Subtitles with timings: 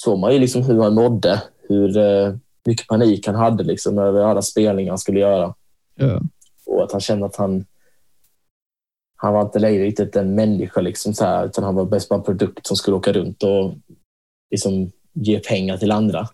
[0.00, 2.34] såg man ju liksom hur han mådde, hur eh,
[2.66, 5.54] mycket panik han hade liksom över alla spelningar han skulle göra.
[5.94, 6.20] Ja.
[6.66, 7.64] Och att han kände att han
[9.16, 12.18] han var inte längre riktigt en människa, liksom så här, utan han var bäst bara
[12.18, 13.74] en produkt som skulle åka runt och
[14.50, 16.28] liksom ge pengar till andra.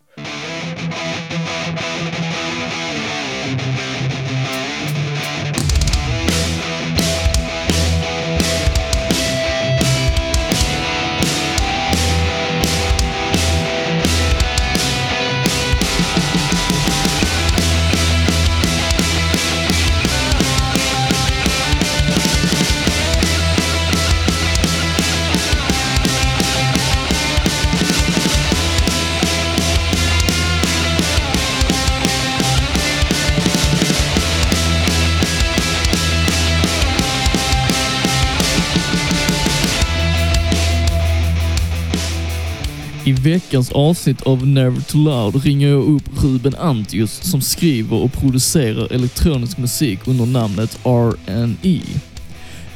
[43.33, 48.93] Veckans avsnitt av Never Too Loud ringer jag upp Ruben Antius som skriver och producerar
[48.93, 51.81] elektronisk musik under namnet R&E.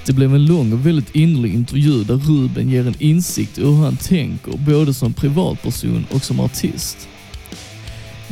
[0.06, 3.76] Det blev en lång och väldigt innerlig intervju där Ruben ger en insikt i hur
[3.76, 7.08] han tänker både som privatperson och som artist.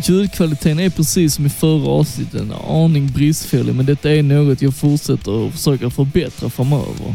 [0.05, 4.75] Ljudkvaliteten är precis som i förra avsnittet en aning bristfällig men detta är något jag
[4.75, 7.15] fortsätter att försöka förbättra framöver.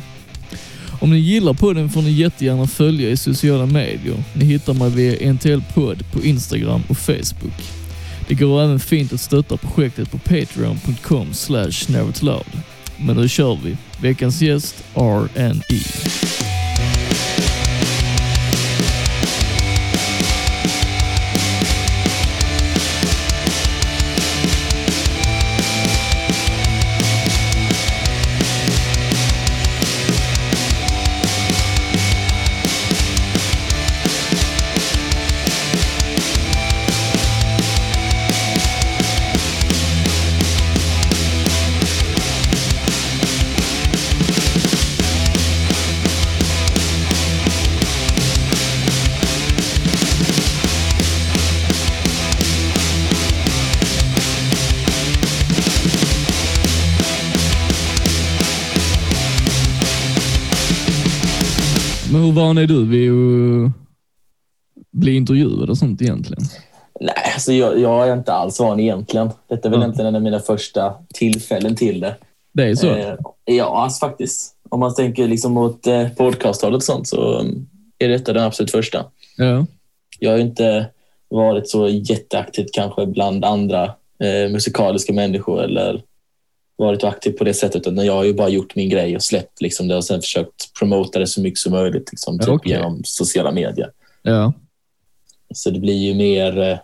[1.00, 4.24] Om ni gillar podden får ni jättegärna följa i sociala medier.
[4.34, 7.62] Ni hittar mig via NTL Podd på Instagram och Facebook.
[8.28, 11.72] Det går även fint att stötta projektet på patreon.com slash.
[12.98, 13.78] Men nu kör vi.
[14.02, 16.39] Veckans gäst, R&E.
[62.40, 63.72] Van är du vid att
[64.92, 66.44] bli intervjuad och sånt egentligen?
[67.02, 69.30] Nej, alltså jag, jag är inte alls van egentligen.
[69.50, 69.84] Detta är väl Ja.
[69.84, 72.16] egentligen en av mina första tillfällen till det.
[72.54, 72.88] Det är så?
[72.88, 74.56] Eh, ja, alltså faktiskt.
[74.70, 77.68] Om man tänker liksom åt eh, podcasthållet och sånt så mm,
[78.00, 79.06] är detta den absolut första.
[79.38, 79.66] Ja.
[80.20, 80.86] Jag har ju inte
[81.30, 83.84] varit så jätteaktivt kanske bland andra
[84.24, 86.02] eh, musikaliska människor eller
[86.80, 87.88] varit aktiv på det sättet.
[87.88, 90.74] Utan jag har ju bara gjort min grej och släppt liksom det och sen försökt
[90.80, 92.72] promota det så mycket som möjligt liksom, typ okej.
[92.72, 93.92] genom sociala medier.
[94.22, 94.54] Ja.
[95.54, 96.78] Så det blir ju mer eh,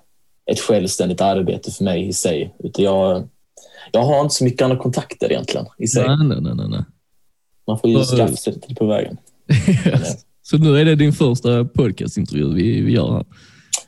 [0.51, 2.55] ett självständigt arbete för mig i sig.
[2.59, 3.29] Utan jag,
[3.91, 6.07] jag har inte så mycket andra kontakter egentligen i sig.
[6.07, 6.83] Nej, nej, nej, nej.
[7.67, 8.03] Man får ju Ja.
[8.03, 9.17] skaffa sig lite på vägen.
[10.41, 13.25] Så nu är det din första podcastintervju vi, vi gör här.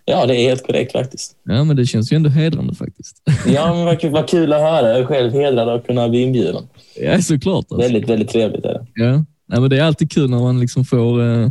[0.09, 1.35] Ja, det är helt korrekt faktiskt.
[1.43, 3.21] Ja, men det känns ju ändå hedrande faktiskt.
[3.47, 4.89] Ja, men vad, vad kul att höra.
[4.89, 6.63] Jag är själv hedrad att kunna bli inbjuden.
[7.01, 7.65] Ja, såklart.
[7.69, 7.77] Alltså.
[7.77, 8.85] Väldigt, väldigt trevligt är det.
[8.95, 9.25] Ja.
[9.47, 11.49] Nej, men det är alltid kul när man liksom får, eh,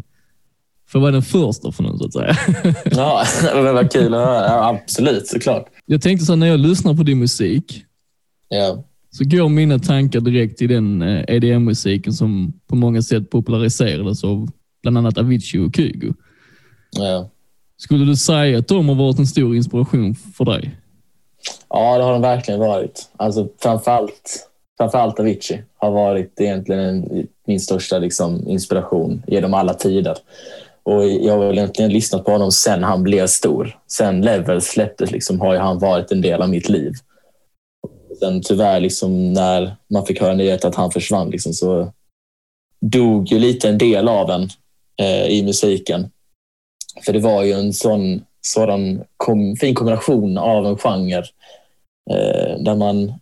[0.89, 2.37] får vara den första för någon, så att säga.
[2.85, 3.25] Ja,
[3.55, 4.47] men vad kul att höra.
[4.47, 5.67] Ja, absolut, såklart.
[5.87, 7.83] Jag tänkte så här, när jag lyssnar på din musik
[8.49, 14.25] Ja, så går mina tankar direkt till den eh, EDM-musiken som på många sätt populariserades
[14.25, 14.51] av
[14.83, 16.15] bland annat Avicii och Kygo.
[16.99, 17.31] ja.
[17.79, 20.77] Skulle du säga att de har varit en stor inspiration för dig?
[21.69, 23.09] ja, det har de verkligen varit.
[23.17, 24.49] Alltså, framförallt,
[24.79, 30.17] framförallt Avicii har varit egentligen en, min största liksom, inspiration genom alla tider.
[30.83, 33.79] Och jag har egentligen lyssnat på honom sen han blev stor.
[33.87, 36.93] Sen Level släpptes liksom, har ju han varit en del av mitt liv.
[38.19, 41.93] Sen tyvärr, liksom, när man fick höra nyheten att han försvann, liksom, så
[42.81, 44.49] dog ju lite en del av en
[45.01, 46.11] eh, i musiken.
[47.05, 51.25] För det var ju en sån, sådan kom, fin kombination av en genre
[52.11, 53.13] eh, där man...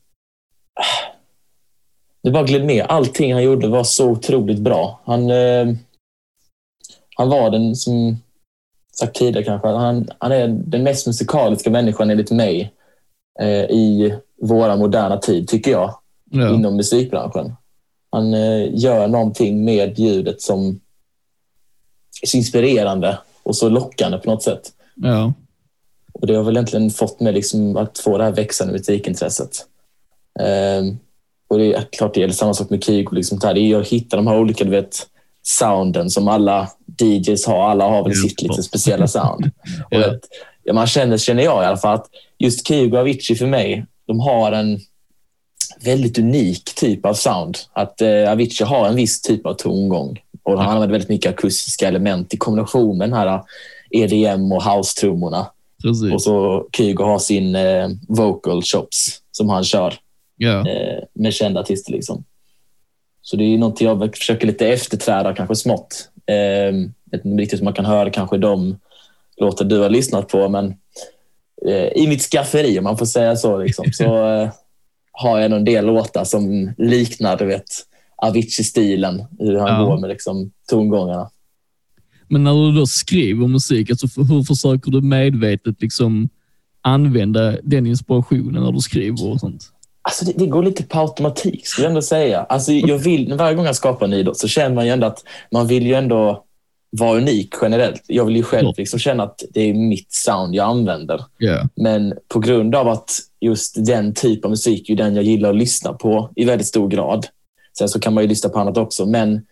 [2.23, 2.87] Det bara gled med.
[2.89, 5.01] Allting han gjorde var så otroligt bra.
[5.05, 5.67] Han, eh,
[7.17, 8.17] han var den, som
[8.93, 12.73] sagt tidigare kanske, han, han är den mest musikaliska människan enligt mig
[13.41, 15.95] eh, i våra moderna tid, tycker jag,
[16.31, 16.55] Ja.
[16.55, 17.57] inom musikbranschen.
[18.11, 20.81] Han eh, gör någonting med ljudet som
[22.23, 24.73] är så inspirerande och så lockande på något sätt.
[24.95, 25.33] ja.
[26.21, 29.51] Och det har väl egentligen fått mig liksom att få det här växande musikintresset.
[30.41, 30.99] Ehm,
[31.49, 33.15] och det är klart det gäller samma sak med Kygo.
[33.15, 35.07] Liksom, det är att hitta de här olika du vet,
[35.43, 36.69] sounden som alla
[37.01, 37.71] DJs har.
[37.71, 39.45] Alla har väl sitt lite speciella sound.
[39.85, 39.99] Och Ja.
[39.99, 40.21] vet,
[40.63, 42.07] ja, man känner, känner jag i alla fall att
[42.39, 44.81] just Kygo och Avicii för mig, de har en
[45.85, 47.59] väldigt unik typ av sound.
[47.73, 51.89] Att eh, Avicii har en viss typ av tongång och han använder väldigt mycket akustiska
[51.89, 53.43] element i kombination med den här
[53.91, 55.47] EDM och house-trummorna.
[56.13, 59.95] Och så Kygo har sin eh, vocal chops som han kör
[60.37, 60.69] ja.
[60.69, 61.93] eh, med kända artister.
[61.93, 62.25] Liksom.
[63.23, 66.09] Så det är någonting jag försöker lite efterträda kanske smått.
[66.27, 66.75] Eh,
[67.11, 68.79] vet inte riktigt hur man kan höra kanske de
[69.37, 70.75] låtar du har lyssnat på, men
[71.67, 74.05] eh, i mitt skafferi, om man får säga så, liksom, så
[74.35, 74.51] eh,
[75.13, 77.65] har jag en del låtar som liknar du vet,
[78.17, 79.85] Avicii-stilen, hur han Ja.
[79.89, 81.31] går med liksom, tongångarna.
[82.29, 86.29] Men när du då skriver musik, alltså hur försöker du medvetet liksom
[86.83, 89.71] använda den inspirationen när du skriver och sånt?
[90.03, 92.41] Alltså det, det går lite på automatik, skulle jag ändå säga.
[92.43, 95.25] Alltså jag vill, varje gång jag skapar en låt så känner man ju ändå att
[95.53, 96.45] man vill ju ändå
[96.91, 98.03] vara unik generellt.
[98.07, 101.25] Jag vill ju själv liksom känna att det är mitt sound jag använder.
[101.39, 101.69] Ja.
[101.77, 105.57] Men på grund av att just den typ av musik är den jag gillar att
[105.57, 107.27] lyssna på i väldigt stor grad.
[107.79, 109.47] Sen så kan man ju lyssna på annat också, men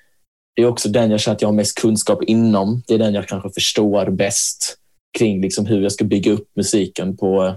[0.55, 2.83] det är också den jag känner att jag har mest kunskap inom.
[2.87, 4.79] Det är den jag kanske förstår bäst
[5.19, 7.57] kring liksom hur jag ska bygga upp musiken på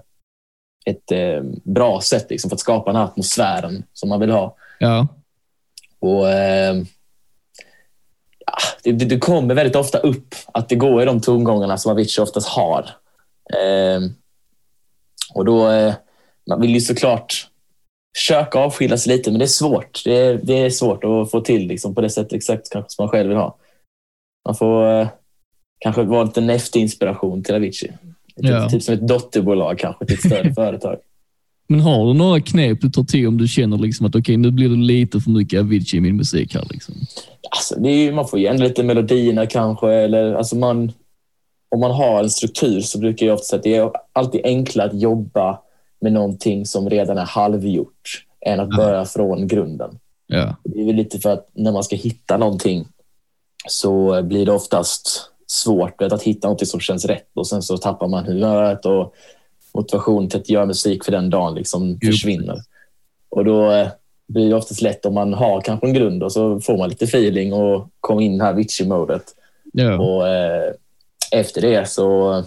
[0.85, 4.55] ett eh, bra sätt liksom, för att skapa den här atmosfären som man vill ha.
[4.79, 5.07] Ja.
[5.99, 6.75] Och, eh,
[8.45, 12.23] ja, det, det, kommer väldigt ofta upp att det går i de tongångarna som Avicii
[12.23, 12.89] oftast har.
[13.53, 14.01] Eh,
[15.33, 15.93] och då, eh,
[16.47, 17.47] man vill ju såklart
[18.15, 20.01] försöka avskilja sig lite, men det är svårt.
[20.05, 23.03] Det är, det är svårt att få till liksom, på det sättet exakt kanske som
[23.03, 23.57] man själv vill ha.
[24.45, 25.07] Man får eh,
[25.79, 27.91] kanske vara lite en eftérinspiration till Avicii.
[28.35, 28.69] Ja.
[28.69, 30.97] typ som ett dotterbolag kanske till ett större företag.
[31.67, 34.51] Men har du några knep du tar till om du känner liksom att okej, nu
[34.51, 36.67] blir det lite för mycket Avicii i min musik här?
[36.69, 36.95] Liksom?
[37.49, 39.91] Alltså, det är ju, man får ju ändra lite melodierna kanske.
[39.91, 40.91] Eller, alltså man,
[41.69, 44.87] om man har en struktur så brukar jag ofta säga att det är alltid enklare
[44.87, 45.59] att jobba
[46.01, 48.77] med någonting som redan är halvgjort än att Ja.
[48.77, 49.99] börja från grunden.
[50.27, 50.55] Ja.
[50.63, 52.87] Det är väl lite för att när man ska hitta någonting
[53.67, 57.77] så blir det oftast svårt vet, att hitta något som känns rätt och sen så
[57.77, 59.13] tappar man humöret och
[59.73, 62.57] motivationen till att göra musik för den dagen liksom försvinner.
[63.29, 63.87] Och då eh,
[64.27, 67.05] blir det oftast lätt om man har kanske en grund och så får man lite
[67.05, 69.23] feeling och kommer in i det här Avicii-modet.
[69.73, 69.99] Ja.
[69.99, 70.73] Och eh,
[71.31, 72.43] efter det så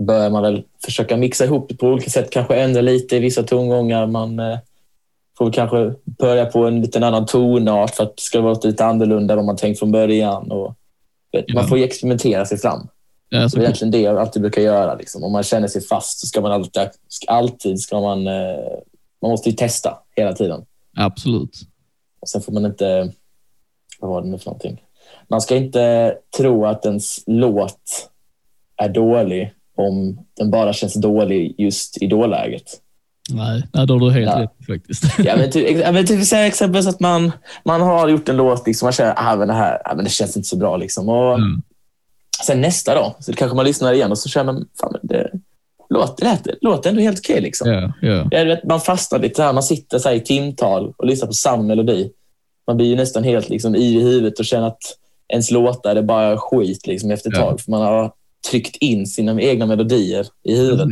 [0.00, 2.30] börjar man väl försöka mixa ihop det på olika sätt.
[2.30, 4.06] Kanske ändra lite i vissa tongångar.
[4.06, 4.58] Man eh,
[5.38, 9.34] får kanske börja på en liten annan tonart för att det ska vara lite annorlunda
[9.34, 10.50] än vad man tänkt från början.
[10.50, 10.74] Och.
[11.54, 12.88] Man får ju experimentera sig fram.
[13.28, 14.94] ja Det är egentligen det jag alltid brukar göra.
[14.94, 15.24] Liksom.
[15.24, 16.88] Om man känner sig fast så ska man alltid,
[17.26, 18.56] alltid ska man, eh,
[19.22, 20.64] man måste ju testa hela tiden.
[20.96, 21.60] Absolut.
[22.20, 23.12] Och sen får man inte...
[24.00, 24.82] Vad var det nu för någonting?
[25.28, 28.10] Man ska inte tro att ens låt
[28.76, 32.80] är dålig om den bara känns dålig just i dåläget.
[33.32, 34.42] Nej, nej då har du helt Ja.
[34.42, 35.04] rätt faktiskt.
[35.18, 37.32] Ja, men typ, ja, men typ exempelvis att man,
[37.64, 40.10] man har gjort en låt liksom, man känner ah, men det här ah, men det
[40.10, 40.76] känns inte så bra.
[40.76, 41.08] Liksom.
[41.08, 41.62] Och Mm.
[42.46, 45.30] Sen nästa dag så kanske man lyssnar igen och så känner man fan, men det
[45.90, 47.40] låter, det låter ändå helt okej.
[47.40, 47.68] liksom.
[47.70, 47.92] Ja.
[48.30, 49.52] Ja, du vet, man fastnar lite här.
[49.52, 52.10] Man sitter så i timtal och lyssnar på samma melodi.
[52.66, 54.82] Man blir ju nästan helt liksom, i huvudet och känner att
[55.28, 57.42] ens låtar är bara skit liksom, efter ett Ja.
[57.50, 57.60] tag.
[57.60, 58.12] För man har
[58.50, 60.88] tryckt in sina egna melodier i huvudet.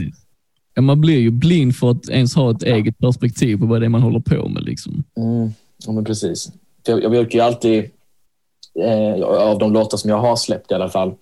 [0.74, 3.86] Ja, man blir ju blind för att ens ha ett eget perspektiv på vad det
[3.86, 4.62] är man håller på med.
[4.62, 5.04] Liksom.
[5.16, 5.50] Mm,
[5.86, 6.52] ja, men precis.
[6.86, 7.84] Jag, jag brukar ju alltid,
[8.84, 11.14] eh, av de låtar som jag har släppt i alla fall,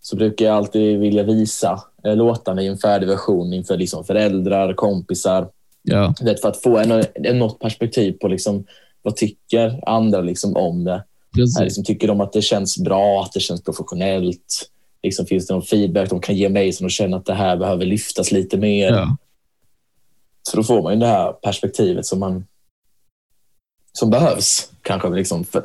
[0.00, 4.74] så brukar jag alltid vilja visa eh, låtarna i en färdig version inför liksom, föräldrar,
[4.74, 5.48] kompisar.
[5.82, 8.64] Ja, Vet, för att få en, en, något perspektiv på liksom,
[9.02, 11.04] vad tycker andra liksom, om det.
[11.34, 11.58] precis.
[11.58, 14.70] Här, liksom, tycker de att det känns bra, att det känns professionellt?
[15.02, 17.56] Liksom, finns det någon feedback de kan ge mig som de känner att det här
[17.56, 18.92] behöver lyftas lite mer?
[18.92, 19.16] Ja.
[20.42, 22.44] Så då får man ju det här perspektivet som, man,
[23.92, 24.70] som behövs.
[24.82, 25.62] kanske liksom, för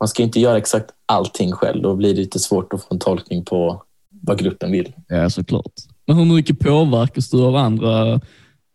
[0.00, 1.82] Man ska inte göra exakt allting själv.
[1.82, 3.82] Då blir det lite svårt att få en tolkning på
[4.22, 4.92] vad gruppen vill.
[5.08, 5.72] ja, såklart.
[6.06, 8.20] Men hur mycket påverkas du av andra,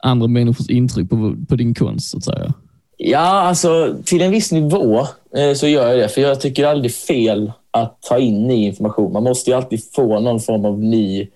[0.04, 2.54] andra människors intryck på, på din konst, så att säga?
[2.98, 5.00] Ja, alltså till en viss nivå
[5.38, 6.10] eh, så gör jag det.
[6.10, 9.14] För jag tycker aldrig fel att ta in ny information.
[9.14, 11.30] Man måste ju alltid få någon form av ny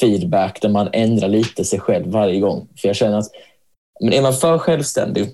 [0.00, 2.68] feedback där man ändrar lite sig själv varje gång.
[2.80, 3.30] För jag känner att
[4.00, 5.28] men är man för självständig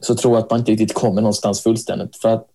[0.00, 2.16] så tror jag att man inte riktigt kommer någonstans fullständigt.
[2.16, 2.46] För att,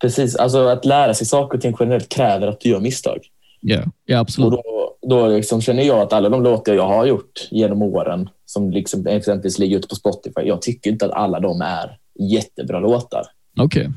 [0.00, 3.18] precis, alltså att lära sig saker och ting generellt kräver att du gör misstag.
[3.60, 4.50] Ja, ja Och absolut.
[4.52, 8.70] då, då liksom känner jag att alla de låtar jag har gjort genom åren, som
[8.70, 13.22] liksom exempelvis ligger ute på Spotify, jag tycker inte att alla de är jättebra låtar.
[13.60, 13.90] Okej.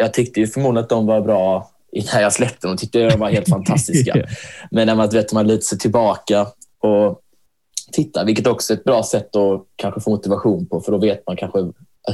[0.00, 2.76] Jag tyckte ju förmodligen att de var bra innan jag släppte dem.
[2.76, 4.12] tyckte de var helt fantastiska.
[4.16, 4.24] Ja.
[4.70, 6.46] Men när man, vet, man lutar sig tillbaka
[6.80, 7.20] och
[7.92, 11.26] tittar, vilket också är ett bra sätt att kanske få motivation på, för då vet
[11.26, 11.58] man kanske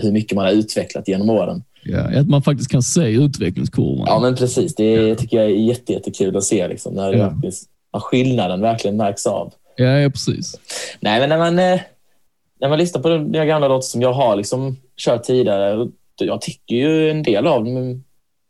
[0.03, 1.63] hur mycket man har utvecklat genom åren.
[1.85, 4.05] Ja, att man faktiskt kan se utvecklingskurvan.
[4.07, 4.75] Ja, men precis.
[4.75, 6.69] Det tycker jag är jätte, jättekul att se.
[6.69, 7.33] Liksom, när Ja.
[7.93, 9.53] när skillnaden verkligen märks av.
[9.77, 10.55] ja, ja precis.
[11.01, 11.81] Nej, men när man, eh,
[12.61, 15.89] när man lyssnar på de gamla låtar som jag har liksom kört tidigare,
[16.21, 18.05] jag tycker ju en del av dem,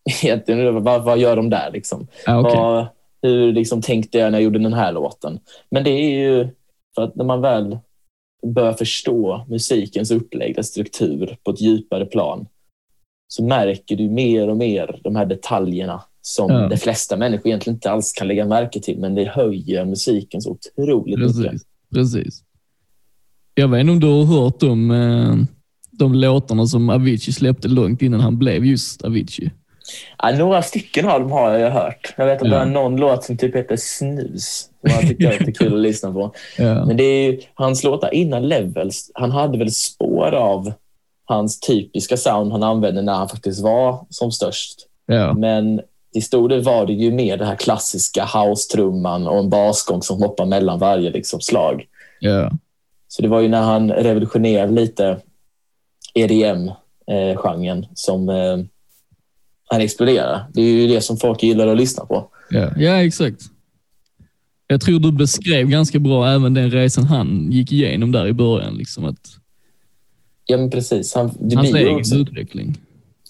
[0.23, 1.71] egentligen, vad, vad gör de där?
[1.73, 2.07] Liksom?
[2.27, 2.57] Ja, okej.
[2.57, 2.87] Vad,
[3.23, 5.39] hur liksom tänkte jag när jag gjorde den här låten?
[5.71, 6.49] Men det är ju
[6.95, 7.79] för att när man väl
[8.47, 12.47] börjar förstå musikens upplägg, struktur på ett djupare plan,
[13.29, 16.69] så märker du mer och mer de här detaljerna som Ja.
[16.69, 20.51] de flesta människor egentligen inte alls kan lägga märke till, men det höjer musiken så
[20.51, 21.37] otroligt mycket.
[21.37, 21.63] Precis.
[21.95, 22.43] Precis.
[23.55, 25.37] Jag vet inte om du har hört om eh,
[25.91, 29.51] de låtarna som Avicii släppte långt innan han blev just Avicii.
[30.19, 32.15] Ja, några stycken av dem har jag hört.
[32.17, 32.63] Jag vet att det Ja.
[32.63, 34.69] är någon låt som typ heter Snus.
[34.81, 36.33] Som jag tycker är lite kul att lyssna på.
[36.59, 36.85] Ja.
[36.85, 40.73] Men det är ju, hans låtar innan Levels, han hade väl spår av
[41.25, 44.87] hans typiska sound han använde när han faktiskt var som störst.
[45.07, 45.33] Ja.
[45.33, 45.81] Men
[46.13, 50.23] till stor del var det ju mer det här klassiska house-trumman och en basgång som
[50.23, 51.87] hoppar mellan varje liksom, slag.
[52.21, 52.51] Ja.
[53.09, 55.17] Så det var ju när han revolutionerade lite
[56.15, 58.59] EDM-genren som eh,
[59.69, 60.45] han exploderade.
[60.53, 62.29] Det är ju det som folk gillar att lyssna på.
[62.51, 62.71] Ja.
[62.77, 63.43] ja, exakt.
[64.67, 68.75] Jag tror du beskrev ganska bra även den resan han gick igenom där i början.
[68.75, 69.19] Liksom att
[70.47, 71.15] Ja, men precis.
[71.15, 72.79] Han, det hans blir egen också, utveckling.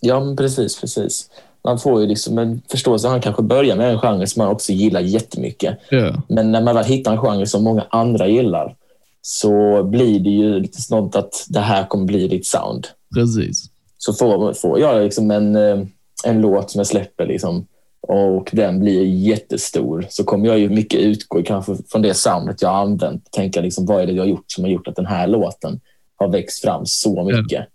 [0.01, 1.31] ja, men precis, precis.
[1.65, 3.09] Man får ju liksom en förståelse.
[3.09, 5.79] Han kanske börjar med en genre som man också gillar jättemycket.
[5.91, 6.23] Ja.
[6.29, 8.75] Men när man väl hittar en genre som många andra gillar
[9.23, 12.87] så blir det ju lite sånt att det här kommer bli ditt sound.
[13.15, 13.65] Precis.
[13.99, 15.85] Så får, får jag liksom en, eh,
[16.25, 17.67] en låt som jag släpper liksom,
[18.01, 22.69] och den blir jättestor så kommer jag ju mycket utgå kanske från det soundet jag
[22.69, 23.33] har använt.
[23.33, 25.81] Tänka liksom, vad är det jag har gjort som har gjort att den här låten
[26.17, 27.67] har växt fram så mycket.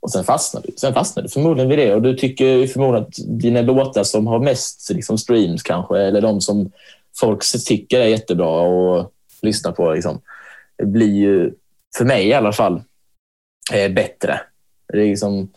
[0.00, 0.72] Och sen fastnar du.
[0.76, 4.38] Sen fastnar du förmodligen vid det och du tycker förmodligen att dina låtar som har
[4.38, 6.70] mest liksom, streams kanske eller de som
[7.16, 9.12] folk tycker är jättebra och
[9.42, 10.20] lyssnar på liksom,
[10.78, 11.52] det blir ju,
[11.96, 12.82] för mig i alla fall,
[13.72, 14.40] eh, bättre.
[14.92, 15.52] Det är liksom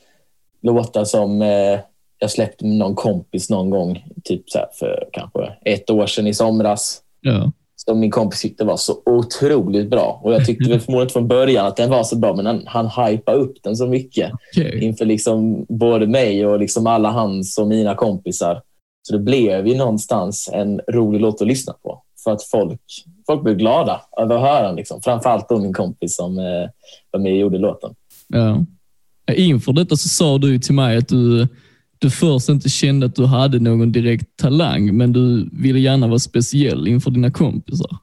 [0.62, 1.80] låtar som eh,
[2.20, 6.34] jag släppte med någon kompis någon gång, typ så för kanske ett år sedan i
[6.34, 7.02] somras.
[7.22, 7.52] Ja.
[7.76, 10.22] Som min kompis tyckte var så otroligt bra.
[10.24, 13.08] Och jag tyckte väl förmodligen från början att den var så bra, men han, han
[13.08, 14.84] hypade upp den så mycket Okej.
[14.84, 18.62] inför liksom både mig och liksom alla hans och mina kompisar.
[19.08, 22.04] Så det blev ju någonstans en rolig låt att lyssna på.
[22.24, 22.82] För att folk,
[23.28, 24.76] folk blev glada över att höra den.
[24.76, 25.02] Liksom.
[25.02, 26.70] Framförallt då min kompis som eh,
[27.12, 27.96] var med och gjorde låten.
[28.28, 28.66] Ja.
[29.36, 31.48] Inför detta så sa du till mig att du,
[32.00, 36.20] du först inte kände att du hade någon direkt talang, men du ville gärna vara
[36.20, 37.98] speciell inför dina kompisar.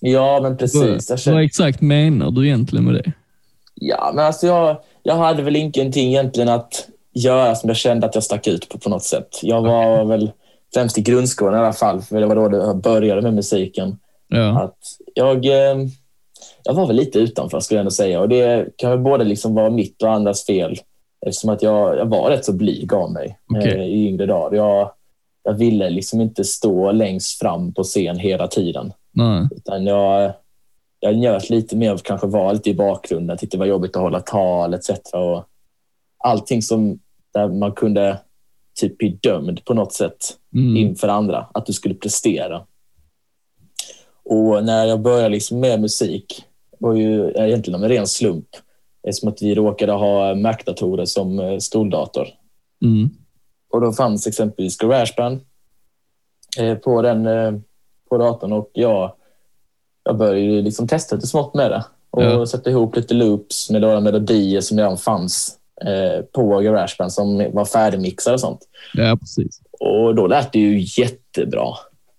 [0.00, 1.10] Ja, men precis.
[1.10, 3.12] Vad kände, exakt menar du egentligen med det?
[3.80, 8.14] ja, men alltså jag, jag hade väl ingenting egentligen att göra som jag kände att
[8.14, 9.28] jag stack ut på på något sätt.
[9.42, 10.30] Jag var väl
[10.74, 13.96] främst i grundskolan i alla fall, för det var då jag började med musiken.
[14.28, 14.62] Ja.
[14.62, 14.78] att
[15.14, 15.76] jag, eh,
[16.64, 18.20] jag var väl lite utanför skulle jag ändå säga.
[18.20, 20.78] Och det kan väl både liksom vara mitt och andras fel.
[21.26, 24.56] Eftersom att jag, jag var rätt så blyg av mig eh, i yngre dagar.
[24.56, 24.92] Jag,
[25.42, 28.92] jag ville liksom inte stå längst fram på scen hela tiden.
[29.12, 29.48] Nej.
[29.50, 30.32] Utan jag,
[31.00, 33.38] jag njöt lite mer av kanske vara lite i bakgrunden.
[33.38, 34.90] Tyckte det var jobbigt att hålla tal etc.
[35.12, 35.44] Och
[36.18, 36.98] allting som
[37.34, 38.18] där man kunde
[38.80, 40.76] typ bli dömd på något sätt Mm.
[40.76, 42.62] inför andra, att du skulle prestera.
[44.24, 46.44] Och när jag började liksom med musik
[46.78, 48.48] var ju egentligen en ren slump.
[49.08, 52.28] Eftersom att vi råkade ha Mac-datorer som eh, skoldator.
[52.84, 53.10] Mm.
[53.70, 55.40] Och då fanns exempelvis Garageband
[56.58, 57.52] eh, på, den, eh,
[58.10, 59.12] på datorn och jag,
[60.04, 61.84] jag började liksom testa lite smått med det.
[62.10, 62.46] Och Ja.
[62.46, 65.54] sätta ihop lite loops med några melodier som redan fanns
[66.32, 68.60] på Garageband som var färdigmixade och sånt.
[68.94, 69.60] Ja, precis.
[69.80, 71.74] Och då lät det ju jättebra.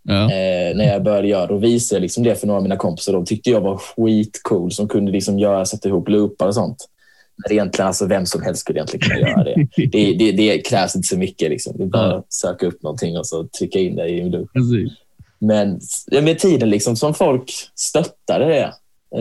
[0.10, 0.24] Ja.
[0.24, 1.48] eh, när jag började göra.
[1.48, 3.14] Då visade jag liksom det för några av mina kompisar.
[3.14, 6.90] De tyckte jag var skitcool som kunde liksom göra, sätta ihop loopar och sånt.
[7.38, 9.68] Men egentligen, alltså, vem som helst skulle egentligen kunna göra det.
[9.92, 11.50] Det, det, det krävs inte så mycket.
[11.50, 11.78] Liksom.
[11.78, 14.54] Det är bara att söka upp någonting och så trycka in det i en loop.
[14.54, 14.92] Precis.
[15.40, 15.80] Men
[16.24, 18.74] med tiden liksom, som folk stöttade det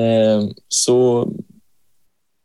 [0.02, 1.32] eh, så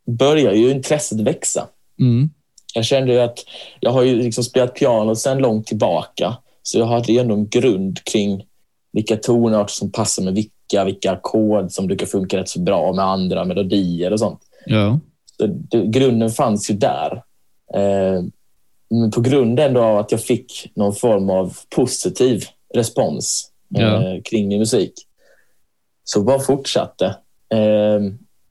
[0.07, 1.67] börjar ju intresset växa.
[1.99, 2.29] Mm.
[2.75, 3.39] Jag kände ju att
[3.79, 6.37] jag har ju liksom spelat piano sedan långt tillbaka.
[6.63, 8.45] Så jag hade ju ändå en grund kring
[8.93, 13.05] vilka tonarter som passar med vilka, vilka ackord som brukar funka rätt så bra med
[13.05, 14.39] andra melodier och sånt.
[14.65, 14.99] Ja.
[15.37, 17.23] Så det, grunden fanns ju där.
[17.75, 18.23] Eh,
[18.89, 22.43] men på grund ändå av att jag fick någon form av positiv
[22.73, 24.03] respons Ja.
[24.03, 24.93] eh, kring min musik
[26.03, 27.05] så bara fortsatte
[27.49, 27.99] eh,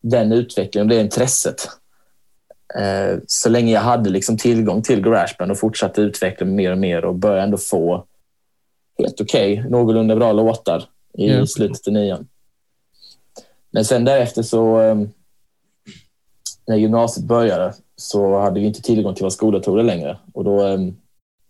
[0.02, 1.68] den utvecklingen, det intresset.
[2.78, 6.78] Eh, så länge jag hade liksom tillgång till Garageband och fortsatte utveckla mig mer och
[6.78, 8.04] mer och började ändå få
[8.98, 10.84] helt okej, någorlunda bra låtar
[11.18, 11.46] i Ja.
[11.46, 12.28] slutet av nian.
[13.70, 14.94] Men sen därefter så, eh,
[16.66, 20.18] när gymnasiet började, så hade vi inte tillgång till våra skoldatorer längre.
[20.34, 20.78] Och då, eh,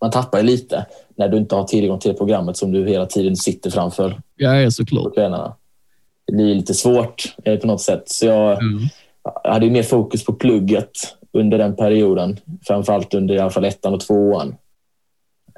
[0.01, 3.35] man tappar ju lite när du inte har tillgång till programmet som du hela tiden
[3.35, 5.13] sitter framför Ja, såklart.
[6.27, 8.03] Det blir lite svårt eh, på något sätt.
[8.05, 8.83] Så jag, Mm.
[9.43, 10.91] Jag hade ju mer fokus på plugget
[11.33, 12.39] under den perioden.
[12.67, 14.55] Framförallt under i alla fall ettan och tvåan.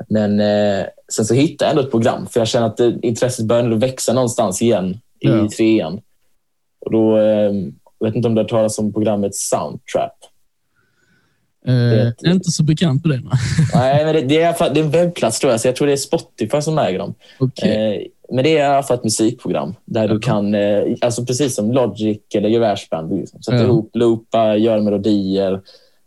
[0.10, 3.46] Men eh, sen så hittade jag ändå ett program för jag känner att det, intresset
[3.46, 5.50] började växa någonstans igen i Ja.
[5.58, 6.02] trean.
[6.86, 7.52] Och då, eh,
[8.00, 10.14] jag vet inte om du har talas om programmet Soundtrap.
[11.68, 13.22] Eh, inte så bekant på det.
[13.74, 14.06] nej.
[14.06, 15.98] Men det, det, är, det är en webbplats tror jag, så jag tror det är
[15.98, 17.14] Spotify som äger dem.
[17.40, 17.96] Okej.
[17.96, 21.56] Eh, men det är i alla fall ett musikprogram där du kan, eh, alltså precis
[21.56, 23.64] som Logic eller Garageband, liksom, sätta Ja.
[23.64, 25.62] ihop, loopa, göra melodier,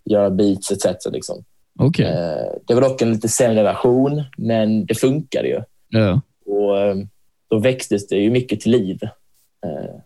[0.04, 0.86] göra beats etc.
[1.12, 1.44] Liksom.
[1.78, 2.06] Okej.
[2.06, 5.60] Eh, det var dock en lite sämre version, men det funkade ju.
[5.88, 6.20] Ja.
[6.46, 6.96] Och eh,
[7.48, 8.98] då växtes det ju mycket till liv.
[9.66, 10.00] Eh,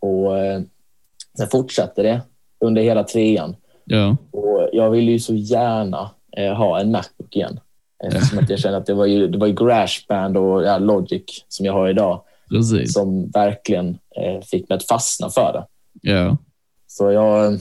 [0.00, 0.60] och eh,
[1.38, 2.20] sen fortsatte det
[2.60, 3.56] under hela trean.
[3.84, 4.16] Ja.
[4.30, 7.60] Och jag ville ju så gärna eh, ha en Macbook igen.
[8.04, 11.44] Eftersom att jag kände att det var ju, det var ju Garageband och ja, Logic
[11.48, 12.92] som jag har idag Precis.
[12.92, 15.66] som verkligen eh, fick mig att fastna för det.
[16.10, 16.36] Ja.
[16.86, 17.58] Så jag eh,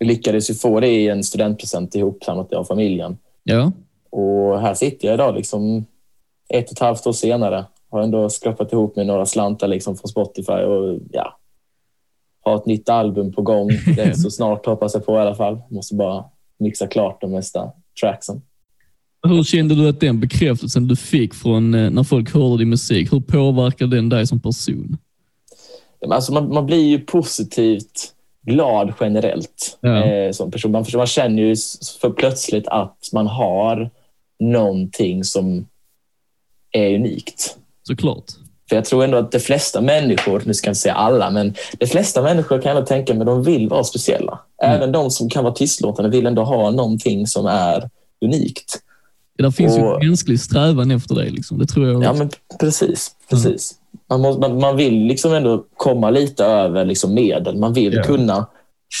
[0.00, 3.18] lyckades ju få det i en studentpresent ihopsamlat av familjen.
[3.42, 3.72] Ja.
[4.10, 5.86] Och här sitter jag idag, liksom
[6.48, 7.64] ett och ett halvt år senare.
[7.90, 11.38] Har ändå skrapat ihop med några slantar liksom från Spotify och ja,
[12.40, 13.70] har ett nytt album på gång.
[13.96, 15.62] Rätt så snart hoppas jag på i alla fall.
[15.68, 16.24] Måste bara
[16.58, 18.42] mixa klart de mesta tracksen.
[19.28, 23.12] Hur kände du att den bekräftelsen du fick från eh, när folk hörde din musik,
[23.12, 24.96] hur påverkade den dig som person?
[26.08, 28.12] Alltså man, man blir ju positivt
[28.46, 30.04] glad generellt Ja.
[30.04, 30.72] eh, som person.
[30.72, 31.56] Man, man känner ju
[32.00, 33.90] för plötsligt att man har
[34.40, 35.66] någonting som
[36.72, 37.56] är unikt.
[37.82, 38.24] Såklart.
[38.68, 41.54] För jag tror ändå att de flesta människor, nu ska jag inte säga alla, men
[41.78, 44.40] de flesta människor kan ändå tänka men de vill vara speciella.
[44.62, 44.76] Mm.
[44.76, 47.90] Även de som kan vara tystlåtande vill ändå ha någonting som är
[48.24, 48.82] unikt.
[49.36, 51.30] Det där finns ju Och- en mänsklig strävan efter det.
[51.30, 51.58] Liksom.
[51.58, 53.10] Det tror jag Ja, men precis.
[53.30, 53.74] precis.
[54.08, 57.56] Man, måste, man, man vill liksom ändå komma lite över liksom medel.
[57.58, 58.02] Man vill Ja.
[58.02, 58.46] kunna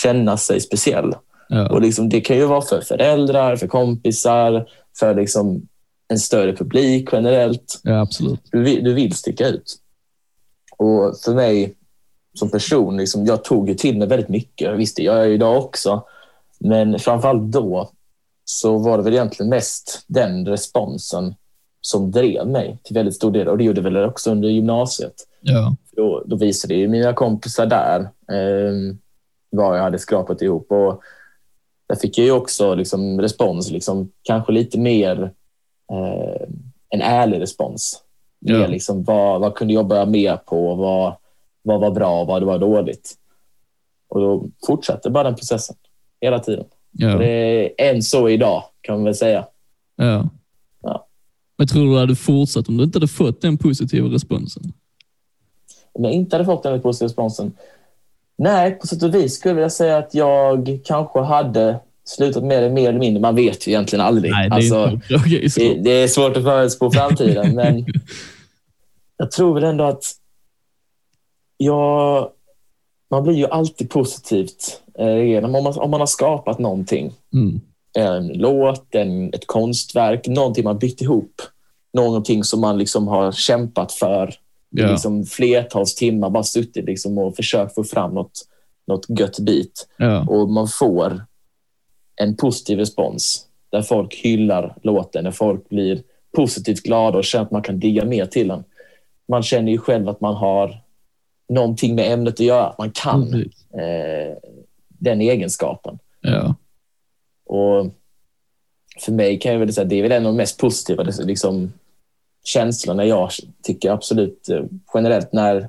[0.02, 1.14] känna sig speciell.
[1.48, 1.68] Ja.
[1.70, 4.66] Och liksom, det kan ju vara för föräldrar, för kompisar,
[4.98, 5.62] för liksom
[6.08, 7.80] en större publik generellt.
[7.82, 8.40] ja, absolut.
[8.52, 9.76] Du vill, du vill sticka ut.
[10.76, 11.74] Och för mig
[12.38, 14.76] som person, liksom, jag tog ju till mig väldigt mycket.
[14.78, 16.02] Visst, det gör jag ju idag också.
[16.60, 17.90] Men framförallt då
[18.52, 21.34] så var det väl egentligen mest den responsen
[21.80, 23.48] som drev mig till väldigt stor del.
[23.48, 25.14] Och det gjorde väl också under gymnasiet.
[25.40, 25.76] Ja.
[25.96, 28.00] Då, då visade ju mina kompisar där
[28.32, 28.94] eh,
[29.50, 30.72] vad jag hade skrapat ihop.
[30.72, 31.02] Och
[31.88, 35.22] där fick jag ju också liksom, respons, liksom, kanske lite mer
[35.92, 36.48] eh,
[36.88, 38.02] en ärlig respons.
[38.38, 38.58] Ja.
[38.58, 40.74] Mer, liksom, vad, vad kunde jag jobba mer på?
[40.74, 41.16] Vad,
[41.62, 43.14] vad var bra och vad var dåligt?
[44.08, 45.76] Och då fortsatte bara den processen
[46.20, 46.64] hela tiden.
[46.92, 47.18] Ja.
[47.18, 49.46] Det är än så idag, kan man väl säga.
[49.96, 50.28] ja.
[50.82, 51.06] Ja.
[51.58, 54.62] Men tror du du hade fortsatt om du inte hade fått den positiva responsen?
[55.92, 57.52] Om jag inte hade fått den positiva responsen?
[58.38, 62.70] Nej, på sätt och vis skulle jag säga att jag kanske hade slutat med det
[62.70, 63.20] mer eller mindre.
[63.20, 64.32] Man vet ju egentligen aldrig.
[64.32, 65.48] Nej, det är Alltså, okej.
[65.56, 67.84] det, det är svårt att förutspå framtiden, men
[69.16, 70.04] jag tror väl ändå att
[71.56, 72.28] jag,
[73.12, 77.12] man blir ju alltid positivt eh, om man, om man har skapat någonting.
[77.34, 77.60] Mm.
[77.98, 81.42] En låt, en, ett konstverk, någonting man bytt ihop.
[81.92, 84.34] Någonting som man liksom har kämpat för
[84.74, 84.90] Ja.
[84.90, 88.32] liksom flertals timmar, bara suttit liksom och försökt få fram något,
[88.86, 89.88] något gött bit.
[89.96, 90.26] Ja.
[90.28, 91.24] Och man får
[92.16, 96.02] en positiv respons där folk hyllar låten, där folk blir
[96.36, 98.64] positivt glada och känner att man kan digga mer till den.
[99.28, 100.82] Man känner ju själv att man har
[101.52, 103.70] någonting med ämnet att göra, att man kan Precis.
[103.74, 104.36] eh,
[104.88, 105.98] den egenskapen.
[106.20, 106.54] Ja.
[107.46, 107.86] Och
[109.00, 111.02] för mig kan jag väl säga att det är väl en av de mest positiva
[111.02, 111.72] liksom,
[112.44, 113.30] känslorna jag
[113.62, 115.68] tycker absolut eh, generellt när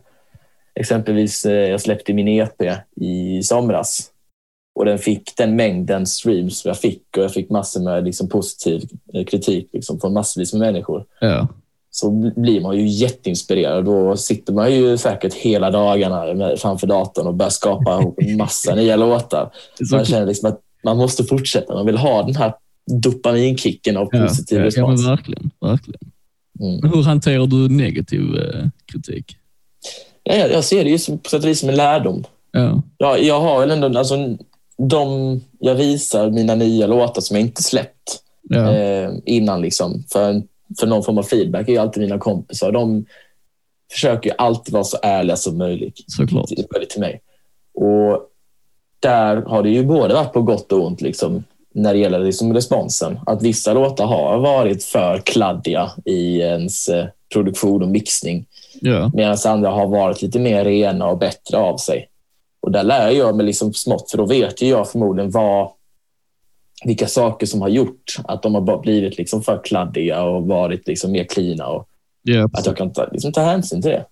[0.76, 2.62] exempelvis eh, jag släppte min EP
[2.96, 4.10] i somras
[4.76, 8.90] och den fick den mängden streams jag fick och jag fick massor med liksom, positiv
[9.14, 11.48] eh, kritik liksom, från massvis med människor Ja.
[11.96, 13.86] Så blir man ju jätteinspirerad.
[13.86, 18.76] Då sitter man ju säkert hela dagarna framför datorn och börjar skapa ihop en massa
[18.82, 19.52] nya låtar.
[19.92, 21.74] Man känner liksom att man måste fortsätta.
[21.74, 22.54] Man vill ha den här
[22.92, 25.02] dopaminkicken av Ja, positiv ja, ja, respons.
[25.02, 25.52] men verkligen.
[25.62, 26.00] verkligen.
[26.60, 26.92] Mm.
[26.94, 29.38] Hur hanterar du negativ eh, kritik?
[30.24, 32.24] Ja, jag, jag ser det ju som, på sätt och vis som en lärdom.
[32.52, 34.16] Ja, Ja, jag har väl ändå, alltså,
[34.78, 40.42] de, jag visar mina nya låtar som jag inte släppt ja, eh, innan liksom, för,
[40.80, 42.72] för någon form av feedback är ju alltid mina kompisar.
[42.72, 43.06] De
[43.92, 46.48] försöker ju alltid vara så ärliga som möjligt såklart.
[46.48, 47.22] till, till mig.
[47.74, 48.30] Och
[49.00, 52.54] där har det ju både varit på gott och ont liksom, när det gäller liksom
[52.54, 53.20] responsen.
[53.26, 58.46] Att vissa låtar har varit för kladdiga i ens eh, produktion och mixning
[58.82, 62.10] Ja, medan andra har varit lite mer rena och bättre av sig.
[62.62, 65.70] Och där lär jag mig liksom smått, för då vet ju jag förmodligen vad,
[66.86, 70.88] vilka saker som har gjort att de har bara blivit liksom för kladdiga och varit
[70.88, 71.88] liksom mer cleana och
[72.24, 74.06] ja, att jag kan ta, liksom ta hänsyn till det.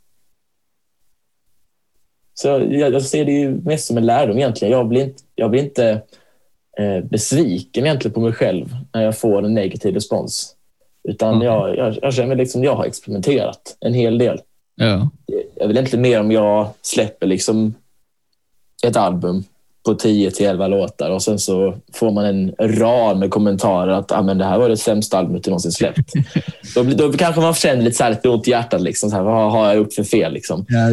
[2.34, 4.72] Så jag, jag ser det ju mest som en lärdom egentligen.
[4.72, 6.02] Jag blir inte, jag blir inte
[6.78, 10.56] eh, besviken egentligen på mig själv när jag får en negativ respons.
[11.04, 11.42] Utan Mhm.
[11.42, 14.42] jag, jag, jag känner liksom jag har experimenterat en hel del
[14.76, 15.10] ja,
[15.56, 17.74] jag vill egentligen mer om jag släpper liksom
[18.88, 19.44] ett album
[19.86, 24.12] på 10 till 11 låtar och sen så får man en rad med kommentarer att
[24.12, 26.14] ah, men det här var det sämsta albumet du någonsin släppt.
[26.76, 28.82] då, då kanske man känner lite, så här, lite ont i hjärtat.
[28.82, 30.34] Liksom, så här, vad har jag gjort för fel?
[30.34, 30.66] Liksom.
[30.68, 30.90] ja.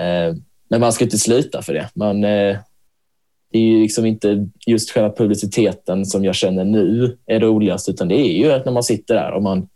[0.00, 0.34] Eh,
[0.70, 1.88] men man ska inte sluta för det.
[1.94, 2.56] Man, eh,
[3.52, 8.08] det är ju liksom inte just själva publiciteten som jag känner nu är roligast, utan
[8.08, 9.68] det är ju att när man sitter där och man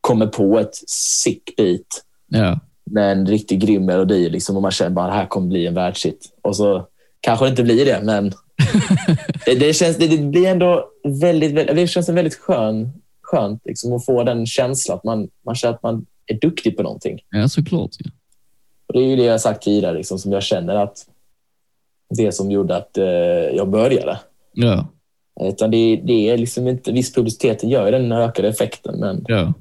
[0.00, 2.60] kommer på ett sick beat Ja,
[2.90, 5.74] med en riktigt grym melodi liksom, och man känner bara det här kommer bli en
[5.74, 6.26] världshit.
[6.42, 6.88] Och så
[7.20, 8.32] kanske det inte blir det, men
[9.46, 13.92] det, det, känns, det, det blir ändå väldigt, väldigt, det känns väldigt skön, skönt liksom,
[13.92, 17.20] att få den känslan att man, man känner att man är duktig på någonting.
[17.30, 17.90] ja såklart.
[17.98, 18.10] Ja.
[18.86, 21.06] Och det är ju det jag sagt tidigare, liksom, som jag känner att
[22.16, 23.06] det som gjorde att eh,
[23.56, 24.20] jag började.
[24.52, 24.88] Ja,
[25.40, 29.52] Utan det, det är liksom inte, viss publiciteten gör den ökade effekten, men ja,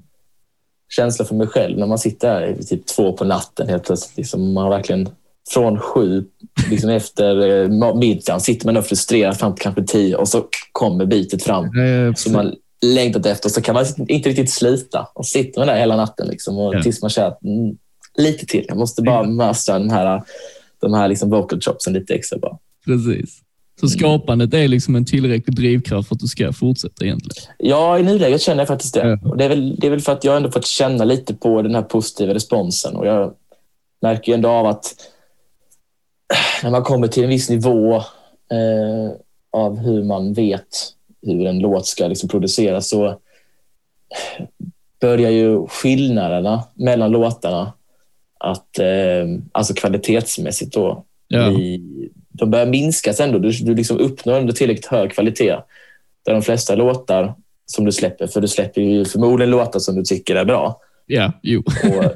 [0.89, 4.17] känsla för mig själv när man sitter här typ två på natten helt plötsligt.
[4.17, 5.09] Liksom, man har verkligen
[5.53, 6.25] från sju,
[6.69, 11.05] liksom efter eh, middagen, sitter man och frustrerad fram till kanske tio och så kommer
[11.05, 12.55] bitet fram ja, som man
[12.85, 13.49] längtat efter.
[13.49, 16.83] Så kan man inte riktigt slita och sitter man där hela natten liksom, och Ja.
[16.83, 17.77] tills man känner att mm,
[18.17, 18.65] lite till.
[18.67, 19.29] Jag måste bara Ja.
[19.29, 20.21] mastera de här,
[20.81, 22.39] de här liksom vocal chopsen lite extra.
[22.39, 22.57] Bara.
[22.85, 23.39] precis.
[23.79, 27.43] Så skapandet är liksom en tillräcklig drivkraft för att du ska fortsätta egentligen.
[27.57, 29.07] Ja, i nuläget känner jag faktiskt det.
[29.07, 29.29] Ja.
[29.29, 31.61] Och det, är väl, det är väl för att jag ändå fått känna lite på
[31.61, 32.95] den här positiva responsen.
[32.95, 33.33] Och jag
[34.01, 34.95] märker ju ändå av att
[36.63, 37.95] när man kommer till en viss nivå
[38.51, 39.11] eh,
[39.51, 43.19] av hur man vet hur en låt ska liksom produceras så
[45.01, 47.73] börjar ju skillnaderna mellan låtarna
[48.39, 51.81] att, eh, alltså kvalitetsmässigt då, Ja, bli,
[52.29, 53.39] de börjar minskas ändå.
[53.39, 55.55] Du, du liksom uppnår ändå tillräckligt hög kvalitet.
[56.25, 57.35] Där de flesta låtar
[57.65, 60.81] som du släpper, för du släpper ju förmodligen låtar som du tycker är bra.
[61.05, 61.63] ja, jo.
[61.83, 62.03] Och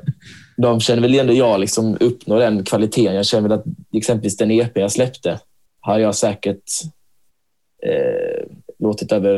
[0.61, 3.15] de känner väl ändå jag liksom uppnår den kvaliteten.
[3.15, 5.39] Jag känner väl att exempelvis den EP jag släppte
[5.79, 6.63] har jag säkert
[7.85, 8.47] eh,
[8.79, 9.37] låtit över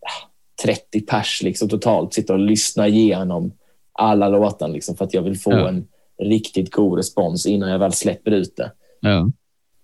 [0.00, 0.28] ah,
[0.62, 3.52] 30 pers liksom totalt sitta och lyssna igenom
[3.92, 5.68] alla låtar liksom, för att jag vill få Ja.
[5.68, 5.86] en
[6.22, 8.72] riktigt god respons innan jag väl släpper ut det.
[9.00, 9.28] Ja.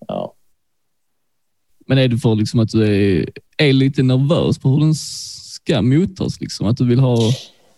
[0.08, 0.34] Ja.
[1.86, 5.82] Men är det för liksom att du är, är lite nervös på hur den ska
[5.82, 6.40] mottas?
[6.40, 6.66] Liksom?
[6.66, 7.18] Att du vill ha...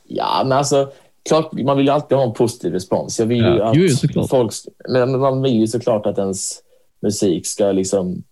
[0.08, 0.92] Ja, men alltså,
[1.28, 3.18] klart, man vill ju alltid ha en positiv respons.
[3.18, 4.28] Jag vill ju Ja, att jo, såklart.
[4.30, 4.52] folk,
[4.88, 6.58] men man vill ju såklart att ens
[7.02, 8.22] musik ska liksom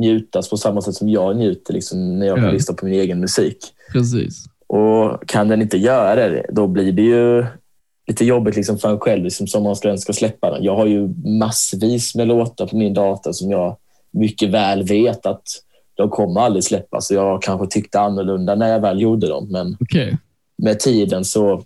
[0.00, 2.50] njutas på samma sätt som jag njuter liksom, när jag Ja.
[2.50, 3.56] lyssna på min egen musik.
[3.92, 4.44] Precis.
[4.66, 7.44] Och kan den inte göra det, då blir det ju
[8.06, 10.64] lite jobbigt liksom för en själv liksom, som man ska, ska släppa den.
[10.64, 13.76] Jag har ju massvis med låtar på min data som jag
[14.10, 15.42] mycket väl vet att
[15.94, 17.10] de kommer aldrig släppas.
[17.10, 20.18] Jag kanske tyckte annorlunda när jag väl gjorde dem, men Okej.
[20.58, 21.62] med tiden så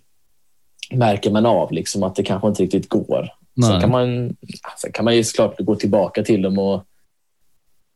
[0.97, 3.29] märker man av liksom att det kanske inte riktigt går.
[3.67, 4.35] Sen kan, man,
[4.81, 6.83] sen kan man ju såklart gå tillbaka till dem och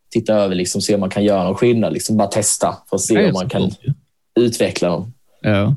[0.09, 1.93] titta över, liksom, se om man kan göra någon skillnad.
[1.93, 3.95] Liksom bara testa för att se om man kan såklart,
[4.39, 5.13] utveckla dem.
[5.41, 5.75] Ja.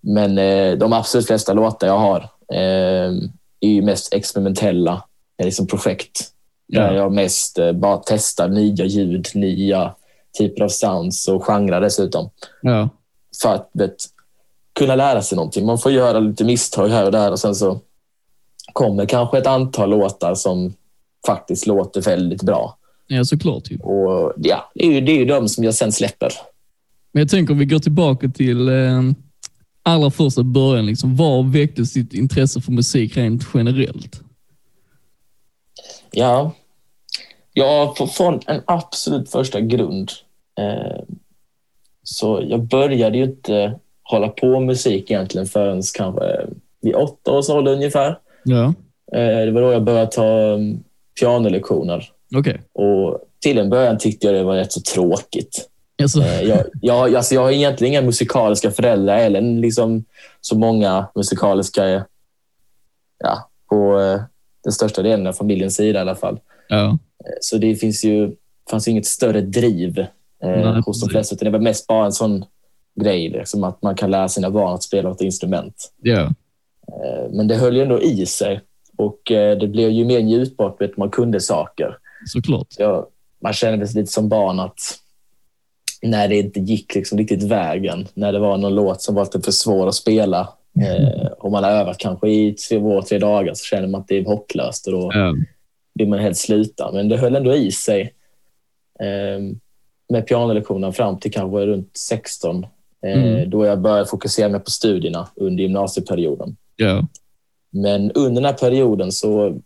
[0.00, 2.20] Men eh, de absolut flesta låtar jag har
[2.52, 3.12] eh,
[3.60, 5.04] är ju mest experimentella
[5.38, 6.30] eh, liksom projekt.
[6.68, 6.94] Där Ja.
[6.94, 9.94] jag mest eh, bara testar nya ljud, nya
[10.38, 12.30] typer av sounds och genrer dessutom.
[12.62, 12.88] Ja.
[13.42, 13.96] För att vet,
[14.74, 15.66] kunna lära sig någonting.
[15.66, 17.80] Man får göra lite misstag här och där och sen så
[18.72, 20.74] kommer kanske ett antal låtar som
[21.26, 22.78] faktiskt låter väldigt bra.
[23.06, 23.70] ja, såklart.
[23.70, 23.78] Ju.
[23.78, 26.32] Och ja, det är ju, det är ju de som jag sen släpper.
[27.12, 29.02] Men jag tänker om vi går tillbaka till eh,
[29.82, 30.86] allra första början.
[30.86, 34.20] Liksom, var väcktes ditt intresse för musik rent generellt?
[36.10, 36.52] Ja,
[37.52, 40.10] ja från en absolut första grund.
[40.58, 41.02] Eh,
[42.02, 46.46] Så jag började ju inte hålla på med musik egentligen förrän kanske
[46.80, 48.18] vid åtta års ålder ungefär.
[48.44, 48.74] Ja,
[49.12, 50.82] Eh, Det var då jag började ta mm,
[51.20, 52.10] pianolektioner.
[52.36, 52.60] okej.
[52.72, 55.68] Och till en början tyckte jag det var rätt så tråkigt.
[56.02, 60.04] Alltså, Eh, Jag, jag, alltså jag har egentligen inga musikaliska föräldrar eller liksom
[60.40, 62.04] så många musikaliska
[63.24, 64.20] ja, på eh,
[64.64, 66.40] den största delen av familjens sida i alla fall.
[66.68, 66.98] ja.
[67.40, 68.32] Så det finns ju,
[68.70, 70.06] fanns ju inget större driv eh,
[70.50, 71.34] Nej, hos de flesta.
[71.34, 72.44] Utan det var mest bara en sån
[73.00, 75.92] grej, liksom att man kan lära sina barn att spela ett instrument.
[76.88, 78.60] Eh, Men det höll ju ändå i sig
[78.96, 81.96] och eh, det blev ju mer njutbart vet, man kunde saker.
[82.26, 82.66] såklart.
[82.78, 83.06] Jag,
[83.42, 84.78] man kände sig lite som barn att
[86.02, 89.40] när det inte gick liksom riktigt vägen, när det var någon låt som var lite
[89.40, 90.48] för svår att spela
[90.80, 94.18] eh, och man har övat kanske i två, tre dagar så känner man att det
[94.18, 95.34] är hopplöst och då Ja,
[95.94, 96.92] vill man helst sluta.
[96.92, 98.14] Men det höll ändå i sig
[99.00, 99.42] eh,
[100.08, 102.68] med pianolektionerna fram till kanske runt 16 eh,
[103.04, 103.50] Mm.
[103.50, 106.56] då jag började fokusera mer på studierna under gymnasieperioden.
[106.76, 107.06] ja,
[107.70, 109.60] Men under den här perioden så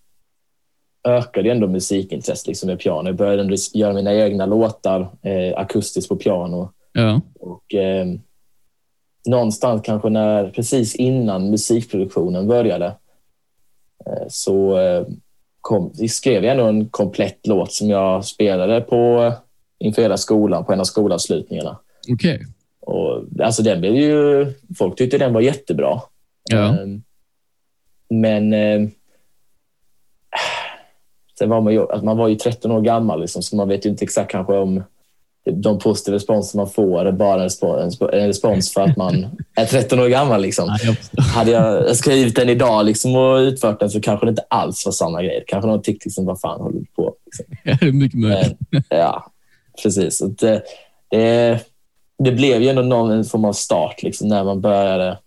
[1.04, 3.08] ökade ändå musikintresset liksom med piano.
[3.08, 6.72] Jag började göra mina egna låtar eh, akustiskt på piano.
[6.92, 7.20] ja.
[7.40, 8.06] Och, eh,
[9.28, 12.86] någonstans kanske när, precis innan musikproduktionen började
[14.06, 15.06] eh, så eh,
[15.60, 19.32] kom, skrev jag ändå en komplett låt som jag spelade på
[19.78, 21.78] inför hela skolan på en av skolavslutningarna.
[22.12, 22.46] Okej.
[22.88, 24.46] Och, alltså den blev ju,
[24.78, 26.00] folk tyckte den var jättebra.
[26.50, 26.78] Ja.
[26.78, 27.02] Ehm,
[28.10, 28.88] Men eh,
[31.38, 33.86] sen var man, ju, alltså man var ju 13 år gammal, liksom, så man vet
[33.86, 34.82] ju inte exakt kanske om
[35.52, 39.66] de positiva responser man får är bara en respons, en respons för att man är
[39.66, 40.42] 13 år gammal.
[40.42, 40.76] Liksom.
[41.34, 44.92] Hade jag skrivit den idag liksom, och utfört den så kanske det inte alls var
[44.92, 45.44] samma grej.
[45.46, 47.44] Kanske någon tyckte liksom, vad fan håller du på liksom.
[47.64, 48.58] Ja, det är mycket möjligt.
[48.88, 49.32] Ja,
[49.82, 50.18] precis.
[50.18, 50.62] Så det,
[51.10, 51.60] det,
[52.18, 55.18] det blev ju ändå någon form av start liksom, när man började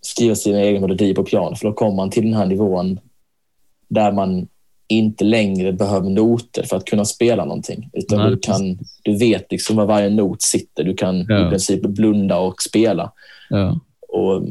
[0.00, 1.56] skriva sina egna melodier på piano.
[1.56, 3.00] För då kom man till den här nivån
[3.88, 4.48] där man
[4.88, 7.90] inte längre behöver noter för att kunna spela någonting.
[7.92, 10.84] Utan Nej, du, kan, du vet liksom var varje not sitter.
[10.84, 11.46] Du kan Ja.
[11.46, 13.12] i princip blunda och spela.
[13.50, 13.78] Ja,
[14.08, 14.42] Och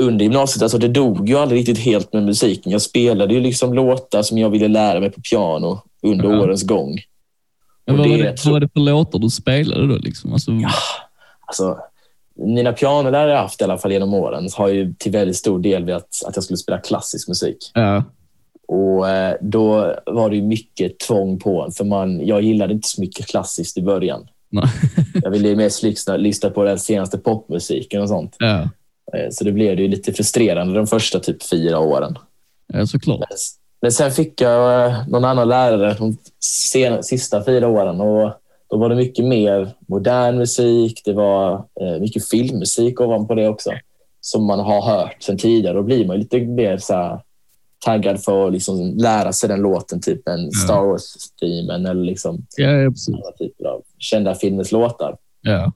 [0.00, 2.72] under gymnasiet, alltså det dog ju aldrig riktigt helt med musiken.
[2.72, 6.40] Jag spelade ju liksom låtar som jag ville lära mig på piano under Ja.
[6.42, 6.98] årens gång.
[7.86, 9.96] Men vad, var det det, tror- vad var det för låtar du spelade då?
[9.96, 10.32] Liksom?
[10.32, 10.70] Alltså, Ja,
[11.46, 11.78] alltså,
[12.38, 15.84] mina pianolärare jag haft i alla fall genom åren har ju till väldigt stor del
[15.84, 17.70] vid att, jag skulle spela klassisk musik.
[17.74, 18.04] ja,
[18.68, 22.88] Och eh, Då var det ju mycket tvång på en, för man, jag gillade inte
[22.88, 24.28] så mycket klassiskt i början.
[24.50, 24.64] nej.
[25.22, 28.36] Jag ville ju mest lyssna, lyssna på den senaste popmusiken och sånt.
[28.38, 28.68] ja,
[29.14, 32.18] Eh, Så det blev det ju lite frustrerande de första typ fyra åren.
[32.72, 33.20] ja, såklart.
[33.82, 36.16] Men, sen fick jag eh, någon annan lärare de
[36.72, 38.32] sen, sista fyra åren och
[38.70, 41.02] då var det mycket mer modern musik.
[41.04, 43.70] Det var eh, mycket filmmusik ovanpå det också
[44.20, 45.74] som man har hört sen tidigare.
[45.74, 47.20] Då blir man lite mer så här,
[47.84, 52.70] taggad för att liksom lära sig den låten, typ en Star Wars-streamen eller liksom Ja,
[52.70, 55.16] ja, andra typer av kända filmers låtar.
[55.40, 55.72] Ja,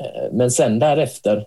[0.00, 1.46] Eh, Men sen därefter,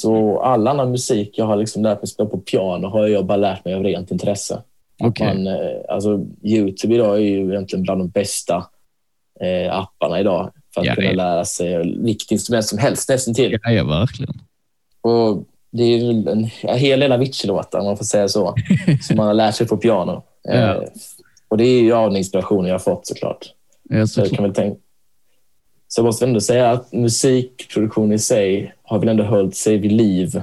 [0.00, 3.36] så all annan musik jag har liksom lärt mig spela på piano har jag bara
[3.36, 4.62] lärt mig av rent intresse.
[5.00, 5.26] Att okej.
[5.26, 5.54] Man, eh,
[5.88, 8.66] alltså, Youtube idag är ju egentligen bland de bästa
[9.40, 13.58] eh, apparna idag för att Ja, kunna lära sig vilket instrument som helst nästan till.
[13.62, 14.34] Ja, ja, verkligen.
[15.00, 18.54] Och det är ju en, en hel del Avicii-låtar, om man får säga så,
[19.02, 20.22] som man har lärt sig på piano.
[20.42, 20.52] Ja.
[20.52, 20.82] Eh,
[21.48, 23.46] och det är ju av den inspirationen jag har fått såklart.
[23.88, 24.36] Ja, Så jag såklart.
[24.36, 24.80] kan väl tänka
[25.88, 29.92] så jag måste ändå säga att musikproduktion i sig har väl ändå hållit sig vid
[29.92, 30.42] liv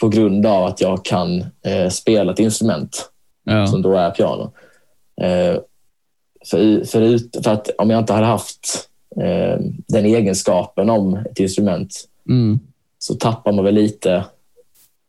[0.00, 3.10] på grund av att jag kan eh, spela ett instrument
[3.46, 4.52] Ja, som då är piano.
[5.20, 5.60] Eh,
[6.50, 8.88] för, förut, för att om jag inte hade haft
[9.20, 12.58] eh, den egenskapen om ett instrument mm.
[12.98, 14.24] så tappar man väl lite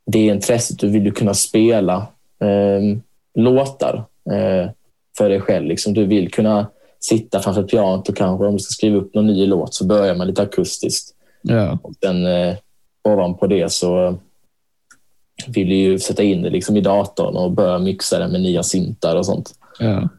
[0.06, 0.80] det intresset.
[0.80, 2.08] Du vill ju kunna spela
[2.40, 2.98] eh,
[3.36, 4.70] låtar eh,
[5.18, 5.66] för dig själv.
[5.66, 5.94] Liksom.
[5.94, 6.68] Du vill kunna
[7.00, 10.16] sitta framför pianot och kanske om du ska skriva upp någon ny låt så börjar
[10.16, 11.16] man lite akustiskt.
[11.42, 12.56] ja, Och sen eh,
[13.04, 14.18] ovanpå det så
[15.48, 18.64] vill du ju sätta in det liksom i datorn och börja mixa det med nya
[18.64, 19.54] syntar och sånt.
[19.80, 20.10] ja.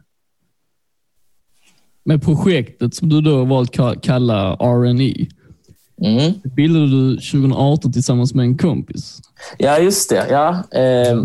[2.03, 5.25] Men projektet som du då valt ka- kalla R&E
[6.05, 6.33] Mm.
[6.55, 9.17] bildade du 2018 tillsammans med en kompis.
[9.57, 10.25] Ja, just det.
[10.29, 10.63] Ja.
[10.79, 11.23] Eh,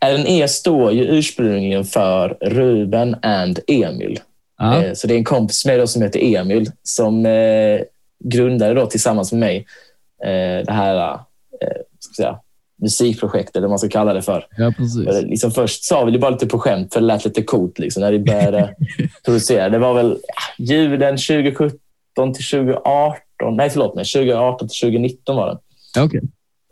[0.00, 4.18] RNE står ju ursprungligen för Ruben and Emil.
[4.58, 7.80] Ja, Eh, Så det är en kompis med då som heter Emil som eh,
[8.24, 9.66] grundade då tillsammans med mig
[10.24, 11.18] eh, det här eh,
[11.98, 12.38] ska säga,
[12.78, 14.46] musikprojektet, eller vad man ska kalla det för.
[14.56, 15.22] ja precis.
[15.22, 18.00] Liksom först sa vi det bara lite på skämt för det lät lite coolt liksom,
[18.00, 18.74] när vi började
[19.24, 19.68] producera.
[19.68, 21.78] Det var väl ja, julen 2017
[22.34, 25.58] till 2018 nej förlåt mig, 2018 till 2019 var det.
[26.00, 26.20] Okej.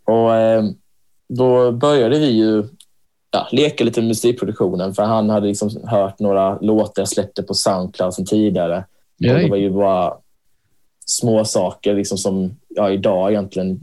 [0.05, 0.65] Och eh,
[1.29, 2.65] då började vi ju
[3.31, 7.55] ja, leka lite med musikproduktionen för han hade liksom hört några låtar jag släppte på
[7.55, 8.85] Soundcloud som tidigare.
[9.19, 10.15] Och det var ju bara
[11.07, 13.81] små saker liksom som jag idag egentligen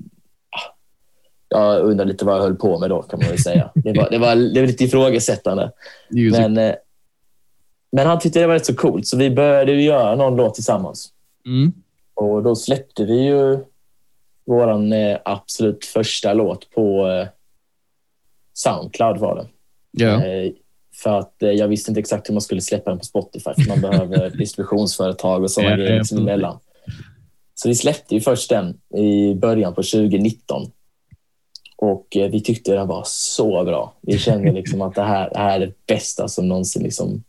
[1.54, 3.72] jag undrar lite vad jag höll på med då kan man väl säga.
[3.76, 5.72] Det var, det var, det var lite ifrågasättande.
[6.10, 6.76] Men, eh,
[7.92, 11.10] men han tyckte det var rätt så coolt så vi började göra någon låt tillsammans.
[11.46, 11.74] mm.
[12.16, 13.60] Och då släppte vi ju
[14.46, 17.28] vår eh, absolut första låt på eh,
[18.54, 19.48] Soundcloud var det.
[19.92, 20.22] Ja.
[20.96, 23.82] För att jag visste inte exakt hur man skulle släppa den på Spotify för man
[23.82, 26.60] behöver distributionsföretag och sådana Ja, grejer ja, liksom emellan.
[27.56, 30.72] Så vi släppte ju först den i början på 2019.
[31.84, 33.94] Och eh, vi tyckte den var så bra.
[34.02, 37.24] Vi kände liksom att det här, det här är det bästa som någonsin liksom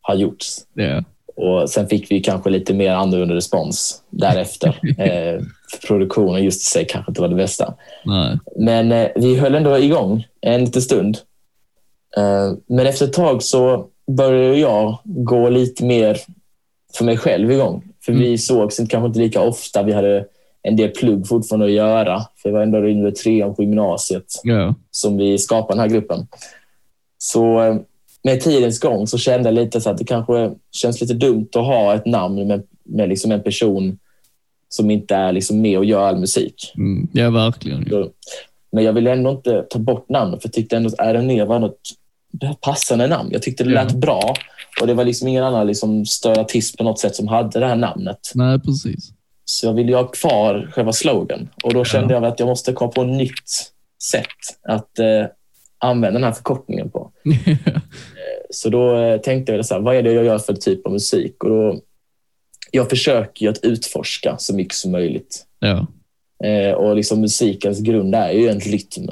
[0.00, 0.58] har gjorts.
[0.74, 1.04] Ja.
[1.36, 4.68] Och sen fick vi kanske lite mer annorlunda respons därefter.
[4.98, 7.74] eh, för produktionen just i sig kanske inte var det bästa.
[8.04, 8.38] Nej.
[8.56, 11.18] Men eh, vi höll ändå igång en liten stund.
[12.16, 16.18] Eh, men efter ett tag så började jag gå lite mer
[16.94, 17.84] för mig själv igång.
[18.04, 18.24] För Mm.
[18.24, 19.82] vi sågs kanske inte lika ofta.
[19.82, 20.24] Vi hade
[20.62, 22.20] en del plugg fortfarande att göra.
[22.42, 24.74] För det var ändå under trean på gymnasiet Ja.
[24.90, 26.26] som vi skapade den här gruppen.
[27.18, 27.76] Så eh,
[28.22, 31.64] med tidens gång så kände jag lite så att det kanske känns lite dumt att
[31.66, 33.98] ha ett namn med, med liksom en person
[34.68, 36.72] som inte är liksom med och gör all musik.
[36.76, 37.08] Mm.
[37.12, 37.82] Ja, verkligen.
[37.90, 37.90] Ja.
[37.90, 38.10] Så-
[38.72, 41.58] Men jag ville ändå inte ta bort namnet för jag tyckte ändå att RNE var
[41.58, 41.80] något
[42.60, 43.28] passande namn.
[43.32, 43.82] Jag tyckte det Ja.
[43.84, 44.34] lät bra
[44.80, 47.66] och det var liksom ingen annan liksom större artist på något sätt som hade det
[47.66, 48.18] här namnet.
[48.34, 49.10] Nej, precis.
[49.50, 52.92] Så jag ville ha kvar själva slogan och då kände jag att jag måste komma
[52.92, 55.26] på ett nytt sätt att eh,
[55.78, 57.12] använda den här förkortningen på.
[58.50, 60.92] Så då eh, tänkte jag så här, vad är det jag gör för typ av
[60.92, 61.44] musik?
[61.44, 61.80] Och då,
[62.70, 65.46] jag försöker ju att utforska så mycket som möjligt.
[65.58, 65.86] ja.
[66.44, 69.10] Eh, och liksom musikens grund är ju en rytm.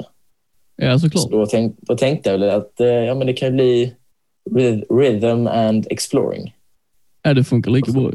[0.75, 1.31] ja, Så såklart.
[1.31, 3.93] då, tänk, då tänkte jag väl att eh, ja, men det kan bli
[4.89, 6.53] rhythm and exploring.
[7.21, 8.11] Ja, det funkar lika bra.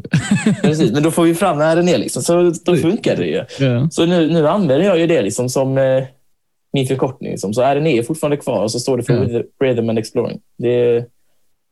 [0.61, 1.97] Precis, men då får vi fram när den är.
[1.97, 3.45] Liksom, så då funkar det ju.
[3.59, 3.89] Ja.
[3.91, 6.03] Så nu, nu använder jag ju det liksom som eh,
[6.73, 7.31] min förkortning.
[7.31, 7.53] Liksom.
[7.53, 9.41] Så RNE är fortfarande kvar och så står det för Ja.
[9.67, 10.39] rhythm- and Exploring.
[10.57, 11.05] Det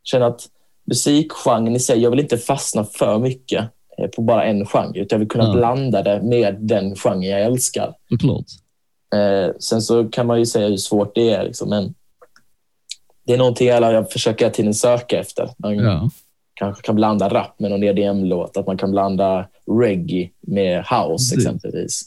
[0.03, 0.41] känner att
[0.87, 3.65] musikgenren i sig, jag vill inte fastna för mycket
[3.97, 4.99] eh, på bara en genre.
[4.99, 5.53] Utan jag vill kunna Ja.
[5.53, 7.93] blanda det med den genre jag älskar.
[8.09, 8.45] Såklart.
[9.15, 11.43] Eh, sen så kan man ju säga hur svårt det är.
[11.43, 11.93] Liksom, men
[13.27, 15.49] det är någonting jag, jag försöker hela tiden söka efter.
[15.57, 16.09] Man Ja.
[16.61, 18.57] Kanske kan blanda rap med någon EDM-låt.
[18.57, 19.47] Att man kan blanda
[19.81, 22.03] reggae med house exempelvis.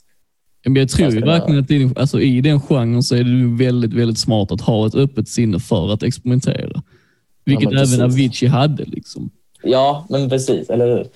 [0.65, 3.93] Men jag tror ju verkligen att i, alltså, i den genren så är det väldigt,
[3.93, 6.83] väldigt smart att ha ett öppet sinne för att experimentera.
[7.45, 8.03] Vilket men även.
[8.03, 8.85] Avicii hade.
[8.85, 9.31] Liksom.
[9.63, 10.71] Ja, men precis.
[10.71, 11.07] Eller hur?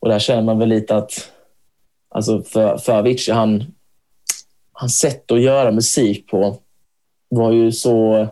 [0.00, 1.30] Och där känner man väl lite att
[2.08, 3.64] alltså för, för Avicii, han,
[4.72, 6.56] hans sätt att göra musik på
[7.28, 8.28] var ju så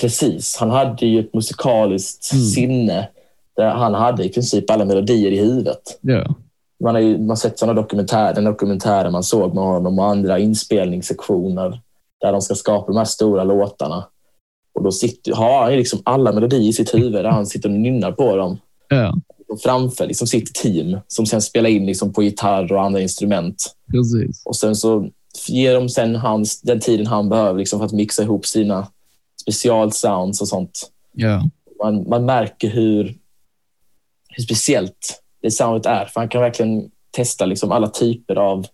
[0.00, 0.56] precis.
[0.56, 2.44] Han hade ju ett musikaliskt Mm.
[2.44, 3.08] sinne
[3.56, 5.98] där han hade i princip alla melodier i huvudet.
[6.00, 6.34] Ja.
[6.84, 10.06] Man har ju man har sett sådana dokumentärer, den dokumentären man såg med honom och
[10.06, 11.80] andra inspelningssektioner
[12.20, 14.04] där de ska skapa de här stora låtarna.
[14.74, 17.74] Och då sitter, har han liksom alla melodier i sitt huvud där han sitter och
[17.74, 18.58] nynnar på dem
[18.88, 19.14] ja,
[19.48, 23.74] och framför liksom sitt team som sen spelar in liksom på gitarr och andra instrument.
[23.92, 24.42] precis.
[24.44, 25.08] Och sen så
[25.48, 28.86] ger de sen hans, den tiden han behöver liksom för att mixa ihop sina
[29.52, 30.90] specialsounds och sånt.
[31.12, 31.42] Ja.
[31.82, 33.18] Man, man märker hur,
[34.28, 36.04] hur speciellt det soundet är.
[36.04, 38.66] För han kan verkligen testa liksom alla typer av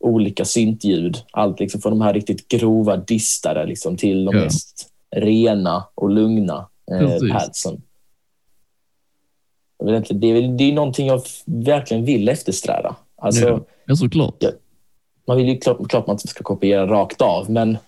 [0.00, 1.22] olika syntljud.
[1.32, 4.44] Allt liksom från de här riktigt grova distare liksom till de Ja.
[4.44, 7.82] mest rena och lugna eh, padsen.
[9.84, 12.96] Det, är, det är någonting jag verkligen vill eftersträva.
[13.16, 13.64] Alltså, Ja.
[13.84, 14.36] Ja, såklart.
[14.38, 14.50] Ja.
[15.26, 17.78] Man vill ju klart, klart man inte ska kopiera rakt av, men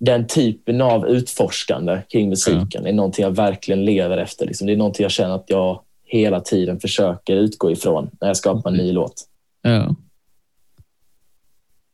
[0.00, 4.46] den typen av utforskande kring musiken är någonting jag verkligen lever efter.
[4.46, 4.66] Liksom.
[4.66, 8.70] Det är någonting jag känner att jag hela tiden försöker utgå ifrån när jag skapar
[8.70, 9.24] en ny låt.
[9.62, 9.94] Ja.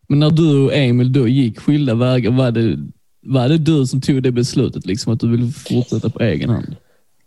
[0.08, 2.78] Men när du och Emil då gick skilda vägar, var det,
[3.20, 6.76] var det du som tog det beslutet, liksom, att du ville fortsätta på egen hand?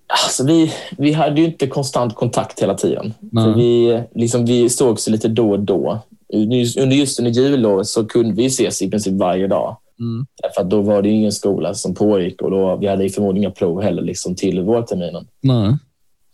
[0.08, 3.14] Alltså, vi, vi hade ju inte konstant kontakt hela tiden.
[3.56, 6.00] Vi, liksom, vi sågs lite då och då.
[6.34, 9.78] Under just under jullovet så kunde vi ses i princip varje dag.
[10.00, 10.26] Mm.
[10.42, 13.44] Därför att då var det ingen skola som pågick och då, vi hade ju förmodligen
[13.44, 15.28] inga prov heller liksom, till vårterminen.
[15.42, 15.74] Nej.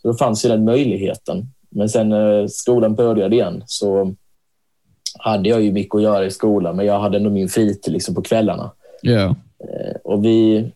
[0.02, 1.46] Så då fanns ju den möjligheten.
[1.70, 4.14] Men sen när skolan började igen så
[5.18, 8.14] hade jag ju mycket att göra i skolan, men jag hade ändå min fritid liksom
[8.14, 8.70] på kvällarna.
[9.64, 10.70] Eh, Och vi,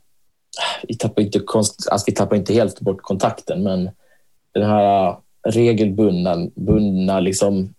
[0.89, 3.91] vi, tappade inte, konst- alltså vi tappade inte helt bort kontakten, men
[4.55, 5.17] den här
[5.49, 7.75] regelbundna bundna liksom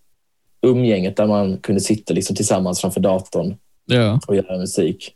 [0.62, 3.56] umgänget där man kunde sitta liksom tillsammans framför datorn
[3.88, 4.20] Ja.
[4.28, 5.14] och göra musik,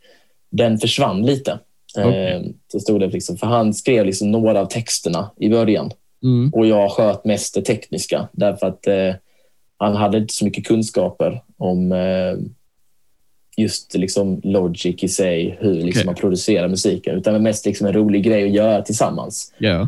[0.51, 1.59] den försvann lite.
[1.97, 2.27] Okej.
[2.33, 5.91] Eh, till stor del liksom, för han skrev liksom några av texterna i början
[6.23, 6.49] Mm.
[6.53, 9.13] och jag sköt mest det tekniska därför att eh,
[9.77, 12.35] han hade inte så mycket kunskaper om eh,
[13.57, 16.05] just liksom logic i sig, hur liksom Okej.
[16.05, 19.53] man producerar musiken, utan det mest liksom en rolig grej att göra tillsammans.
[19.57, 19.87] Ja.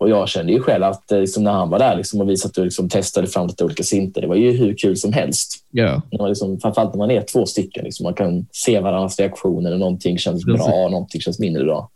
[0.00, 2.36] Och jag kände ju själv att eh, liksom, när han var där liksom, och vi
[2.36, 5.64] satt och liksom, testade fram lite olika synter, det var ju hur kul som helst.
[6.10, 9.72] När man liksom, framförallt när man är två stycken, liksom, man kan se varandras reaktioner
[9.72, 10.66] och någonting känns Precis.
[10.66, 11.90] bra och någonting känns mindre bra.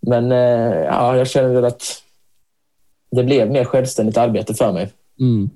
[0.00, 2.02] Men eh, ja, jag känner väl att
[3.10, 4.88] det blev mer självständigt arbete för mig.
[5.20, 5.50] Mm.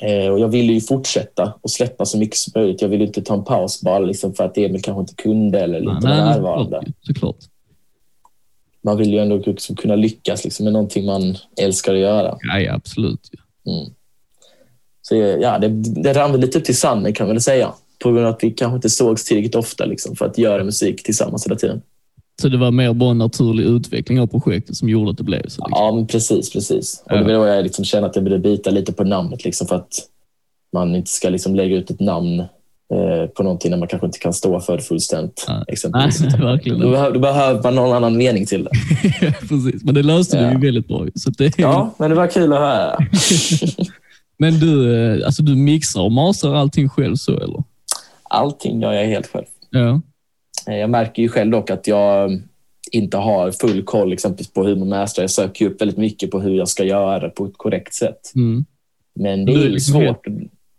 [0.00, 2.82] Eh, och jag ville ju fortsätta och släppa så mycket som möjligt.
[2.82, 5.80] Jag ville inte ta en paus bara liksom för att Emil kanske inte kunde eller
[5.80, 6.76] Nej, inte var närvarande.
[6.76, 6.94] såklart.
[7.00, 7.36] såklart.
[8.84, 12.38] Man vill ju ändå liksom kunna lyckas liksom med någonting man älskar att göra.
[12.40, 13.30] Ja, ja, absolut.
[13.66, 13.94] Mm.
[15.02, 15.68] Så ja, det,
[16.02, 17.72] det rann lite upp till sanden kan man väl säga.
[18.02, 21.02] På grund av att vi kanske inte sågs tillräckligt ofta liksom, för att göra musik
[21.02, 21.82] tillsammans hela tiden.
[22.42, 25.40] Så det var mer bara en naturlig utveckling av projektet som gjorde att det blev
[25.40, 25.44] så?
[25.46, 25.68] Liksom.
[25.70, 26.52] Ja, precis.
[26.52, 27.02] precis.
[27.04, 29.66] Och det var då jag liksom kände att jag ville bita lite på namnet liksom,
[29.66, 29.92] för att
[30.72, 32.44] man inte ska liksom lägga ut ett namn
[33.36, 35.44] på någonting när man kanske inte kan stå för det fullständigt.
[35.48, 35.64] Nej.
[35.68, 36.20] Exempelvis.
[36.20, 38.70] Nej, verkligen Då, behöver, då behöver man någon annan mening till det.
[39.48, 40.52] Precis, men det löste du Ja.
[40.52, 41.06] ju väldigt bra.
[41.14, 42.98] Så det, Ja, men det var kul att höra.
[44.38, 47.62] Men du, eh, alltså du mixar och masar allting själv så eller?
[48.22, 49.44] Allting gör jag helt själv.
[49.70, 50.00] Ja.
[50.68, 52.40] Eh, Jag märker ju själv dock att jag
[52.92, 55.22] inte har full koll exempelvis på hur man mastrar.
[55.22, 58.32] Jag söker upp väldigt mycket på hur jag ska göra det på ett korrekt sätt.
[58.34, 58.64] Mm.
[59.20, 60.24] Men det Du är är liksom svårt.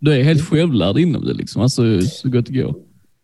[0.05, 1.61] Du är helt självlärd inom det, liksom.
[1.61, 2.75] alltså, så gott det går.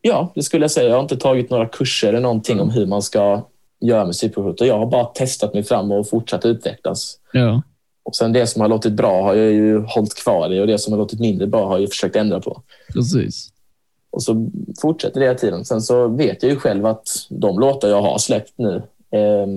[0.01, 0.89] Ja, det skulle jag säga.
[0.89, 3.45] Jag har inte tagit några kurser eller någonting om hur man ska
[3.82, 4.65] göra musikprodukter.
[4.65, 7.17] Jag har bara testat mig fram och fortsatt utvecklas.
[7.34, 7.61] Ja.
[8.03, 10.77] Och sen det som har låtit bra har jag ju hållit kvar i och det
[10.77, 12.61] som har låtit mindre bra har jag försökt ändra på.
[12.93, 13.49] Precis.
[14.11, 14.49] Och så
[14.82, 15.65] fortsätter det hela tiden.
[15.65, 18.75] Sen så vet jag ju själv att de låtar jag har släppt nu
[19.11, 19.47] eh,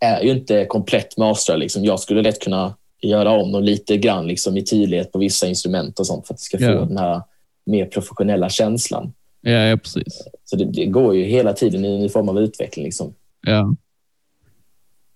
[0.00, 1.56] är ju inte komplett master.
[1.56, 1.84] Liksom.
[1.84, 2.74] Jag skulle lätt kunna
[3.08, 6.38] göra om dem lite grann liksom, i tydlighet på vissa instrument och sånt för att
[6.38, 6.84] det ska få Ja.
[6.84, 7.22] den här
[7.66, 9.12] mer professionella känslan.
[9.40, 10.22] Ja, ja precis.
[10.44, 12.84] Så det, det går ju hela tiden i en form av utveckling.
[12.84, 13.14] Liksom.
[13.46, 13.74] Ja.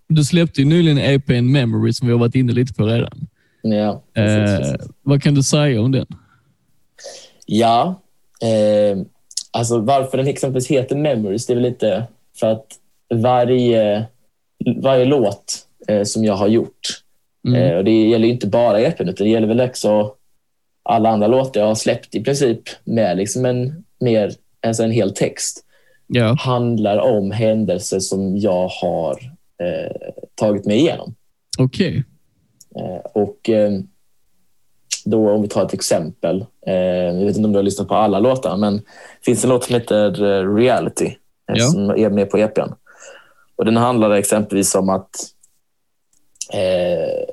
[0.08, 3.26] Du släppte ju nyligen EPn Memory som vi har varit inne lite på redan.
[3.62, 4.90] Ja, precis, Eh, precis.
[5.02, 6.06] vad kan du säga om den?
[7.46, 8.00] ja
[8.42, 8.98] eh,
[9.50, 12.04] alltså varför den exempelvis heter Memories, det är väl lite
[12.40, 12.66] för att
[13.14, 14.06] varje,
[14.82, 16.80] varje låt eh, som jag har gjort
[17.46, 17.62] Mm.
[17.62, 20.14] Eh, och det gäller inte bara EPn, utan det gäller väl också
[20.82, 24.32] alla andra låtar jag har släppt i princip med liksom en, mer,
[24.66, 25.64] alltså en hel text.
[26.06, 26.36] Ja.
[26.40, 29.12] Handlar om händelser som jag har
[29.62, 29.96] eh,
[30.34, 31.14] tagit mig igenom.
[31.58, 32.04] Okej.
[32.76, 33.72] Eh, och eh,
[35.04, 36.44] då om vi tar ett exempel.
[36.66, 38.82] Eh, jag vet inte om du har lyssnat på alla låtar, men det
[39.24, 41.14] finns en låt som heter eh, Reality
[41.52, 41.66] Ja.
[41.66, 42.72] som är med på EPn.
[43.56, 45.10] Och den handlar exempelvis om att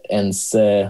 [0.09, 0.89] ens eh,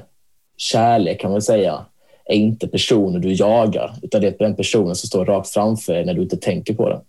[0.58, 1.86] kärlek kan man säga
[2.26, 6.06] är inte personen du jagar, utan det är den personen som står rakt framför dig
[6.06, 7.02] när du inte tänker på den.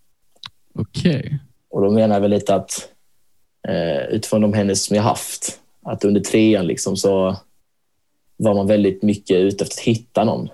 [0.74, 1.38] Okej.
[1.70, 2.88] Och då menar jag väl lite att
[3.68, 7.36] eh, utifrån de händelser som jag haft, att under trean liksom så
[8.36, 10.48] var man väldigt mycket ute efter att hitta någon.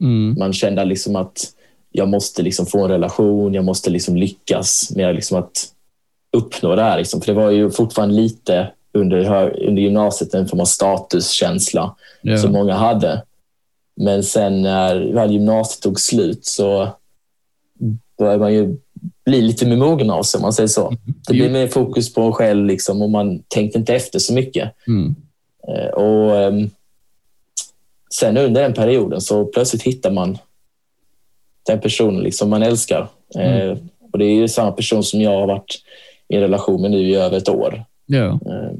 [0.00, 0.34] Mm.
[0.38, 1.52] Man kände liksom att
[1.90, 5.72] jag måste liksom få en relation, jag måste liksom lyckas med liksom att
[6.32, 6.98] uppnå det här.
[6.98, 7.20] Liksom.
[7.20, 12.38] För det var ju fortfarande lite under, under gymnasiet en form av statuskänsla Ja.
[12.38, 13.22] som många hade.
[13.96, 16.88] Men sen när väl gymnasiet tog slut så
[18.18, 18.76] började man ju
[19.24, 20.92] bli lite mer mogen av sig, om man säger så.
[21.28, 24.72] Det blev mer fokus på en själv liksom, och man tänkte inte efter så mycket.
[24.86, 25.14] Mm.
[25.68, 26.70] Eh, Och ehm,
[28.14, 30.38] Sen under den perioden så plötsligt hittar man
[31.66, 33.08] den personen liksom man älskar.
[33.38, 33.76] Eh,
[34.12, 35.74] Och Det är ju samma person som jag har varit
[36.28, 37.84] i en relation med nu i över ett år.
[38.06, 38.26] Ja.
[38.26, 38.72] Eh,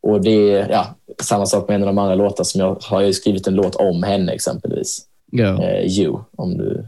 [0.00, 3.00] Och det är ja, samma sak med en av de andra låtarna som jag har
[3.00, 5.06] ju skrivit en låt om henne exempelvis.
[5.32, 5.62] Ja.
[5.64, 6.86] Eh, you, om du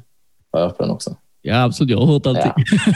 [0.52, 1.16] har hört på den också.
[1.42, 1.90] ja, absolut.
[1.90, 2.52] Jag har hört allting.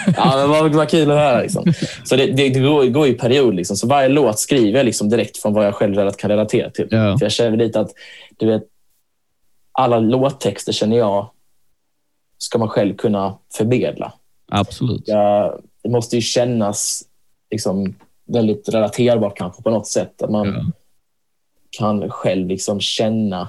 [0.07, 1.43] Ja, ja men vad, vad kul att höra.
[1.43, 1.73] Liksom.
[2.05, 3.55] Så det, det, det går, går i period.
[3.55, 3.77] Liksom.
[3.77, 6.89] Så varje låt skriver jag liksom direkt från vad jag själv kan relatera till.
[6.91, 7.19] Ja.
[7.19, 7.91] För jag känner lite att
[8.37, 8.63] du vet,
[9.73, 11.31] alla låttexter känner jag
[12.39, 14.13] ska man själv kunna förmedla.
[14.53, 15.03] Absolut.
[15.07, 17.03] Jag, det måste ju kännas
[17.51, 17.95] liksom,
[18.27, 20.23] väldigt relaterbart kanske på något sätt.
[20.23, 20.65] Att man Ja.
[21.79, 23.49] kan själv liksom känna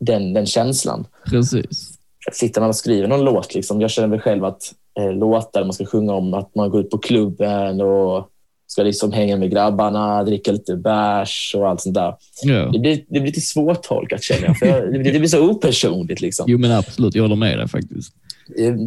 [0.00, 1.06] den, den känslan.
[1.30, 1.98] Precis.
[2.32, 3.54] sitter man och skriver någon låt.
[3.54, 3.80] Liksom.
[3.80, 4.62] Jag känner väl själv att
[4.98, 8.28] eh, låtar man ska sjunga om att man går ut på klubben och
[8.66, 12.14] ska liksom hänga med grabbarna, dricka lite bärs och allt sånt där.
[12.42, 12.70] Ja.
[12.72, 14.58] Det blir, det blir lite svårtolkat känner jag.
[14.58, 16.20] För jag det, blir, det blir så opersonligt.
[16.20, 16.44] Liksom.
[16.48, 17.14] Jo, men absolut.
[17.14, 18.12] Jag håller med dig faktiskt.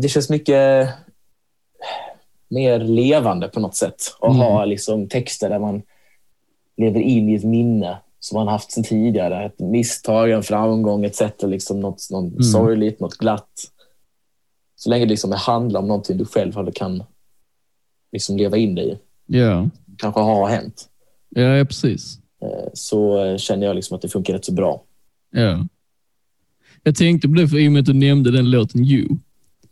[0.02, 0.90] Det känns mycket
[2.50, 3.96] mer levande på något sätt.
[4.22, 4.38] Att Mm.
[4.40, 5.82] ha liksom texter där man
[6.78, 9.46] lever in i ett minne som man haft sedan tidigare.
[9.46, 11.22] Ett misstag, en framgång, etc.
[11.44, 12.44] Liksom något, något Mm.
[12.44, 13.52] sorgligt, något glatt.
[14.76, 17.04] Så länge det liksom handlar om någonting du själv kan
[18.12, 18.98] liksom leva in dig i.
[19.38, 20.90] Ja, Kanske har hänt.
[21.30, 22.20] ja, ja precis.
[22.42, 24.82] Eh, Så eh, känner jag liksom att det funkar rätt så bra.
[25.32, 25.66] Ja.
[26.84, 29.08] Jag tänkte på det för i och med att du nämnde den låten You.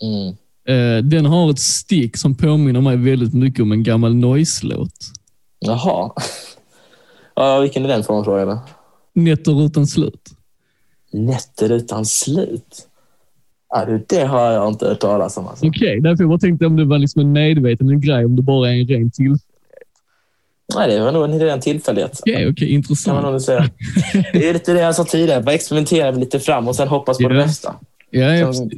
[0.01, 0.36] Mm.
[0.68, 4.91] Eh, den har ett stick som påminner mig väldigt mycket om en gammal Noise-låt.
[5.59, 6.11] Jaha.
[7.36, 8.59] Ja, vilken är den från frågan?
[9.13, 10.30] Nätter utan slut.
[11.13, 12.88] Nätter utan slut.
[13.70, 15.47] Ja, det har jag inte hört talas om.
[15.47, 15.68] Alltså.
[15.68, 18.74] Okej, därför jag tänkte om det var liksom en medveten grej, om det bara är
[18.82, 19.41] en ren tillfällighet.
[20.76, 22.20] Nej, det var nog en ren tillfällighet.
[22.22, 23.24] Okej, Kan man intressant.
[23.26, 23.70] nog säga.
[24.34, 25.41] Det är lite det jag sa tidigare.
[25.43, 27.30] Bara experimentera lite fram och sen hoppas på Ja.
[27.30, 27.76] det bästa.
[28.09, 28.70] Ja, ja, Sen-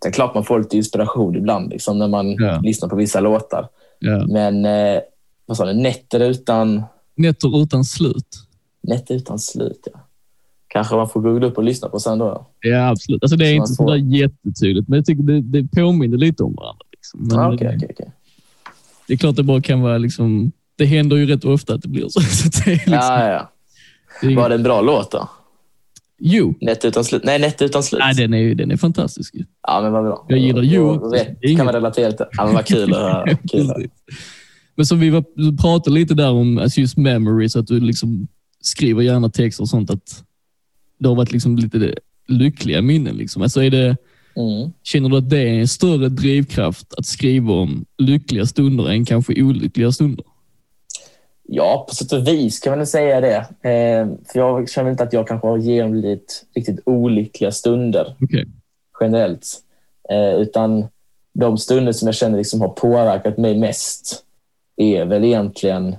[0.00, 0.02] precis.
[0.02, 2.60] Sen klart man får lite inspiration ibland liksom, när man Ja.
[2.62, 3.68] lyssnar på vissa låtar.
[3.98, 4.26] Ja.
[4.26, 5.00] Men eh,
[5.46, 5.72] vad sa du?
[5.72, 6.82] Nätter utan,
[7.16, 8.26] Nätter utan slut.
[8.82, 9.88] nätter utan slut.
[9.94, 10.00] Ja.
[10.68, 12.46] Kanske man får googla upp och lyssna på sen då.
[12.60, 13.22] Ja, absolut.
[13.22, 16.16] Alltså, det är Så inte får- så där jättetydligt, men jag tycker det, det påminner
[16.18, 16.84] lite om varandra.
[16.92, 17.20] Liksom.
[17.22, 18.10] Men Ah, Okej, det, okej, okej.
[19.06, 20.52] det är klart det bara kan vara liksom...
[20.76, 22.20] Det händer ju rätt ofta att det blir så.
[22.20, 23.50] så det är liksom, Ja, ja, ja.
[24.20, 25.28] det är, Var det en bra låt då?
[26.20, 27.24] Jo, Nätter utan slut?
[27.24, 27.98] Nej, Nätter utan slut.
[28.04, 29.34] nej, den, är, den är fantastisk.
[29.68, 30.26] Ja, men vad bra.
[30.28, 32.26] Jag gillar You vet- Det Kan man relatera till.
[32.36, 33.24] Ja, men vad kul att höra.
[34.76, 38.28] Men som vi var, pratade lite där om alltså just memories, att du liksom
[38.60, 39.90] skriver gärna texter och sånt.
[39.90, 40.24] Att
[40.98, 41.94] det har varit liksom lite
[42.28, 43.16] lyckliga minnen.
[43.16, 43.42] Liksom.
[43.42, 43.96] Alltså är det,
[44.36, 44.72] Mm.
[44.82, 49.42] känner du att det är en större drivkraft att skriva om lyckliga stunder än kanske
[49.42, 50.24] olyckliga stunder?
[51.52, 53.36] Ja, på sätt och vis kan man säga det.
[53.70, 58.46] Eh, för jag känner inte att jag kanske har genomlidit riktigt olyckliga stunder Okej.
[59.00, 59.46] generellt.
[60.10, 60.88] Eh, utan
[61.32, 64.24] de stunder som jag känner liksom har påverkat mig mest
[64.76, 65.96] är väl egentligen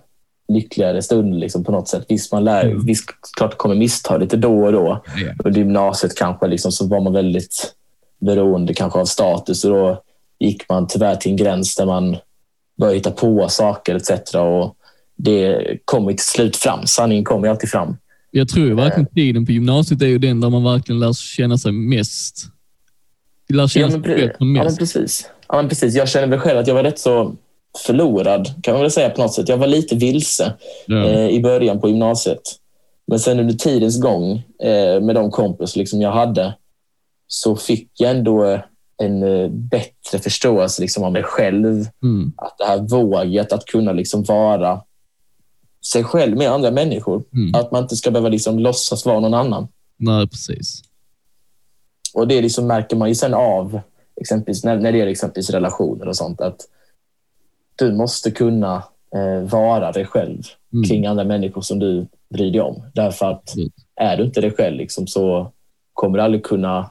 [0.47, 2.05] lyckligare stunder liksom på något sätt.
[2.09, 2.85] Visst, man lär, Mm.
[2.85, 3.05] visst
[3.37, 5.03] klart kommer misstag lite då och då.
[5.17, 5.33] Ja.
[5.45, 7.73] Under gymnasiet kanske liksom, så var man väldigt
[8.19, 10.01] beroende kanske av status och då
[10.39, 12.17] gick man tyvärr till en gräns där man
[12.77, 14.35] började hitta på saker etc.
[14.35, 14.75] Och
[15.24, 16.88] det kommer till slut fram.
[16.88, 17.97] Sanningen kommer alltid fram.
[18.32, 21.57] Jag tror ju verkligen tiden på gymnasiet är ju den där man verkligen lär känna
[21.57, 22.45] sig mest.
[23.49, 24.80] Lär känna Ja, sig men, bättre ja, men mest.
[24.80, 25.30] precis.
[25.47, 25.95] Ja, men precis.
[25.95, 27.36] Jag känner väl själv att jag var rätt så
[27.88, 29.49] förlorad, kan man väl säga på något sätt.
[29.49, 30.53] Jag var lite vilse
[30.88, 31.05] Ja.
[31.05, 32.41] eh, i början på gymnasiet.
[33.07, 34.32] Men sen under tidens gång
[34.63, 36.53] eh, med de kompisar liksom jag hade
[37.28, 38.61] så fick jag ändå
[39.03, 41.86] en eh, bättre förståelse liksom, av mig själv.
[42.03, 42.32] Mm.
[42.38, 44.82] Att det här våget att kunna liksom vara
[45.86, 47.23] sig själv med andra människor.
[47.34, 47.55] Mm.
[47.55, 49.67] Att man inte ska behöva liksom låtsas vara någon annan.
[49.97, 50.82] Nej, precis.
[52.13, 53.79] Och det liksom märker man ju sen av,
[54.21, 56.61] exempelvis när, när det gäller exempelvis relationer och sånt, att
[57.75, 58.84] du måste kunna
[59.15, 60.84] eh, vara dig själv Mm.
[60.89, 62.84] kring andra människor som du bryr dig om.
[62.93, 63.73] Därför att Absolut.
[63.95, 65.51] är du inte dig själv liksom, så
[65.93, 66.89] kommer du aldrig kunna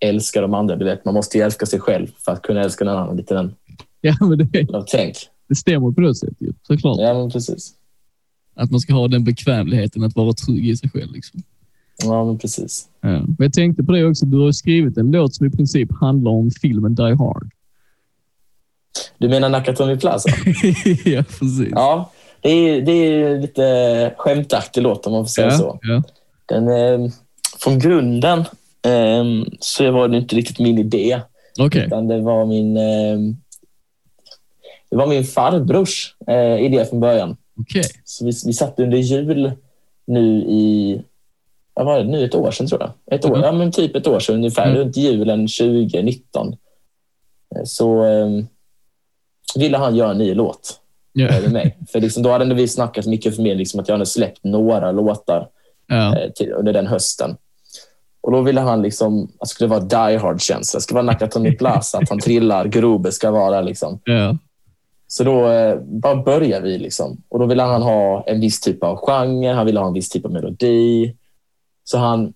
[0.00, 0.76] älska de andra.
[0.76, 3.16] Du vet, man måste ju älska sig själv för att kunna älska någon annan.
[3.16, 3.54] Lite den
[4.00, 5.16] Ja, men det, tänk.
[5.48, 6.98] det stämmer på det sättet såklart.
[7.00, 7.72] Ja, men precis.
[8.56, 11.12] Att man ska ha den bekvämligheten att vara trygg i sig själv.
[11.12, 11.42] Liksom.
[12.02, 12.88] Ja, men precis.
[13.00, 13.08] Ja.
[13.08, 16.30] Men jag tänkte på det också, du har skrivit en låt som i princip handlar
[16.30, 17.50] om filmen Die Hard.
[19.18, 20.28] Du menar Nakatomi Plaza?
[21.04, 21.68] ja, precis.
[21.70, 25.78] Ja, det är, det är lite skämtaktig låt om man får säga så.
[25.82, 26.02] ja.
[26.46, 27.10] Den, eh,
[27.58, 28.38] från grunden
[28.82, 29.24] eh,
[29.60, 31.20] så var det inte riktigt min idé.
[31.58, 31.86] Okej.
[31.86, 33.18] Utan det var min, eh,
[34.90, 37.36] det var min farbrors eh, idé från början.
[37.60, 37.84] Okej.
[38.04, 39.52] Så vi, vi satt under jul
[40.06, 41.02] nu i
[41.74, 43.18] vad var det, nu ett år sedan tror jag.
[43.18, 43.40] Ett år, Mhm.
[43.44, 44.76] ja, men typ ett år sedan ungefär, Mm.
[44.78, 46.56] runt julen 2019.
[47.56, 48.28] Eh, Så eh,
[49.56, 50.80] ville han göra en ny låt
[51.12, 51.28] Ja.
[51.28, 51.78] eh, med mig.
[51.92, 54.92] För liksom, då hade vi snackat mycket för mig liksom, att jag hade släppt några
[54.92, 55.48] låtar
[55.86, 56.18] Ja.
[56.18, 57.36] eh, till, under den hösten.
[58.20, 60.78] Och Då ville han liksom, att det skulle vara die hard-känsla.
[60.78, 64.00] Det ska vara Nakatomi Plaza, att han trillar, Grobe ska vara liksom.
[64.04, 64.38] Ja.
[65.08, 66.78] Så då eh, bara börjar vi.
[66.78, 67.22] Liksom.
[67.28, 70.08] Och Då ville han ha en viss typ av genre, han ville ha en viss
[70.08, 71.14] typ av melodi.
[71.84, 72.32] Så han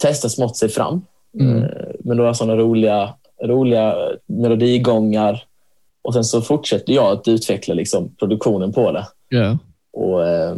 [0.00, 1.02] testade smått sig fram
[1.40, 1.62] Mm.
[1.62, 1.68] eh,
[2.04, 3.14] med några sådana roliga,
[3.44, 3.94] roliga
[4.26, 5.44] melodigångar.
[6.02, 9.06] Och Sen så fortsätter jag att utveckla liksom, produktionen på det.
[9.28, 9.58] Ja.
[9.92, 10.56] Och, eh,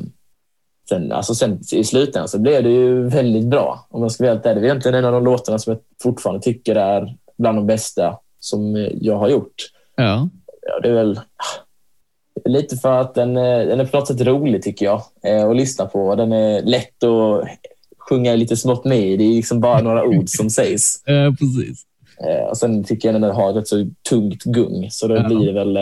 [0.88, 3.86] sen, alltså sen, I slutändan så blev det ju väldigt bra.
[3.90, 4.62] Om jag ska vara helt ärlig.
[4.62, 8.18] Det är egentligen en av de låtarna som jag fortfarande tycker är bland de bästa
[8.40, 9.54] som jag har gjort.
[9.96, 10.28] Ja.
[10.68, 11.20] Ja, det är väl
[12.44, 15.56] Lite för att den, eh, den är på något sätt rolig tycker jag eh, att
[15.56, 16.14] lyssna på.
[16.14, 17.48] Den är lätt att
[17.98, 19.16] sjunga lite smått med i.
[19.16, 21.02] Det är liksom bara några ord som sägs.
[21.06, 21.82] Ja, precis.
[22.20, 25.26] Eh, och sen tycker jag den har ett så tungt gung, så då Ja.
[25.28, 25.76] blir det väl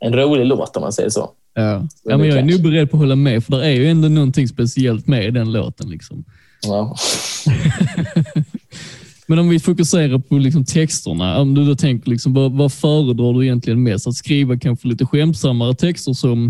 [0.00, 1.30] en rolig låt om man säger så.
[1.54, 1.82] Ja.
[2.04, 4.08] ja, men jag är nog beredd på att hålla med, för det är ju ändå
[4.08, 5.90] någonting speciellt med den låten.
[5.90, 6.24] Liksom.
[6.62, 6.96] Ja.
[9.30, 13.32] Men om vi fokuserar på liksom texterna, om du då tänker liksom, vad, vad föredrar
[13.32, 14.06] du egentligen mest?
[14.06, 16.46] Att skriva kanske lite skämtsammare texter som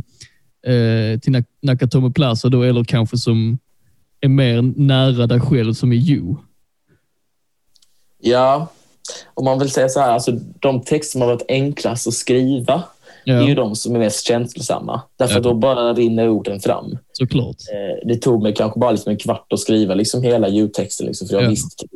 [0.66, 3.58] eh, till Nak- Nakatomi Plaza då, eller kanske som
[4.20, 6.34] är mer nära dig själv som i You?
[8.22, 8.68] ja,
[9.34, 12.82] om man vill säga så här, alltså, de texter som har varit enklast att skriva
[13.24, 15.02] Ja, är ju de som är mest känslosamma.
[15.18, 15.40] Därför Ja.
[15.40, 16.98] då bara rinner orden fram.
[17.12, 17.56] såklart.
[17.72, 21.28] Eh, det tog mig kanske bara liksom en kvart att skriva liksom hela ljudtexten, liksom,
[21.28, 21.48] för jag Ja.
[21.50, 21.86] visste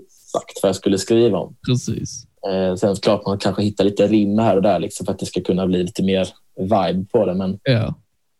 [0.43, 1.57] exakt vad jag skulle skriva om.
[1.67, 2.25] Precis.
[2.51, 5.27] Eh, sen klart man kanske hittar lite rim här och där liksom, för att det
[5.27, 7.35] ska kunna bli lite mer vibe på det.
[7.35, 7.95] Men Ja,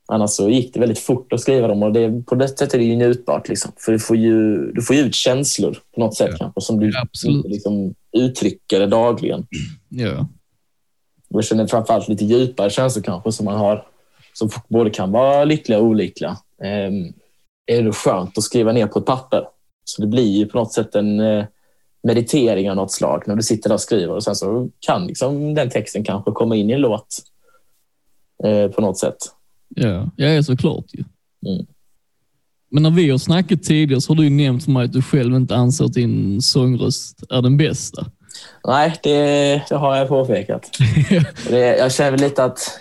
[0.09, 2.79] annars så gick det väldigt fort att skriva dem och det, på det sättet är
[2.79, 3.49] det ju njutbart.
[3.49, 3.73] Liksom.
[3.77, 6.37] För du får, ju, du får ju ut känslor på något sätt Ja.
[6.39, 7.07] kanske som du Ja,
[7.45, 9.47] liksom uttrycker dagligen.
[9.89, 10.29] ja.
[11.31, 13.87] Och jag känner framförallt lite djupare känslor kanske som man har
[14.33, 16.37] som både kan vara lyckliga och olyckliga.
[16.65, 17.13] Ehm,
[17.67, 19.45] är det skönt att skriva ner på ett papper.
[19.85, 21.45] Så det blir ju på något sätt en eh,
[22.05, 25.55] meditering av något slag när du sitter där och skriver och sen så kan liksom
[25.55, 27.09] den texten kanske komma in i en låt
[28.45, 29.17] eh, på något sätt.
[29.69, 31.05] Ja, ja såklart ju.
[31.47, 31.67] Mm.
[32.71, 35.03] Men när vi har snackat tidigare så har du ju nämnt för mig att du
[35.03, 38.07] själv inte anser att din sångröst är den bästa.
[38.67, 40.71] Nej, det, det har jag påpekat.
[41.49, 42.81] Det, jag känner lite att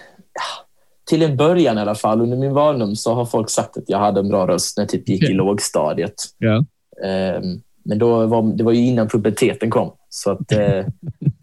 [1.05, 3.99] till en början i alla fall under min barndom så har folk sagt att jag
[3.99, 5.35] hade en bra röst när jag typ gick i Okej.
[5.35, 6.13] lågstadiet.
[6.37, 6.65] ja.
[7.05, 9.91] Ehm, Men då var, det var ju innan puberteten kom.
[10.09, 10.85] Så att, eh,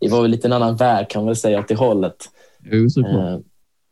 [0.00, 2.16] det var väl lite en annan värld kan man väl säga åt det hållet.
[2.70, 2.86] Jo.
[3.06, 3.42] Ehm,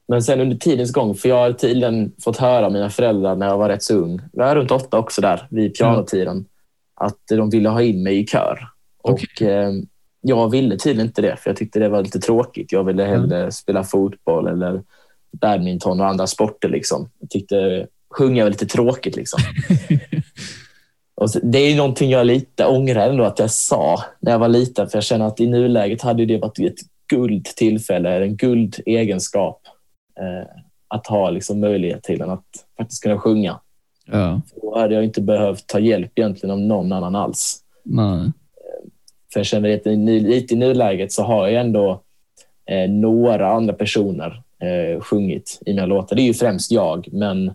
[0.08, 3.46] Men sen under tidens gång, för jag har tydligen fått höra av mina föräldrar när
[3.46, 6.44] jag var rätt så ung, jag var runt åtta också där, vid pianotiden,
[6.94, 8.68] att de ville ha in mig i kör.
[9.02, 9.72] Och eh,
[10.20, 12.72] jag ville tydligen inte det, för jag tyckte det var lite tråkigt.
[12.72, 14.82] Jag ville hellre spela fotboll eller
[15.40, 16.68] badminton och andra sporter.
[16.68, 17.10] Liksom.
[17.18, 19.16] Jag tyckte sjunga var lite tråkigt.
[19.16, 19.40] Liksom.
[21.26, 24.48] Så, det är ju någonting jag lite ångrar ändå att jag sa när jag var
[24.48, 28.76] liten, för jag känner att i nuläget hade det varit ett guld tillfälle, en guld
[28.86, 29.60] egenskap
[30.20, 30.48] eh,
[30.88, 32.44] att ha liksom möjlighet till en att
[32.78, 33.60] faktiskt kunna sjunga.
[34.06, 37.58] Ja, Då hade jag inte behövt ta hjälp egentligen av någon annan alls.
[37.82, 38.32] nej.
[39.32, 42.02] För jag känner att lite i nuläget så har jag ändå
[42.70, 46.16] eh, några andra personer eh, sjungit i mina låtar.
[46.16, 47.52] Det är ju främst jag, men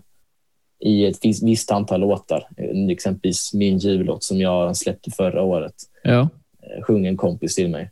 [0.84, 2.48] i ett visst, antal låtar.
[2.56, 6.28] Eh, Exempelvis min jullåt som jag släppte förra året Ja,
[6.62, 7.90] eh, sjunger en kompis till mig.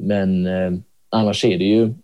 [0.00, 0.72] Men eh,
[1.08, 1.94] annars är det ju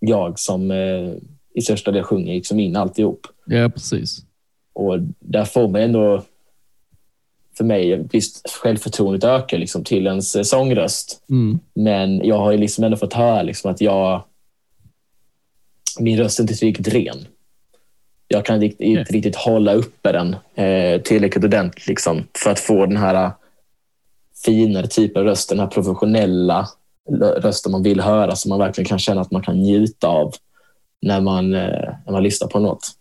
[0.00, 1.12] jag som eh,
[1.54, 3.26] i största del sjunger liksom in alltihop.
[3.46, 4.24] ja precis.
[4.72, 6.22] Och där får man ändå,
[7.56, 11.24] för mig, visst självförtroendet ökar liksom till ens eh, sångröst.
[11.30, 11.58] Mm.
[11.74, 14.22] Men jag har ju liksom ändå fått höra liksom att jag,
[16.00, 17.26] min röst är inte riktigt ren.
[18.28, 22.86] Jag kan inte, inte riktigt hålla uppe den eh, tillräckligt ordentligt liksom, för att få
[22.86, 23.32] den här eh,
[24.44, 26.68] finare typen av röst, den här professionella
[27.36, 30.34] rösten man vill höra som man verkligen kan känna att man kan njuta av
[31.02, 32.94] när man, eh, när man lyssnar på något.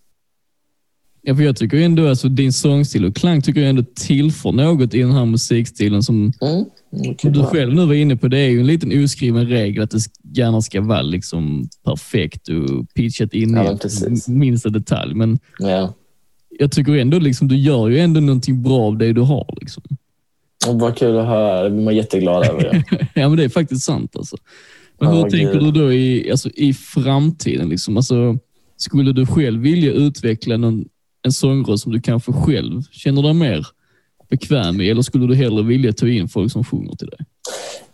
[1.22, 4.94] Ja, för jag tycker ändå alltså din sångstil och klang tycker jag ändå tillför något
[4.94, 6.66] i den här musikstilen som Mm.
[6.94, 7.46] Mm, som du kul.
[7.46, 8.28] själv nu var inne på.
[8.28, 10.00] Det är ju en liten oskriven regel att det
[10.34, 13.78] gärna ska vara liksom perfekt och pitchat in Ja,
[14.28, 15.14] i minsta detalj.
[15.16, 15.94] Men Ja.
[16.60, 19.58] jag tycker ändå liksom du gör ju ändå någonting bra av det du har.
[19.62, 19.84] Liksom.
[20.68, 21.64] Vad kul att höra.
[21.64, 22.84] Det blir man jätteglad över.
[22.92, 22.98] Ja.
[23.16, 24.16] Ja, men det är faktiskt sant.
[24.16, 24.38] Alltså.
[25.00, 27.70] Men Ja, hur tänker du då i, alltså, i framtiden?
[27.70, 27.98] Liksom?
[27.98, 28.38] Alltså,
[28.78, 30.86] skulle du själv vilja utveckla någon,
[31.26, 33.68] en sångröst som du kanske själv känner dig mer
[34.30, 34.90] bekväm i?
[34.90, 37.20] Eller skulle du hellre vilja ta in folk som sjunger till dig?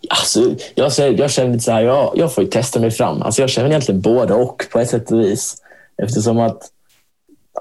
[0.09, 3.21] Alltså, jag, jag känner lite så här, jag, jag får ju testa mig fram.
[3.21, 5.57] Alltså, jag känner egentligen både och på ett sätt och vis.
[6.03, 6.61] Eftersom att,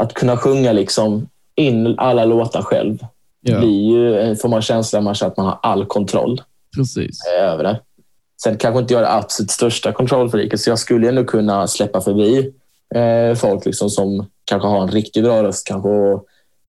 [0.00, 2.98] att kunna sjunga liksom in alla låtar själv
[3.44, 6.42] Ja, blir ju en form av känsla man att man har all kontroll
[6.76, 7.26] precis.
[7.40, 7.80] över det.
[8.42, 12.00] Sen kanske inte jag är det absolut största kontrollfreaket, så jag skulle ändå kunna släppa
[12.00, 12.52] förbi
[12.94, 16.26] eh, folk liksom som kanske har en riktigt bra röst kanske, och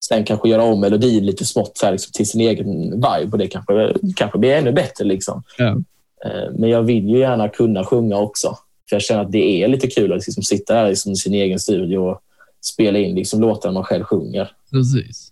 [0.07, 3.37] sen kanske göra om melodin lite smått så här, liksom, till sin egen vibe och
[3.37, 5.05] det kanske, kanske blir ännu bättre.
[5.05, 5.43] Liksom.
[5.57, 5.77] Ja.
[6.25, 8.57] Eh, men jag vill ju gärna kunna sjunga också.
[8.89, 11.33] För Jag känner att det är lite kul att liksom, sitta där liksom, i sin
[11.33, 12.21] egen studio och
[12.61, 14.51] spela in liksom, låtar man själv sjunger.
[14.71, 15.31] Precis.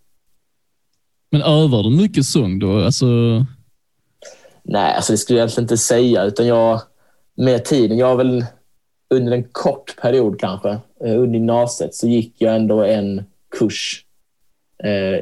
[1.31, 2.83] Men övar du mycket sång då?
[2.83, 3.05] Alltså,
[4.63, 6.23] Nej, alltså det skulle jag egentligen inte säga.
[6.23, 6.81] Utan jag,
[7.37, 8.45] med tiden, jag har väl
[9.09, 13.23] under en kort period kanske, eh, under gymnasiet, så gick jag ändå en
[13.59, 14.05] kurs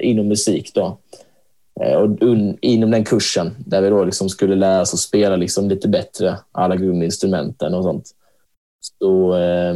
[0.01, 0.72] inom musik.
[0.74, 0.99] Då.
[1.84, 5.36] Eh, och un, inom den kursen, där vi då liksom skulle lära oss att spela
[5.36, 8.05] liksom lite bättre, alla grundinstrumenten och sånt,
[8.82, 9.76] så, eh,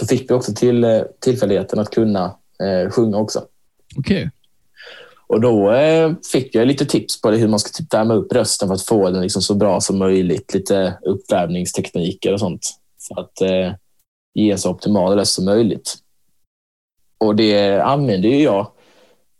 [0.00, 2.24] så fick vi också till, eh, tillfälligheten att kunna
[2.62, 3.44] eh, sjunga också.
[3.98, 4.16] Okej.
[4.16, 4.30] Okay.
[5.26, 8.68] Och då eh, fick jag lite tips på hur man ska typ värma upp rösten
[8.68, 10.54] för att få den liksom så bra som möjligt.
[10.54, 12.66] Lite uppvärmningstekniker och sånt
[13.08, 13.74] för att eh,
[14.34, 15.94] ge så optimal röst som möjligt.
[17.18, 18.73] Och det använder ju jag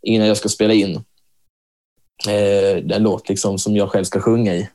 [0.05, 0.95] innan jag ska spela in
[2.27, 4.69] eh, den låt liksom som jag själv ska sjunga i.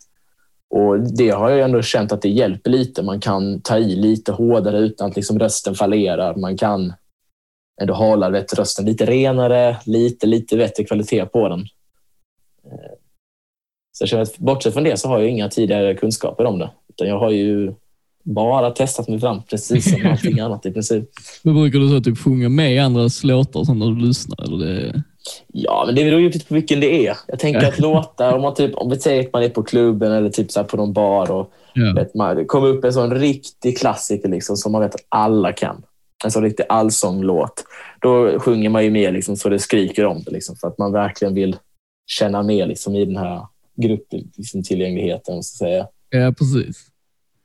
[0.74, 3.02] Och Det har jag ändå känt att det hjälper lite.
[3.02, 6.34] Man kan ta i lite hårdare utan att liksom rösten fallerar.
[6.34, 6.92] Man kan
[7.80, 11.60] ändå hålla vet, rösten lite renare, lite, lite bättre kvalitet på den.
[12.64, 12.92] Eh,
[13.92, 16.70] så jag känner att bortsett från det så har jag inga tidigare kunskaper om det.
[16.88, 17.74] Utan jag har ju
[18.24, 21.04] bara testat mig fram precis som allting annat i princip.
[21.42, 24.42] Men brukar du så typ sjunga med i andras låtar som när du lyssnar?
[24.42, 25.02] Eller det...
[25.46, 27.16] Ja, men det beror ju lite på vilken det är.
[27.26, 30.12] Jag tänker att låtar, om man typ, om vi säger att man är på klubben
[30.12, 31.92] eller typ så på någon bar och ja.
[31.96, 35.52] vet man, det kommer upp en sån riktig klassiker liksom, som man vet att alla
[35.52, 35.82] kan.
[36.24, 37.64] En sån riktig allsånglåt.
[38.00, 40.92] Då sjunger man ju med liksom, så det skriker om det liksom, för att man
[40.92, 41.56] verkligen vill
[42.06, 43.42] känna med liksom, i den här
[43.76, 45.34] grupptillgängligheten.
[45.36, 45.86] Liksom, så att säga.
[46.10, 46.86] Ja, precis.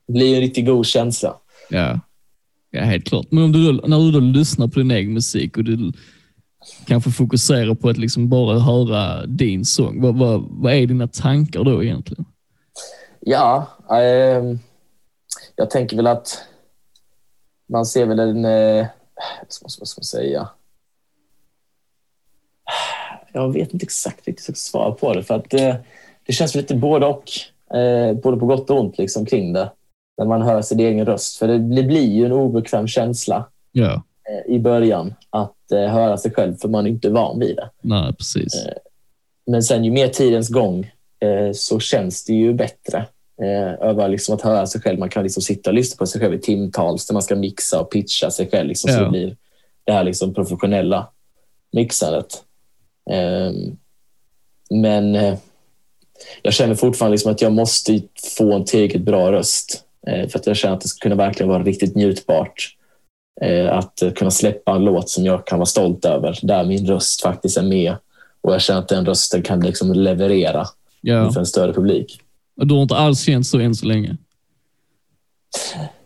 [0.07, 1.35] Det blir en riktigt god känsla.
[1.69, 1.99] Ja.
[2.71, 3.25] ja, helt klart.
[3.29, 5.91] Men om du när du då lyssnar på din egen musik och du
[6.85, 11.63] kanske fokuserar på att liksom bara höra din sång, vad, vad, vad är dina tankar
[11.63, 12.25] då egentligen?
[13.19, 14.43] Ja, äh,
[15.55, 16.41] jag tänker väl att
[17.69, 18.87] man ser väl en, eh,
[19.61, 20.49] vad ska man säga?
[23.33, 25.75] Jag vet inte exakt riktigt svar på det för att eh,
[26.25, 27.31] det känns lite både och.
[27.77, 29.71] Eh, både på gott och ont liksom, kring det
[30.17, 31.37] när man hör sin egen röst.
[31.37, 34.03] För det blir ju en obekväm känsla ja.
[34.29, 37.69] Eh, i början att eh, höra sig själv för man är inte van vid det.
[37.81, 38.55] Nej, precis.
[38.55, 38.73] Eh,
[39.47, 40.91] men sen ju mer tidens gång
[41.53, 43.05] så känns det ju bättre
[43.81, 44.99] över liksom att höra sig själv.
[44.99, 47.81] Man kan liksom sitta och lyssna på sig själv i timtals när man ska mixa
[47.81, 48.67] och pitcha sig själv.
[48.67, 48.97] Liksom, ja.
[48.97, 49.35] Så det blir
[49.83, 51.07] det här liksom professionella
[51.71, 52.43] mixandet.
[53.11, 53.77] Ehm,
[54.69, 55.15] men
[56.41, 58.01] jag känner fortfarande liksom att jag måste
[58.37, 61.63] få en tillräckligt bra röst för att jag känner att det ska kunna verkligen vara
[61.63, 62.75] riktigt njutbart.
[63.41, 67.21] Eh, att kunna släppa en låt som jag kan vara stolt över, där min röst
[67.21, 67.95] faktiskt är med
[68.41, 70.65] och jag känner att den rösten kan liksom leverera
[71.01, 71.25] ja.
[71.25, 72.19] inför en större publik.
[72.57, 74.17] Och du har inte alls känt så än så länge?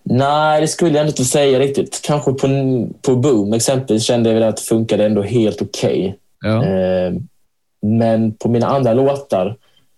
[0.03, 2.01] Nej, det skulle jag inte säga riktigt.
[2.03, 2.47] Kanske på,
[3.01, 6.17] på Boom exempelvis kände jag väl att det funkade ändå helt okej.
[6.45, 6.71] Okay.
[6.71, 7.13] Eh,
[7.81, 9.57] men på mina andra låtar,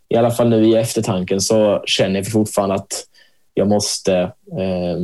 [0.10, 3.06] i alla fall nu i eftertanken, så känner jag fortfarande att
[3.54, 4.16] jag måste
[4.60, 4.98] eh,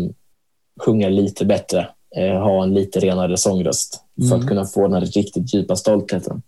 [0.80, 4.29] sjunga lite bättre, ha en lite renare sångröst mm.
[4.29, 4.49] för att mm.
[4.49, 6.41] kunna få den här riktigt djupa stoltheten.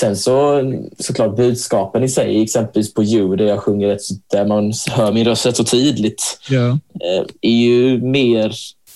[0.00, 0.62] Sen så
[0.98, 4.00] såklart budskapen i sig, exempelvis på You där jag sjunger rätt,
[4.30, 6.68] där man hör min röst rätt så tydligt, ja.
[6.70, 8.54] eh, är ju mer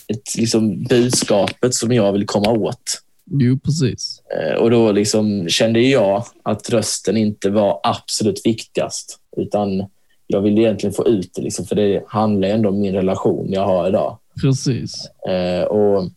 [0.09, 3.03] ett, liksom, budskapet som jag vill komma åt.
[3.31, 4.23] Jo, precis.
[4.37, 9.85] Eh, och då liksom kände jag att rösten inte var absolut viktigast, utan
[10.27, 13.67] jag vill egentligen få ut det, liksom, för det handlar ändå om min relation jag
[13.67, 14.19] har idag.
[14.41, 15.09] Precis.
[15.29, 16.11] Eh, och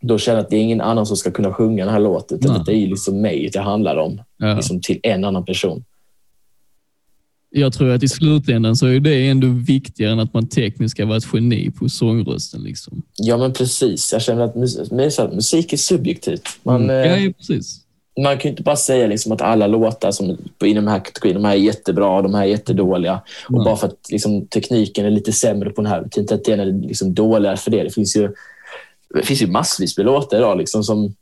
[0.00, 2.38] då känner jag att det är ingen annan som ska kunna sjunga den här låten.
[2.38, 4.54] Utan det är liksom mig det handlar om, ja.
[4.54, 5.84] liksom till en annan person.
[7.50, 11.06] Jag tror att i slutändan så är det ändå viktigare än att man tekniskt ska
[11.06, 12.62] vara ett geni på sångrösten.
[12.62, 13.02] Liksom.
[13.16, 14.12] Ja, men precis.
[14.12, 14.92] Jag känner att musik,
[15.32, 16.48] musik är subjektivt.
[16.62, 17.10] Man, mm.
[17.10, 17.83] ja, ja, precis
[18.22, 20.26] man kan ju inte bara säga liksom att alla låtar som
[20.64, 23.20] inom den här kategorin, de här är jättebra, de här är jättedåliga.
[23.44, 23.64] Och mm.
[23.64, 26.60] bara för att liksom, tekniken är lite sämre på den här, betyder inte att den
[26.60, 27.82] är liksom dåligare för det.
[27.82, 28.32] Det finns ju,
[29.14, 31.14] det finns ju massvis med låtar idag liksom, som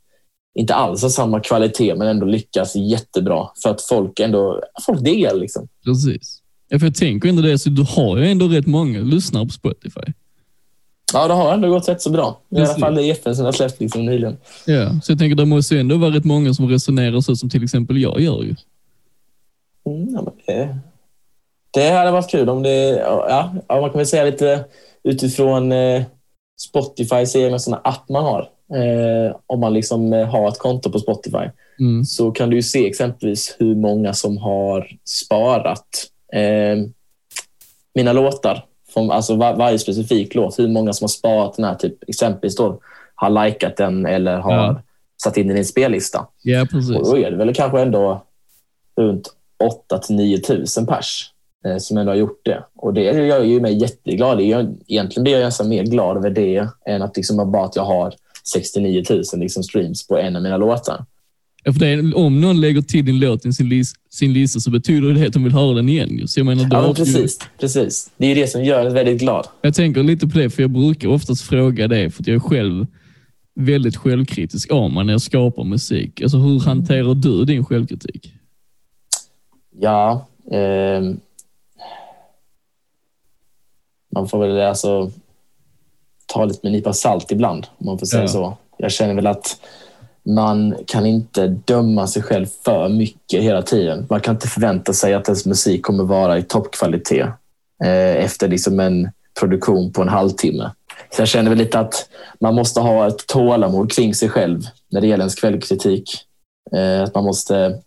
[0.55, 5.34] inte alls har samma kvalitet men ändå lyckas jättebra för att folk ändå folk diggar.
[5.34, 5.68] Liksom.
[5.84, 6.38] Precis.
[6.68, 9.53] Ja, för jag tänker ändå det, så du har ju ändå rätt många lyssnare på
[9.53, 10.12] Spotify.
[11.13, 12.41] Ja, det har ändå gått rätt så bra.
[12.51, 12.75] I Precis.
[12.75, 14.37] alla fall det EFN som jag släppt liksom nyligen.
[14.67, 17.51] Ja, så jag tänker det måste ju ändå vara rätt många som resonerar så som
[17.51, 18.55] till exempel jag gör ju.
[19.87, 20.79] Mm, ja, det,
[21.71, 22.99] det hade varit kul om det...
[23.29, 24.65] Ja, man kan väl säga lite
[25.05, 26.03] utifrån eh,
[26.61, 28.49] Spotifys egna såna app man har.
[28.75, 31.51] Eh, om man liksom eh, har ett konto på Spotify
[31.81, 32.05] mm.
[32.05, 35.89] så kan du ju se exempelvis hur många som har sparat
[36.33, 36.79] eh,
[37.95, 41.74] mina låtar från alltså var, varje specifik låt, hur många som har sparat den här,
[41.74, 42.80] typ, exempelvis då,
[43.14, 44.82] har likat den eller har ja.
[45.22, 46.26] satt in den i en spellista.
[46.43, 46.97] Ja, precis.
[46.97, 48.24] Och då är det väl kanske ändå
[48.97, 49.28] runt
[49.64, 51.30] 8 till 9 tusen pers
[51.66, 52.64] eh, som ändå har gjort det.
[52.76, 54.38] Och det gör ju mig jätteglad.
[54.38, 57.76] Det gör, egentligen blir jag nästan mer glad över det än att liksom bara att
[57.76, 58.14] jag har
[58.53, 61.05] 69 000 liksom streams på en av mina låtar.
[61.65, 65.27] Det om någon lägger till din låt i sin, lis, sin lista så betyder det
[65.27, 66.29] att de vill höra den igen.
[66.29, 68.11] Så jag menar, Ja, men precis, precis.
[68.17, 69.47] Det är ju det som gör en väldigt glad.
[69.61, 72.41] Jag tänker lite på det, för jag brukar oftast fråga det, för att jag är
[72.41, 72.87] själv
[73.55, 76.23] väldigt självkritisk av mig när jag skapar musik.
[76.23, 78.33] Alltså hur hanterar du din självkritik?
[79.81, 81.21] Ja, ehm,
[84.15, 85.11] man får väl alltså
[86.27, 88.29] ta lite med en nypa salt ibland, om man får säga Ja.
[88.29, 88.57] så.
[88.77, 89.61] Jag känner väl att
[90.25, 94.07] man kan inte döma sig själv för mycket hela tiden.
[94.11, 97.27] Man kan inte förvänta sig att ens musik kommer vara i toppkvalitet
[97.85, 99.11] eh, efter liksom en
[99.41, 100.70] produktion på en halvtimme.
[101.11, 102.09] Så jag känner väl lite att
[102.41, 106.11] man måste ha ett tålamod kring sig själv när det gäller ens självkritik.
[106.77, 107.79] Eh, att man måste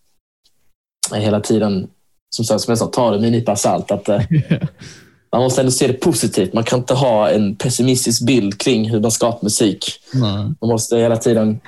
[1.13, 1.87] hela tiden,
[2.29, 3.91] som, sagt, som jag sa, ta det med en nypa salt.
[3.91, 4.21] Att, eh,
[5.31, 6.53] man måste ändå se det positivt.
[6.53, 9.85] Man kan inte ha en pessimistisk bild kring hur man skapar musik.
[10.13, 10.53] Nej.
[10.61, 11.59] Man måste hela tiden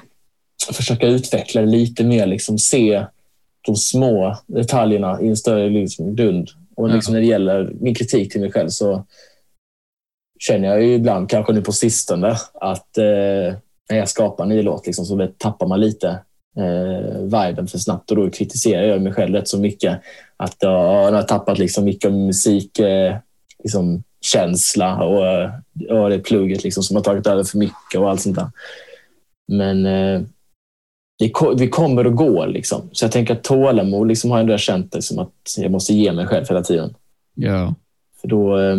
[0.75, 2.25] försöka utveckla det lite mer.
[2.25, 3.05] Liksom se
[3.61, 6.49] de små detaljerna i en större liksom, grund.
[6.75, 9.05] Och liksom, när det gäller min kritik till mig själv så
[10.39, 13.55] känner jag ju ibland, kanske nu på sistone, att eh,
[13.89, 16.19] när jag skapar en ny låt liksom, så tappar man lite
[16.57, 19.99] eh, viben för snabbt och då kritiserar jag mig själv rätt så mycket.
[20.37, 23.15] Att ja, jag har tappat liksom mycket av min musik, eh,
[23.63, 25.51] liksom, känsla och, eh,
[25.89, 28.51] och det plugget liksom, som har tagit över för mycket och allt sånt där.
[29.47, 29.85] Men
[31.57, 32.47] det kommer och går.
[32.47, 32.89] Liksom.
[32.91, 35.93] Så jag tänker att tålamod liksom, har jag ändå känt det som att jag måste
[35.93, 36.93] ge mig själv hela tiden.
[37.35, 37.75] Ja.
[38.21, 38.75] För då, eh,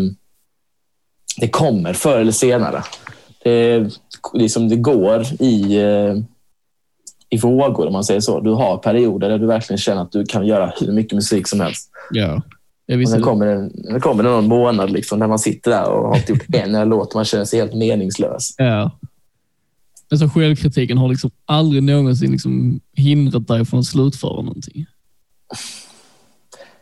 [1.40, 2.82] det kommer förr eller senare.
[3.44, 3.86] Det,
[4.34, 6.16] liksom, det går i, eh,
[7.30, 8.40] i vågor om man säger så.
[8.40, 11.60] Du har perioder där du verkligen känner att du kan göra hur mycket musik som
[11.60, 11.90] helst.
[12.10, 12.42] Ja.
[13.02, 16.16] Och sen kommer det, det kommer någon månad liksom, där man sitter där och har
[16.16, 18.54] inte gjort en enda låt och man känner sig helt meningslös.
[18.58, 18.90] Ja.
[20.10, 24.86] Alltså självkritiken har liksom aldrig någonsin liksom hindrat dig från att slutföra någonting.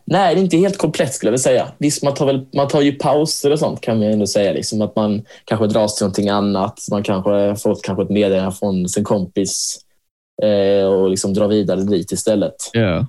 [0.04, 1.68] Nej, det är inte helt komplett skulle jag vilja säga.
[1.78, 4.52] Visst, man tar, väl, man tar ju pauser och sånt kan man ju ändå säga.
[4.52, 6.80] Liksom, att man kanske dras till någonting annat.
[6.90, 9.80] Man kanske fått kanske ett meddelande från sin kompis
[10.42, 12.54] eh, och liksom drar vidare dit istället.
[12.72, 13.06] Ja.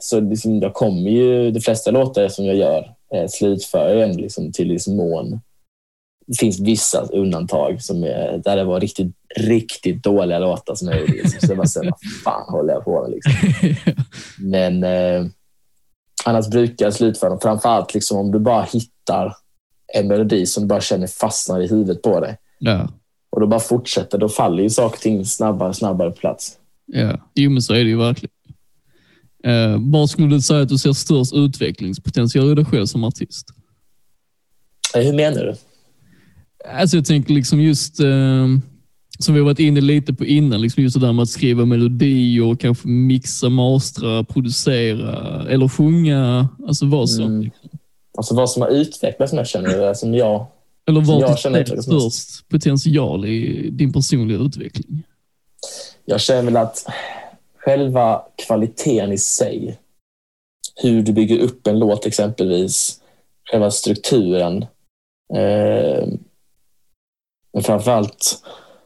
[0.00, 4.18] Så liksom, jag kommer ju, de flesta låtar som jag gör eh, slutför jag ändå
[4.18, 5.40] liksom till liksom mån.
[6.28, 11.00] Det finns vissa undantag som är, där det var riktigt, riktigt dåliga låtar som jag
[11.00, 11.28] gjorde.
[11.28, 13.10] Så jag bara, så, vad fan håller jag på med?
[13.10, 13.94] Liksom.
[14.38, 15.26] Men eh,
[16.24, 17.40] annars brukar jag slutföra dem.
[17.40, 19.36] Framförallt liksom, om du bara hittar
[19.94, 22.36] en melodi som du bara känner fastnar i huvudet på dig.
[22.58, 22.88] ja.
[23.30, 26.52] Och då bara fortsätter, då faller ju saker och ting snabbare och snabbare på plats.
[26.86, 27.18] Ja.
[27.34, 28.32] Jo, men så är det ju verkligen.
[29.44, 33.48] Eh, var skulle du säga att du ser störst utvecklingspotential i dig själv som artist?
[34.94, 35.54] Eh, hur menar du?
[36.64, 38.46] Alltså jag tänker liksom just, eh,
[39.18, 42.54] som vi varit inne lite på innan, liksom just det där med att skriva melodier,
[42.54, 46.48] kanske mixa, mastra, producera eller sjunga.
[46.66, 47.24] Alltså vad som.
[47.24, 47.50] Mm.
[48.16, 50.46] Alltså vad som har utvecklats mest känner jag, som jag
[50.88, 52.22] Eller som var jag du känner ser utvecklas mest.
[52.22, 55.02] störst potential i din personliga utveckling?
[56.04, 56.86] Jag känner väl att
[57.56, 59.78] själva kvaliteten i sig,
[60.82, 63.00] hur du bygger upp en låt exempelvis,
[63.50, 64.66] själva strukturen.
[65.34, 66.08] Eh,
[67.58, 68.42] men framförallt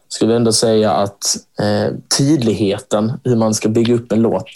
[0.08, 1.24] skulle jag ändå säga att
[1.60, 4.50] eh, tydligheten, hur man ska bygga upp en låt,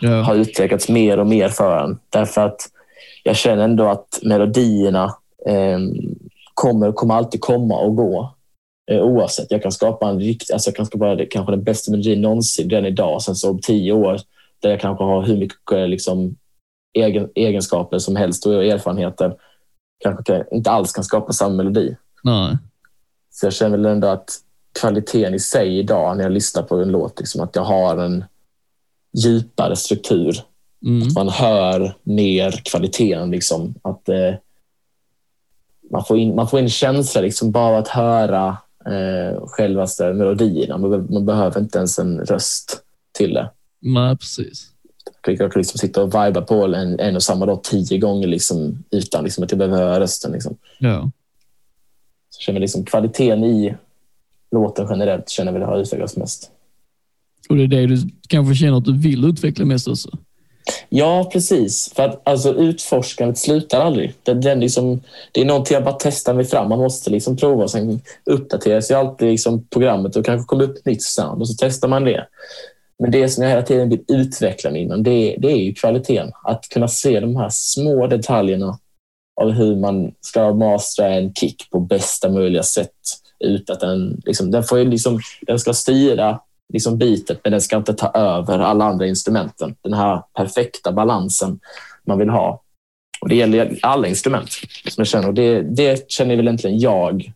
[0.00, 0.22] Ja.
[0.22, 1.98] har utvecklats mer och mer för en.
[2.10, 2.60] Därför att
[3.22, 5.04] jag känner ändå att melodierna
[5.46, 5.78] eh,
[6.54, 8.34] kommer, kommer alltid komma och gå.
[8.90, 9.50] Eh, oavsett.
[9.50, 12.86] Jag kan skapa en rikt, alltså jag kan skapa kanske den bästa melodin någonsin redan
[12.86, 13.22] idag.
[13.22, 14.20] Sen så om tio år,
[14.62, 16.36] där jag kanske har hur mycket eh, liksom,
[16.98, 19.34] egen, egenskaper som helst och erfarenheter,
[20.04, 21.96] kanske kan, inte alls kan skapa samma melodi.
[22.22, 22.56] Nej.
[23.32, 24.30] Så jag känner väl ändå att
[24.80, 28.24] kvaliteten i sig idag när jag lyssnar på en låt, liksom, att jag har en
[29.12, 30.44] djupare struktur
[30.86, 31.08] Mm.
[31.14, 33.30] man hör mer kvaliteten.
[33.30, 33.74] Liksom.
[33.82, 34.34] Att, eh,
[35.90, 38.56] man, får in, man får in känsla liksom, bara att höra
[38.86, 40.78] eh, självaste melodierna.
[40.78, 43.50] Man, man behöver inte ens en röst till det.
[43.80, 44.68] Nej, precis.
[45.26, 48.84] Jag kan liksom sitta och viba på en, en och samma låt tio gånger liksom,
[48.90, 50.32] utan liksom, att jag behöver höra rösten.
[50.32, 50.56] Liksom.
[50.78, 51.10] Ja.
[52.42, 53.74] Känner liksom, kvaliteten i
[54.52, 56.50] låten generellt känner väl har utvecklats mest.
[57.48, 57.96] Och det är det du
[58.28, 60.18] kanske känner att du vill utveckla mest också?
[60.88, 61.92] Ja, precis.
[61.96, 64.14] För att alltså, utforskandet slutar aldrig.
[64.22, 65.00] Det, det, är liksom,
[65.32, 66.68] det är någonting jag bara testar mig fram.
[66.68, 70.76] Man måste liksom prova och sen uppdatera sig alltid liksom programmet och kanske kommer upp
[70.76, 72.26] ett nytt sound och så testar man det.
[72.98, 76.30] Men det som jag hela tiden vill utveckla mig inom, det, det är ju kvaliteten.
[76.44, 78.78] Att kunna se de här små detaljerna
[79.40, 82.90] av hur man ska mastra en kick på bästa möjliga sätt.
[83.44, 86.40] Ut att den, liksom, den, får liksom, den ska styra
[86.72, 89.76] liksom bitet, men den ska inte ta över alla andra instrumenten.
[89.82, 91.60] Den här perfekta balansen
[92.04, 92.62] man vill ha.
[93.20, 94.50] Och Det gäller alla instrument.
[94.50, 95.28] som jag känner.
[95.28, 97.32] Och det, det känner väl egentligen jag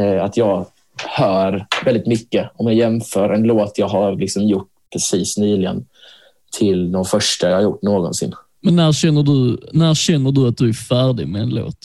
[0.00, 0.66] eh, att jag
[1.04, 5.86] hör väldigt mycket om jag jämför en låt jag har liksom gjort precis nyligen
[6.58, 8.34] till de första jag har gjort någonsin.
[8.60, 11.78] Men när känner du, när känner du att du är färdig med en låt?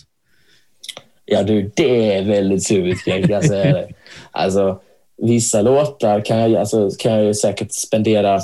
[1.26, 3.32] Ja du, det är väldigt subjektivt.
[3.32, 3.64] Alltså,
[4.32, 4.80] alltså,
[5.18, 8.42] vissa låtar kan jag, alltså, kan jag säkert spendera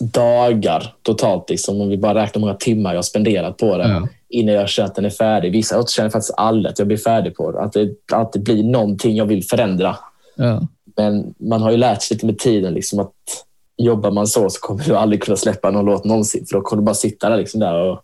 [0.00, 4.08] dagar totalt, liksom, om vi bara räknar många timmar jag har spenderat på det ja.
[4.28, 5.52] innan jag känner att den är färdig.
[5.52, 7.60] Vissa låtar känner jag faktiskt aldrig att jag blir färdig på det.
[7.60, 9.96] Att det, att det blir någonting jag vill förändra.
[10.36, 10.68] Ja.
[10.96, 13.12] Men man har ju lärt sig lite med tiden liksom, att
[13.76, 16.46] jobbar man så så kommer du aldrig kunna släppa någon låt någonsin.
[16.46, 18.00] För då kommer du bara sitta där, liksom där och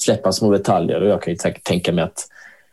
[0.00, 1.00] släppa små detaljer.
[1.00, 2.28] Och jag kan ju tänka mig att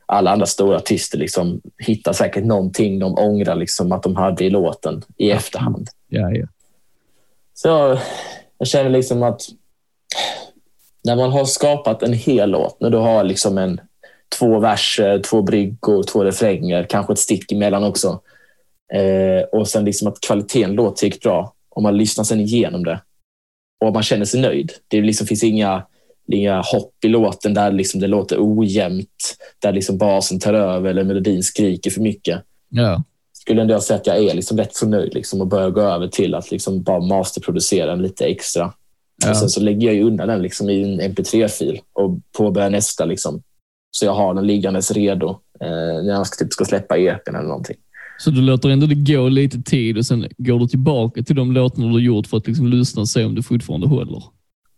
[0.05, 4.49] alla andra stora artister liksom hittar säkert någonting de ångrar liksom att de hade i
[4.49, 5.89] låten i efterhand.
[6.07, 6.47] Ja, ja.
[7.53, 7.99] Så
[8.57, 9.41] jag känner liksom att
[11.03, 13.82] när man har skapat en hel låt, när du har liksom en,
[14.39, 18.21] två verser, två bryggor, två refränger, kanske ett stick emellan också.
[18.93, 23.01] Eh, och sen liksom att kvaliteten låter gick bra och man lyssnar sen igenom det
[23.86, 24.71] och man känner sig nöjd.
[24.88, 25.84] Det liksom finns inga,
[26.32, 31.03] inga hopp i låten där liksom det låter ojämnt, där liksom basen tar över eller
[31.03, 32.43] melodin skriker för mycket.
[32.69, 33.03] Ja.
[33.34, 35.82] Skulle ändå jag säga att jag är liksom rätt så nöjd liksom och börjar gå
[35.82, 38.73] över till att liksom bara masterproducera den lite extra.
[39.23, 39.30] Ja.
[39.30, 43.05] Och sen så lägger jag ju undan den liksom i en mp3-fil och påbörjar nästa.
[43.05, 43.41] Liksom.
[43.91, 45.30] Så jag har den liggandes redo
[45.61, 47.78] eh, när jag ska, typ ska släppa EPn eller någonting.
[48.18, 51.51] Så du låter ändå det gå lite tid och sen går du tillbaka till de
[51.51, 54.24] låtarna du gjort för att liksom lyssna och se om det fortfarande håller?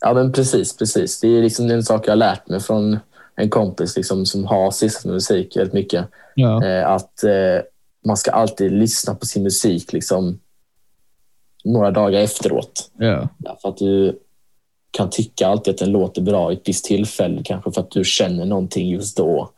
[0.01, 0.77] Ja, men precis.
[0.77, 1.19] precis.
[1.19, 2.99] Det är liksom en sak jag har lärt mig från
[3.35, 6.05] en kompis liksom, som har sysslat med musik väldigt mycket.
[6.35, 6.65] Ja.
[6.65, 7.63] Eh, att eh,
[8.05, 10.39] man ska alltid lyssna på sin musik liksom,
[11.63, 12.91] några dagar efteråt.
[12.97, 13.29] Ja.
[13.61, 14.19] För att du
[14.91, 18.03] kan tycka alltid att den låter bra i ett visst tillfälle, kanske för att du
[18.03, 19.51] känner någonting just då.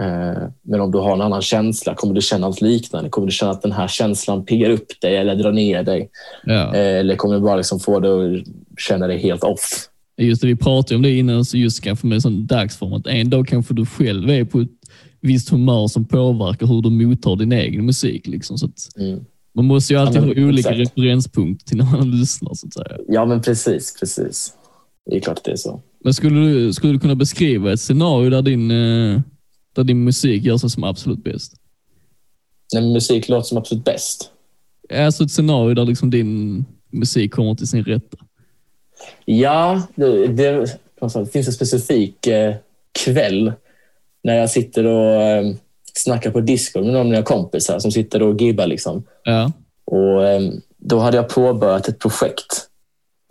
[0.00, 3.10] Eh, men om du har en annan känsla, kommer du känna något liknande?
[3.10, 6.10] Kommer du känna att den här känslan piggar upp dig eller drar ner dig?
[6.44, 6.74] Ja.
[6.74, 8.46] Eh, eller kommer du bara liksom få dig att
[8.78, 9.88] känna dig helt off?
[10.16, 13.30] Just det, vi pratade om det innan, så just kanske med sån dagsform, att en
[13.30, 14.68] dag kanske du själv är på ett
[15.20, 18.26] visst humör som påverkar hur du mottar din egen musik.
[18.26, 18.58] Liksom.
[18.58, 18.68] Så
[18.98, 19.24] mm.
[19.54, 20.98] Man måste ju alltid ja, men, ha olika exakt.
[20.98, 22.54] referenspunkter till när man lyssnar.
[22.54, 22.98] Så att säga.
[23.08, 24.52] Ja, men precis, precis.
[25.06, 25.82] Det är klart det är så.
[26.04, 29.20] Men skulle du, skulle du kunna beskriva ett scenario där din eh,
[29.78, 31.54] där din musik gör sig som absolut bäst?
[32.74, 34.30] När musik låter som absolut bäst?
[34.94, 38.16] Alltså ett scenario där liksom din musik kommer till sin rätta.
[39.24, 42.54] Ja, det, det, det finns en specifik eh,
[43.04, 43.52] kväll
[44.22, 45.54] när jag sitter och eh,
[45.94, 48.66] snackar på Discord med några av mina kompisar som sitter och gibbar.
[48.66, 49.04] Liksom.
[49.24, 49.52] Ja.
[49.84, 52.68] Och, eh, då hade jag påbörjat ett projekt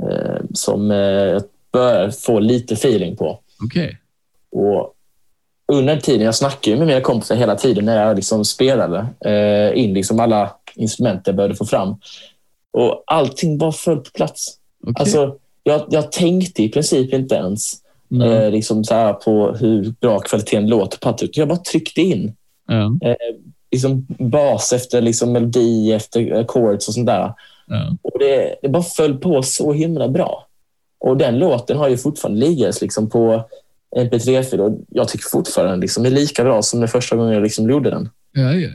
[0.03, 3.39] eh, som eh, jag börjar få lite feeling på.
[3.63, 3.99] Okej.
[4.51, 4.93] Och
[5.71, 9.93] under tiden, jag snackade med mina kompisar hela tiden när jag liksom spelade eh, in
[9.93, 11.95] liksom alla instrument jag behövde få fram.
[12.73, 14.57] Och allting bara föll på plats.
[14.81, 14.93] Okay.
[14.99, 17.73] Alltså, jag, jag tänkte i princip inte ens
[18.11, 18.31] Mm.
[18.31, 21.37] eh, liksom så på hur bra kvaliteten låter på allt.
[21.37, 22.35] Jag bara tryckte in
[22.67, 22.97] Ja.
[23.09, 23.15] eh,
[23.71, 27.33] liksom bas efter liksom melodi, efter accords och sånt där.
[27.67, 27.95] Ja.
[28.01, 30.47] Och det, det bara föll på så himla bra.
[30.99, 33.43] Och den låten har ju fortfarande liggats liksom på
[33.97, 37.69] mp3-fil och jag tycker fortfarande liksom är lika bra som den första gången jag liksom
[37.69, 38.09] gjorde den.
[38.31, 38.69] Ja, ja.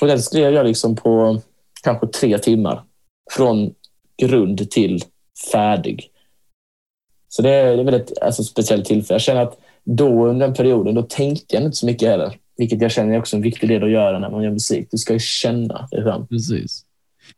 [0.00, 1.42] Och den skrev jag liksom på
[1.82, 2.82] kanske tre timmar.
[3.30, 3.74] Från
[4.22, 5.02] grund till
[5.52, 6.10] färdig.
[7.28, 9.14] Så det är, det är väldigt alltså, speciellt tillfälle.
[9.14, 12.38] Jag känner att då under den perioden, då tänkte jag inte så mycket heller.
[12.56, 14.88] Vilket jag känner är också en viktig del att göra när man gör musik.
[14.90, 16.26] Du ska ju känna det fram.
[16.26, 16.84] Precis.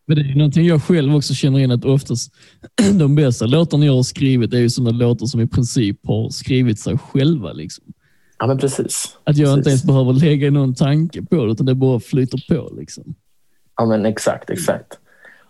[0.07, 2.33] Men det är någonting jag själv också känner in att oftast
[2.99, 6.79] de bästa låtarna jag har skrivit är ju sådana låtar som i princip har skrivit
[6.81, 7.53] sig själva.
[7.53, 7.85] Liksom.
[8.39, 9.17] Ja, men precis.
[9.25, 9.57] Att jag precis.
[9.59, 12.75] inte ens behöver lägga någon tanke på det, utan det bara flyter på.
[12.79, 13.15] Liksom.
[13.77, 14.99] Ja, men exakt, exakt.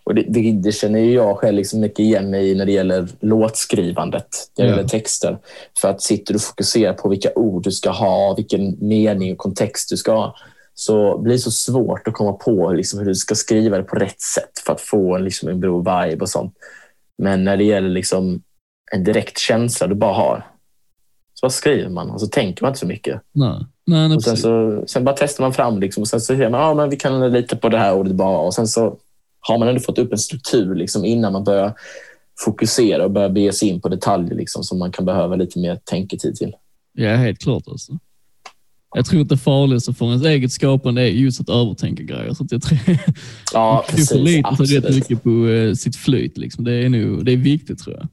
[0.05, 2.72] Och det, det, det känner ju jag själv liksom mycket igen mig i när det
[2.72, 4.26] gäller låtskrivandet,
[4.59, 4.76] när det Ja.
[4.76, 5.39] gäller texter.
[5.80, 9.39] För att sitter du och fokuserar på vilka ord du ska ha, vilken mening och
[9.39, 10.36] kontext du ska ha,
[10.81, 13.97] så blir det så svårt att komma på liksom hur du ska skriva det på
[13.97, 16.55] rätt sätt för att få en, liksom en bra vibe och sånt.
[17.18, 18.43] Men när det gäller liksom
[18.93, 20.47] en direkt känsla du bara har,
[21.35, 23.20] så bara skriver man och så tänker man inte så mycket.
[23.33, 26.51] Nej, nej, Och sen, så, sen bara testar man fram liksom, och sen så säger
[26.51, 28.97] man att ah, men vi kan lita på det här ordet bara och sen så
[29.41, 31.74] har man ändå fått upp en struktur liksom, innan man börjar
[32.45, 35.81] fokusera och börja bege sig in på detaljer liksom, som man kan behöva lite mer
[35.85, 36.57] tänketid till.
[36.93, 37.93] Ja, helt klart alltså.
[38.95, 42.34] Jag tror att det farligaste för ens eget skapande är just att övertänka grejer.
[42.34, 42.78] Så att jag tror
[43.53, 44.09] Ja, precis.
[44.09, 45.09] förlita sig rätt Absolut.
[45.09, 46.39] mycket på eh, sitt flyt.
[46.39, 46.64] Liksom.
[46.64, 48.09] Det, är nog, det är viktigt tror jag.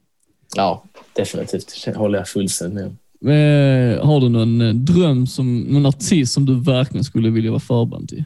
[0.55, 0.84] Ja,
[1.15, 1.86] definitivt.
[1.86, 2.86] Det håller jag fullständigt
[3.19, 3.95] med.
[3.95, 7.59] Eh, har du någon eh, dröm, som någon artist som du verkligen skulle vilja vara
[7.59, 8.23] förband till?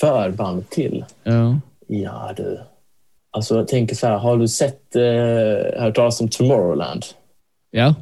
[0.00, 1.04] Förband till?
[1.24, 1.60] Ja.
[1.86, 2.60] Ja, du.
[3.30, 4.18] Alltså, jag tänker så här.
[4.18, 7.04] Har du sett, eh, hört talas om Tomorrowland?
[7.70, 7.94] Ja.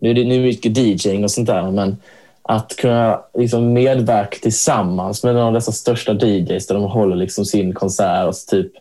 [0.00, 1.96] Nu är det nu är det mycket DJing och sånt där, men
[2.42, 7.44] att kunna liksom medverka tillsammans med någon av dessa största DJs där de håller liksom
[7.44, 8.72] sin konsert och så typ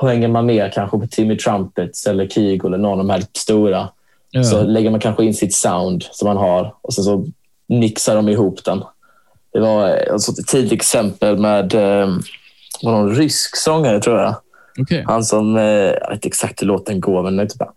[0.00, 3.88] hänger man med kanske på Timmy Trumpets eller Kygo eller någon av de här stora.
[4.30, 4.44] ja.
[4.44, 7.26] Så lägger man kanske in sitt sound som man har och sen så
[7.66, 8.82] mixar de ihop den.
[9.52, 12.08] Det var alltså ett tidigt exempel med eh,
[12.82, 14.34] var någon rysk sångare tror jag.
[14.80, 15.04] Okej.
[15.06, 17.72] Han som, eh, jag vet inte exakt hur låten går, men det är typ bara...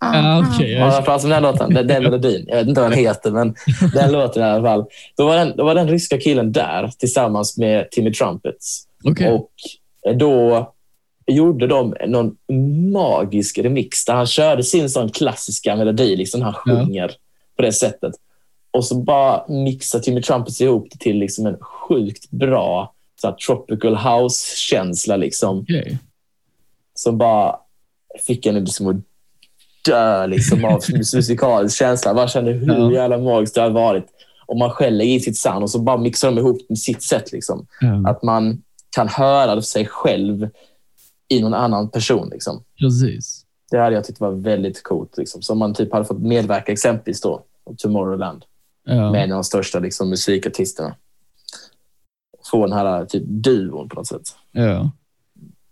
[0.00, 0.72] Ja, okej.
[0.72, 2.44] Ja, jag pratar om den här låten, den, den melodin.
[2.48, 3.54] Jag vet inte vad den heter, men
[3.94, 4.84] den låten i alla fall.
[5.16, 8.82] Då var den, då var den ryska killen där tillsammans med Timmy Trumpets.
[9.04, 9.32] Okej.
[9.32, 9.50] Och
[10.14, 10.72] då
[11.26, 12.36] gjorde de någon
[12.92, 16.76] magisk remix där han körde sin sån klassiska melodi, liksom han Ja.
[16.76, 17.12] sjunger
[17.56, 18.12] på det sättet.
[18.72, 22.92] Och så bara mixar Timmy Trumpets ihop det till liksom en sjukt bra
[23.22, 25.16] så tropical house-känsla.
[25.16, 25.98] Liksom, Okej.
[26.94, 27.56] som bara
[28.26, 28.96] fick en liksom att
[29.84, 30.80] dö liksom, av
[31.14, 32.14] musikalisk känsla.
[32.14, 32.92] Bara kände hur Ja.
[32.92, 34.06] jävla magiskt det hade varit
[34.46, 37.02] om man själv lägger i sitt sound och så bara mixar de ihop med sitt
[37.02, 37.32] sätt.
[37.32, 37.66] Liksom.
[37.80, 38.62] Ja, Att man
[38.96, 40.48] kan höra sig själv
[41.28, 42.28] i någon annan person.
[42.32, 42.64] Liksom.
[42.80, 43.44] precis.
[43.70, 45.16] Det hade jag tyckt var väldigt coolt.
[45.16, 45.42] Liksom.
[45.42, 47.42] Så om man typ hade fått medverka exempelvis då,
[47.78, 48.44] Tomorrowland
[48.84, 49.10] Ja.
[49.12, 50.94] med en av de största liksom, musikartisterna.
[52.50, 54.22] Få den här typ duon på något sätt.
[54.52, 54.90] Ja.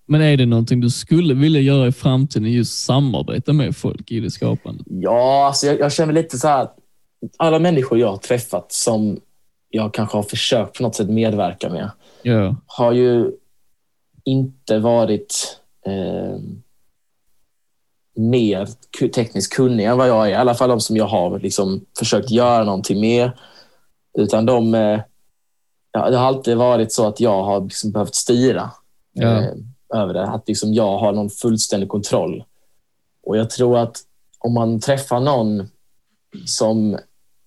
[0.06, 4.20] Men är det någonting du skulle vilja göra i framtiden, just samarbeta med folk i
[4.20, 4.86] det skapandet?
[4.90, 6.62] Ja, alltså jag, jag känner lite så här.
[6.62, 6.76] att
[7.36, 9.20] Alla människor jag har träffat som
[9.70, 11.90] jag kanske har försökt på något sätt medverka med
[12.22, 12.56] Ja.
[12.66, 13.30] har ju
[14.24, 16.40] inte varit eh,
[18.16, 18.68] mer
[19.14, 20.30] tekniskt kunniga än vad jag är.
[20.30, 23.30] I alla fall de som jag har liksom försökt göra någonting med.
[24.18, 25.00] Utan de, eh,
[26.10, 28.70] det har alltid varit så att jag har liksom behövt styra
[29.12, 29.42] Ja.
[29.42, 29.50] eh,
[29.94, 30.24] över det.
[30.26, 32.44] Att liksom jag har någon fullständig kontroll.
[33.26, 33.96] Och jag tror att
[34.38, 35.68] om man träffar någon
[36.46, 36.98] som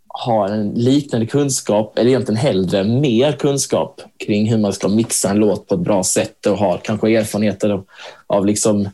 [0.07, 5.37] har en liknande kunskap, eller egentligen hellre mer kunskap kring hur man ska mixa en
[5.37, 7.85] låt på ett bra sätt och har kanske erfarenheter av,
[8.27, 8.89] av liksom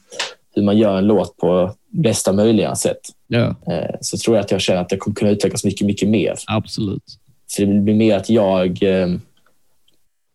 [0.55, 2.99] hur man gör en låt på bästa möjliga sätt.
[3.27, 6.09] Ja, Eh, så tror jag att jag känner att det kommer kunna utvecklas mycket, mycket
[6.09, 6.35] mer.
[6.47, 7.03] absolut.
[7.47, 9.07] Så det blir mer att jag, eh,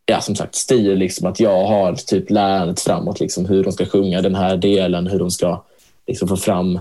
[0.07, 3.86] ja som sagt, styr liksom att jag har typ lärandet framåt, liksom hur de ska
[3.86, 5.64] sjunga den här delen, hur de ska
[6.07, 6.80] liksom få fram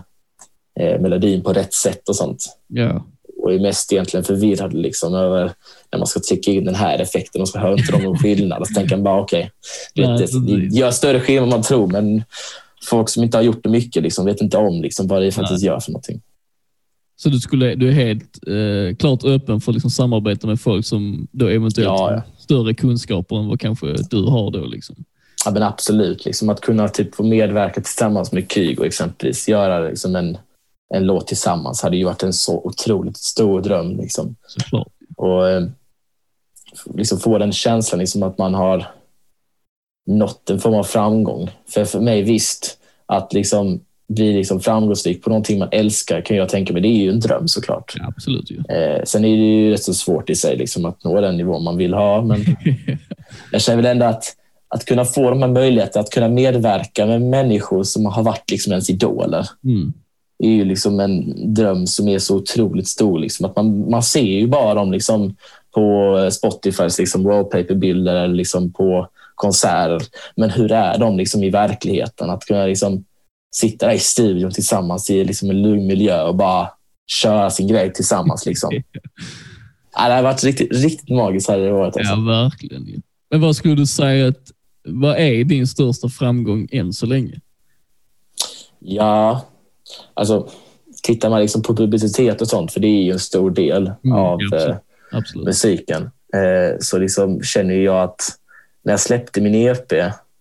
[0.80, 2.58] eh, melodin på rätt sätt och sånt.
[2.68, 3.06] Ja,
[3.38, 5.52] Och är mest egentligen förvirrad liksom över
[5.92, 8.62] när man ska trycka in den här effekten och så hör inte de någon skillnad.
[8.62, 9.52] Och så tänker man bara okej,
[9.96, 10.72] Nej, okay, det, precis.
[10.72, 12.24] det gör större skillnad än man tror, men
[12.90, 15.64] folk som inte har gjort det mycket liksom, vet inte om liksom, vad det faktiskt
[15.64, 16.22] gör för någonting.
[17.16, 21.28] så du, skulle, du är helt eh, klart öppen för liksom samarbeta med folk som
[21.32, 22.24] då eventuellt Ja, ja.
[22.52, 24.66] Större kunskaper än vad kanske du har då.
[24.66, 24.96] Liksom.
[25.46, 26.26] Ja, men absolut.
[26.26, 29.50] Liksom att kunna typ få medverka tillsammans med Kygo exempelvis.
[29.50, 30.38] Göra liksom en,
[30.94, 33.98] en låt tillsammans hade ju varit en så otroligt stor dröm.
[33.98, 34.36] Liksom.
[34.48, 34.88] Såklart.
[35.18, 35.64] Och eh,
[36.94, 38.88] liksom få den känslan liksom att man har
[40.08, 41.52] nått en form av framgång.
[41.70, 43.80] För, för mig visst, att liksom
[44.14, 46.82] bli liksom framgångsrik på någonting man älskar kan jag tänka mig.
[46.82, 47.94] Det är ju en dröm såklart.
[47.98, 48.58] Ja, absolut ju.
[48.58, 51.60] Eh, sen är det ju rätt så svårt i sig liksom, att nå den nivå
[51.60, 52.22] man vill ha.
[52.22, 52.46] Men
[53.52, 54.24] jag känner väl ändå att,
[54.68, 58.72] att kunna få de här möjligheterna att kunna medverka med människor som har varit liksom
[58.72, 59.48] ens idoler.
[59.64, 59.94] Mm.
[60.44, 63.20] Är ju liksom en dröm som är så otroligt stor.
[63.20, 65.36] Liksom, att man, man ser ju bara dem liksom,
[65.76, 70.02] på Spotifys liksom, wallpaperbilder eller liksom, på konserter.
[70.36, 72.30] Men hur är de liksom, i verkligheten?
[72.30, 73.06] Att kunna liksom,
[73.52, 76.70] sitta där i studion tillsammans i liksom, en lugn miljö och bara
[77.08, 78.46] köra sin grej tillsammans.
[78.46, 78.72] Liksom.
[79.96, 81.98] Ja, det har varit riktigt, riktigt magiskt hade det varit.
[81.98, 82.14] Alltså.
[82.14, 83.02] Ja, verkligen.
[83.32, 84.52] Men vad skulle du säga att,
[84.84, 87.40] vad är din största framgång än så länge?
[88.80, 89.46] Ja,
[90.14, 90.50] alltså
[91.04, 94.18] tittar man liksom på publicitet och sånt, för det är ju en stor del Mm,
[94.18, 94.70] av absolut.
[94.70, 94.76] eh,
[95.12, 95.46] Absolut.
[95.46, 96.02] musiken,
[96.34, 98.22] eh, så liksom känner jag att
[98.84, 99.94] när jag släppte min EP,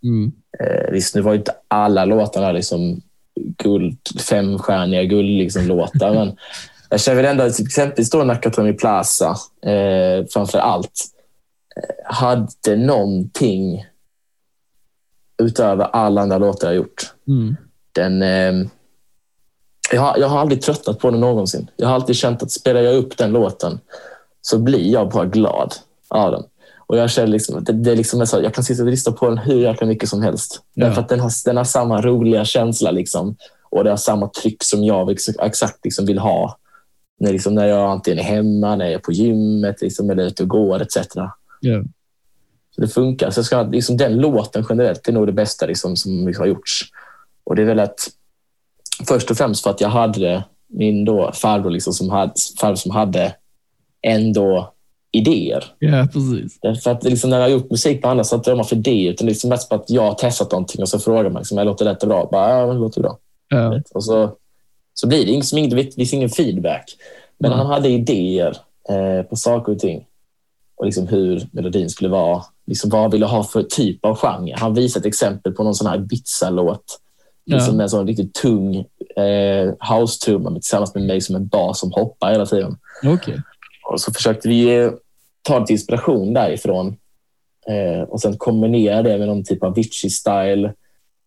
[0.02, 0.32] Mm.
[0.60, 3.02] eh, visst nu var ju inte alla låtarna liksom
[3.40, 3.98] guld,
[4.28, 6.36] femstjärniga guld liksom låtar, men
[6.90, 11.04] jag känner väl ändå att till exempel då Nakatomi Plaza, eh, framför allt,
[11.76, 13.86] eh, hade någonting
[15.42, 17.12] utöver alla andra låtar jag gjort.
[17.28, 17.56] Mm.
[17.92, 18.68] Den, eh,
[19.92, 21.70] jag, har, jag har aldrig tröttnat på den någonsin.
[21.76, 23.80] Jag har alltid känt att spelar jag upp den låten
[24.40, 25.74] så blir jag bara glad
[26.08, 26.42] av den.
[26.90, 29.28] Och jag känner liksom, det, det är liksom så, jag kan sitta och lyssna på
[29.28, 30.62] den hur jäkla mycket som helst.
[30.74, 30.86] Ja.
[30.86, 33.36] Därför att den har, den har samma roliga känsla liksom,
[33.70, 36.58] och det har samma tryck som jag ex- exakt liksom vill ha.
[37.20, 40.42] När, liksom, när jag antingen är hemma, när jag är på gymmet liksom, eller ute
[40.42, 40.96] och går etc.
[41.60, 41.82] Ja.
[42.74, 43.30] Så det funkar.
[43.30, 46.48] Så jag ska, liksom, den låten generellt är nog det bästa liksom, som liksom har
[46.48, 46.82] gjorts.
[47.44, 48.08] Och det är väl att
[49.08, 52.90] först och främst för att jag hade min då farbror liksom, som, hade, farbror som
[52.90, 53.34] hade
[54.02, 54.74] ändå
[55.12, 55.64] idéer.
[55.78, 56.58] ja, precis.
[56.60, 59.10] Därför att liksom, när jag har gjort musik på andra så inte de haft idéer.
[59.12, 61.40] Utan det är liksom mest på att jag har testat någonting och så frågar man
[61.42, 62.28] liksom, "Jag låter detta bra?
[62.32, 63.18] Bara, ja, det låter bra.
[63.48, 63.80] Ja.
[63.94, 64.30] Och så,
[64.94, 66.96] så blir det liksom ingen, det finns ingen feedback.
[67.38, 67.58] Men Nej.
[67.58, 68.56] han hade idéer
[68.88, 70.06] eh, på saker och ting.
[70.76, 72.42] Och liksom hur melodin skulle vara.
[72.66, 74.54] Liksom vad han ville ha för typ av genre.
[74.56, 76.98] Han visade ett exempel på någon sån här Ibiza-låt.
[77.44, 77.56] Ja.
[77.56, 78.76] Liksom med en sån riktigt tung
[79.16, 82.78] eh, house-trumma tillsammans med mig som en bas som hoppar hela tiden.
[83.04, 83.42] Okej.
[83.90, 84.90] Och så försökte vi
[85.42, 86.96] ta lite inspiration därifrån
[87.66, 90.72] eh, och sen kombinera det med någon typ av Avicii-style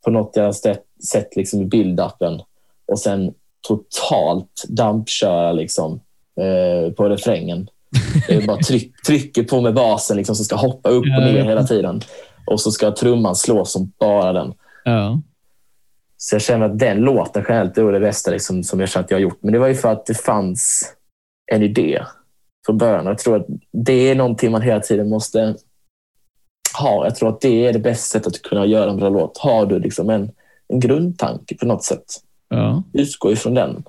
[0.03, 2.41] på något jag sett, liksom i build-upen
[2.87, 3.33] och sen
[3.67, 6.01] totalt dampköra liksom,
[6.39, 7.69] eh, på refrängen.
[8.27, 11.43] Det är bara tryck, trycker på med basen liksom, som ska hoppa upp och ner
[11.43, 12.01] hela tiden.
[12.47, 14.53] Och så ska trumman slå som bara den.
[14.85, 15.21] Ja.
[16.17, 19.11] Så jag känner att den låten generellt är det bästa liksom, som jag känner att
[19.11, 19.39] jag har gjort.
[19.41, 20.93] Men det var ju för att det fanns
[21.51, 22.03] en idé
[22.65, 23.05] från början.
[23.05, 25.55] Jag tror att det är någonting man hela tiden måste
[26.79, 27.05] ha.
[27.05, 29.37] Jag tror att det är det bästa sättet att kunna göra en bra låt.
[29.37, 30.31] Har du liksom en,
[30.67, 32.05] en grundtanke på något sätt,
[32.49, 32.83] Ja.
[32.93, 33.83] utgå ifrån den.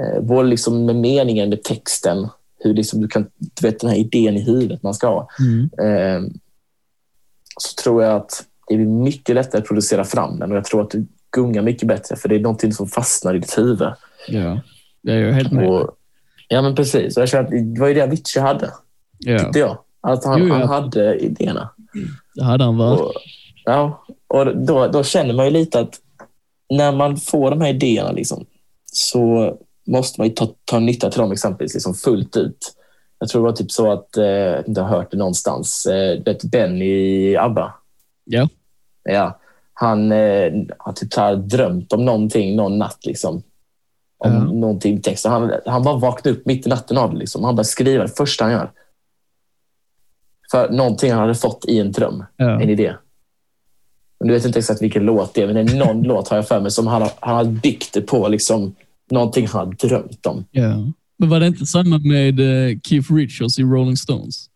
[0.00, 3.96] Eh, både liksom med meningen, med texten, hur liksom du kan, du vet den här
[3.96, 5.28] idén i huvudet man ska ha.
[5.40, 5.70] Mm.
[5.80, 6.30] Eh,
[7.60, 10.82] så tror jag att det blir mycket lättare att producera fram den och jag tror
[10.82, 13.88] att du gungar mycket bättre för det är någonting som fastnar i ditt huvud.
[14.28, 14.60] Ja.
[15.02, 15.68] Det är jag helt med.
[15.68, 15.96] Och,
[16.48, 17.16] ja, men precis.
[17.16, 18.70] Och jag känner att det var ju det Avicii hade,
[19.18, 19.38] Ja.
[19.38, 19.78] tyckte jag.
[20.00, 20.54] Att han, Jo, ja.
[20.54, 21.70] han hade idéerna.
[22.34, 22.90] Det hade han va?
[22.92, 23.12] Och,
[23.64, 25.94] ja, och då, då känner man ju lite att
[26.70, 28.44] när man får de här idéerna liksom,
[28.92, 29.52] så
[29.86, 32.72] måste man ju ta, ta nytta till dem exempelvis liksom fullt ut.
[33.18, 34.24] Jag tror det var typ så att, eh,
[34.66, 37.74] jag har hört det någonstans, eh, vet Benny i ABBA.
[38.24, 38.48] Ja.
[39.04, 39.38] Ja,
[39.74, 43.06] han eh, har typ så drömt om någonting någon natt.
[43.06, 43.42] Liksom.
[44.18, 44.44] Om Ja.
[44.44, 45.32] någonting texten.
[45.32, 47.18] Han, han bara vaknade upp mitt i natten av det.
[47.18, 47.44] Liksom.
[47.44, 48.70] Han bara skriver det första han gör.
[50.50, 52.60] För någonting han hade fått i en dröm, Ja.
[52.62, 52.94] en idé.
[54.20, 56.36] Men du vet inte exakt vilken låt det är, men det är någon låt har
[56.36, 58.74] jag för mig som han han har byggt det på liksom,
[59.10, 60.44] någonting han har drömt om.
[60.50, 60.76] ja.
[61.18, 64.50] Men var det inte samma med eh, Keith Richards i Rolling Stones?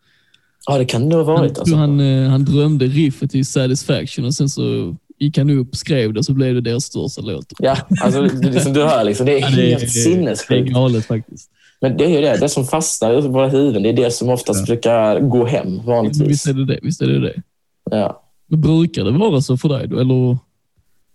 [0.66, 1.54] Ja, det kan det ha Han, varit.
[1.54, 1.76] tror Alltså.
[1.76, 6.24] han, eh, han drömde riffet i Satisfaction och sen så gick han upp, skrev det
[6.24, 7.46] så blev det deras största låt.
[7.58, 9.88] Ja, alltså, det, det, som du hör, liksom, det är Ja, det helt Det är
[9.88, 10.72] sinnessjukt.
[10.72, 11.50] galet faktiskt.
[11.80, 14.28] Men det är ju det, det som fastnar i våra huvuden, det är det som
[14.28, 14.66] oftast Ja.
[14.66, 16.28] brukar gå hem vanligtvis.
[16.28, 16.78] Visst är det det.
[16.82, 17.42] Visst är det, det.
[17.90, 18.22] Ja.
[18.46, 19.98] Men brukar det vara så för dig då?
[20.00, 20.38] Eller?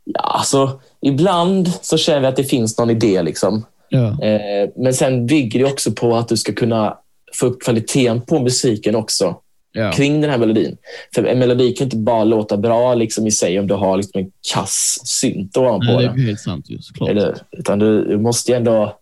[0.03, 3.21] Ja, alltså, ibland så känner vi att det finns någon idé.
[3.21, 3.65] Liksom.
[3.89, 4.23] Ja.
[4.23, 6.97] Eh, men sen bygger det också på att du ska kunna
[7.33, 9.37] få upp kvaliteten på musiken också
[9.77, 9.91] Ja.
[9.91, 10.77] kring den här melodin.
[11.15, 14.21] För en melodi kan inte bara låta bra liksom, i sig om du har liksom,
[14.21, 16.19] en kass synt ovanpå Nej, det är den.
[16.19, 17.09] ju helt sant ju såklart.
[17.09, 18.97] Eller, utan du, måste ju ändå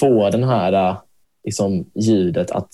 [0.00, 0.96] få den här eh,
[1.44, 2.68] liksom, ljudet att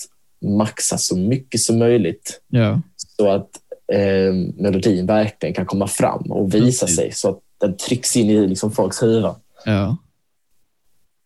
[0.58, 2.80] maxa så mycket som möjligt Ja.
[2.96, 3.48] så att
[3.92, 6.96] eh, melodin verkligen kan komma fram och visa Precis.
[6.96, 9.34] sig så att den trycks in i liksom, folks huvuden.
[9.64, 9.96] Ja.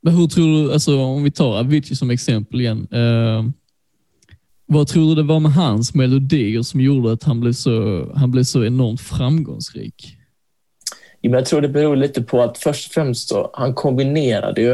[0.02, 2.88] Men hur tror du, alltså om vi tar Avicii som exempel igen.
[2.92, 3.44] Eh,
[4.72, 8.30] vad tror du det var med hans melodier som gjorde att han blev så, han
[8.30, 10.16] blev så enormt framgångsrik?
[11.22, 14.72] Men Jag tror det beror lite på att först och främst så, han kombinerade ju,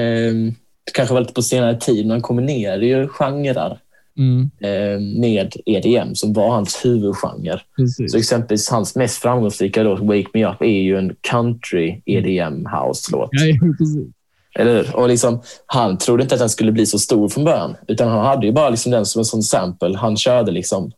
[0.00, 0.52] eh,
[0.92, 3.78] kanske var lite på senare tid, men han kombinerade ju genrer
[4.18, 7.60] Mm, eh, med EDM som var hans huvudgenre.
[7.76, 8.12] precis.
[8.12, 13.30] Så exempelvis hans mest framgångsrika låt, Wake Me Up, är ju en country EDM house-låt.
[13.32, 13.40] Ja.
[14.58, 14.96] Eller hur?
[14.96, 17.76] Och liksom, han trodde inte att den skulle bli så stor från början.
[17.88, 19.96] Utan han hade ju bara liksom den som en sån sample.
[19.96, 20.92] Han körde liksom.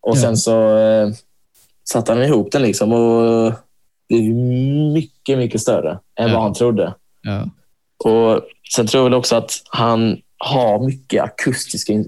[0.00, 1.08] Och sen så eh,
[1.90, 3.52] satte han ihop den liksom och
[4.08, 4.22] blev
[4.92, 6.94] mycket, mycket större än vad han trodde.
[8.04, 8.42] Och
[8.74, 12.04] Sen tror jag också att han har mycket akustiska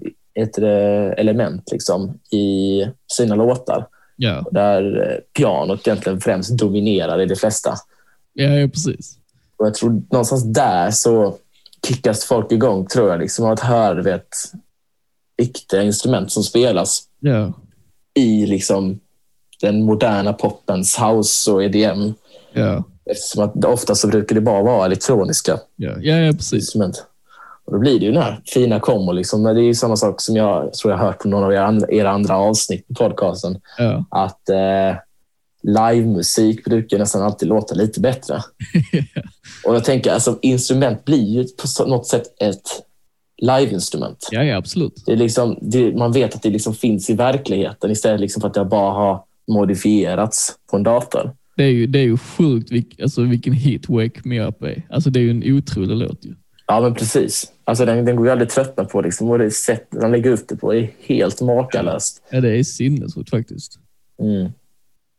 [0.57, 2.81] det, element liksom, i
[3.12, 3.87] sina låtar.
[4.16, 4.45] Ja.
[4.51, 7.75] Där eh, pianot egentligen främst dominerar i de flesta.
[8.33, 9.19] Ja, ja, precis.
[9.57, 11.37] Och jag tror någonstans där så
[11.87, 13.21] kickas folk igång, tror jag.
[13.21, 14.29] Liksom, av att höra vet,
[15.43, 17.53] riktiga instrument som spelas Ja.
[18.15, 19.01] i liksom
[19.61, 22.13] den moderna popens house och EDM.
[22.53, 22.85] Ja.
[23.11, 26.53] Eftersom att ofta så brukar det bara vara elektroniska Ja, ja, precis.
[26.53, 27.07] instrument.
[27.67, 29.13] Och då blir det ju den här fina kombo.
[29.13, 29.43] Liksom.
[29.43, 31.53] Men det är ju samma sak som jag tror jag har hört på någon av
[31.53, 33.61] era andra, era andra avsnitt på podcasten.
[33.79, 34.05] Ja.
[34.11, 34.97] Att eh,
[35.65, 38.43] livemusik brukar nästan alltid låta lite bättre.
[39.65, 42.85] Och jag tänker, alltså, instrument blir ju på något sätt ett
[43.43, 44.28] liveinstrument.
[44.31, 45.03] ja, ja, absolut.
[45.07, 48.49] Det är liksom, det, man vet att det liksom finns i verkligheten istället liksom för
[48.49, 51.32] att det bara har modifierats på en dator.
[51.57, 54.82] Det är ju, det är ju sjukt vilk, alltså, vilken hit Wake Me Up är.
[54.91, 56.24] Alltså, det är ju en otrolig låt.
[56.24, 56.35] Ju.
[56.66, 57.53] Ja, men precis.
[57.65, 59.01] Alltså, den, den går ju aldrig tröttna på.
[59.01, 59.31] Liksom.
[59.31, 62.23] Och det sättet han lägger ut det på är helt makalöst.
[62.31, 63.78] Ja, det är sinnessjukt faktiskt.
[64.23, 64.53] Mm.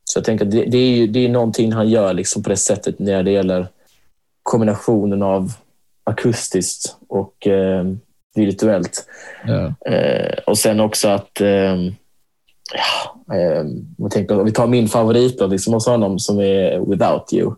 [0.09, 2.49] Så jag tänker att det, det är ju det är någonting han gör liksom på
[2.49, 3.67] det sättet när det gäller
[4.43, 5.51] kombinationen av
[6.03, 7.85] akustiskt och eh,
[8.35, 9.07] virtuellt.
[9.45, 9.91] Ja.
[9.91, 11.75] Eh, och sen också att eh,
[12.73, 13.63] ja, eh,
[13.97, 17.55] jag tänker, om vi tar min favoritlåt liksom, hos honom som är Without You.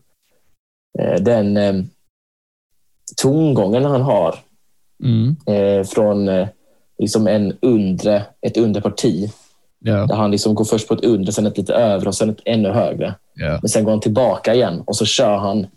[1.00, 1.76] Eh, den eh,
[3.18, 4.36] tongången han har
[5.04, 5.36] Mm.
[5.46, 6.48] eh, från eh,
[7.00, 8.82] liksom en undre, ett undre
[9.88, 10.06] Ja.
[10.06, 12.42] där han liksom går först på ett undre, sen ett lite övre och sen ett
[12.46, 13.16] ännu högre.
[13.34, 13.60] Ja.
[13.62, 15.68] Men sen går han tillbaka igen och så kör han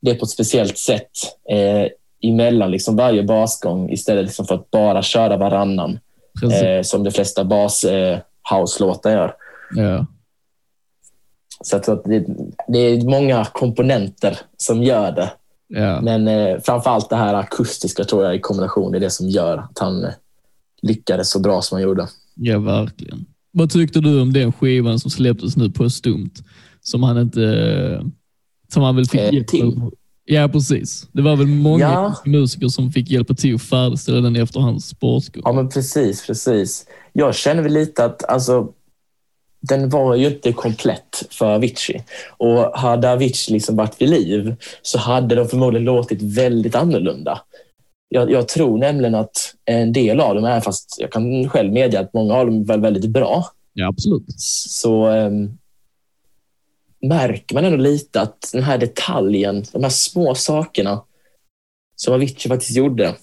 [0.00, 1.10] det på ett speciellt sätt
[1.50, 1.88] eh,
[2.30, 5.98] emellan liksom varje basgång istället liksom för att bara köra varannan
[6.42, 8.18] eh, som de flesta bas eh,
[8.54, 9.34] house-låtar gör.
[9.76, 10.06] Ja.
[11.64, 12.26] Så tror att det,
[12.68, 15.30] det är många komponenter som gör det.
[15.68, 16.00] Ja.
[16.00, 19.58] Men eh, framför allt det här akustiska tror jag i kombination är det som gör
[19.58, 20.10] att han eh,
[20.82, 22.08] lyckades så bra som han gjorde.
[22.34, 23.26] ja, verkligen.
[23.52, 26.30] Vad tyckte du om den skivan som släpptes nu på stumt?
[26.80, 28.10] Som han inte...
[28.72, 29.92] Som han väl fick Eh, hjälp av-
[30.24, 31.08] Ja, precis.
[31.12, 32.14] Det var väl många Ja.
[32.24, 35.42] musiker som fick hjälpa till att färdigställa den efter hans sportskor.
[35.46, 36.86] Ja, men precis, precis.
[37.12, 38.68] Jag känner väl lite att alltså,
[39.60, 42.02] den var ju inte komplett för Avicii.
[42.36, 47.40] Och hade Avicii liksom varit vid liv så hade de förmodligen låtit väldigt annorlunda.
[48.08, 52.00] Jag, jag tror nämligen att en del av dem, är fast jag kan själv medge
[52.00, 54.24] att många av dem var väldigt bra, Ja, absolut.
[54.68, 55.58] så ehm,
[57.02, 61.02] märker man ändå lite att den här detaljen, de här små sakerna
[61.96, 63.14] som Avicii faktiskt gjorde,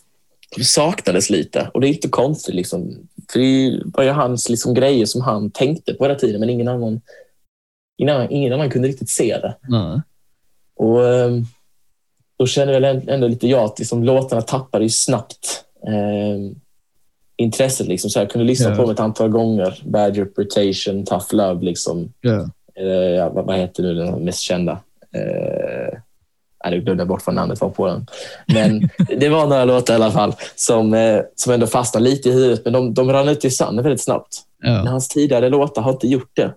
[0.55, 1.71] de saknades lite.
[1.73, 2.55] Och det är inte konstigt.
[2.55, 3.07] Liksom.
[3.31, 6.67] För det var ju hans liksom, grejer som han tänkte på hela tiden, men ingen
[6.67, 7.01] annan,
[7.97, 9.57] ingen annan, ingen annan kunde riktigt se det.
[9.69, 10.01] Nej.
[10.75, 11.45] Och ehm,
[12.39, 16.51] då känner väl änd- ändå lite jag att liksom, låtarna tappade ju snabbt eh,
[17.37, 17.87] intresset.
[17.87, 18.09] Liksom.
[18.09, 18.75] Så jag kunde lyssna Ja.
[18.75, 19.79] på dem ett antal gånger.
[19.85, 21.65] Bad Reputation, Tough Love.
[21.65, 22.13] Liksom.
[22.21, 22.33] Ja.
[22.83, 24.71] Eh, vad, vad heter nu den mest kända?
[25.15, 25.99] Eh,
[26.71, 28.05] nu glömde jag bort vad namnet var på den.
[28.53, 28.89] Men
[29.19, 32.61] det var några låtar i alla fall som, eh, som ändå fastnade lite i huvudet.
[32.63, 34.27] Men de, de rann ut i sanden väldigt snabbt.
[34.63, 34.79] Men Ja.
[34.89, 36.53] hans tidigare låtar har inte gjort det.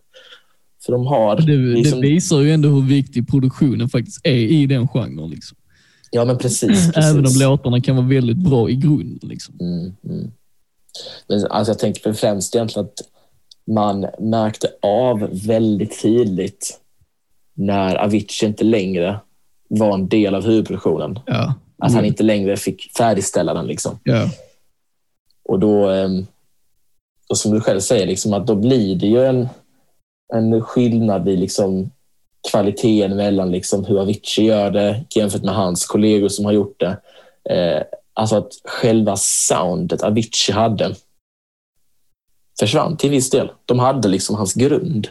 [0.86, 1.36] För de har...
[1.36, 5.30] Det, liksom- det visar ju ändå hur viktig produktionen faktiskt är i den genren.
[5.30, 5.58] Liksom.
[6.10, 6.92] Ja, men precis.
[6.92, 6.96] precis.
[6.96, 9.28] Även om låtarna kan vara väldigt bra i grunden.
[9.28, 9.54] Liksom.
[9.60, 10.32] Mm, mm.
[11.26, 13.00] Men alltså jag tänker främst egentligen att
[13.66, 16.80] man märkte av väldigt tydligt
[17.54, 19.20] när Avicii inte längre
[19.68, 21.18] var en del av huvudproduktionen.
[21.26, 21.54] Ja.
[21.78, 23.66] Att han inte längre fick färdigställa den.
[23.66, 23.98] Liksom.
[24.02, 24.30] Ja.
[25.48, 26.26] Och då, ehm,
[27.28, 29.48] och som du själv säger, liksom, att då blir det ju en,
[30.34, 31.90] en skillnad i liksom,
[32.50, 36.96] kvaliteten mellan liksom, hur Avicii gör det jämfört med hans kollegor som har gjort det.
[37.54, 37.82] Eh,
[38.14, 40.94] alltså att själva soundet Avicii hade
[42.60, 43.50] försvann till viss del.
[43.64, 45.08] De hade liksom hans grund,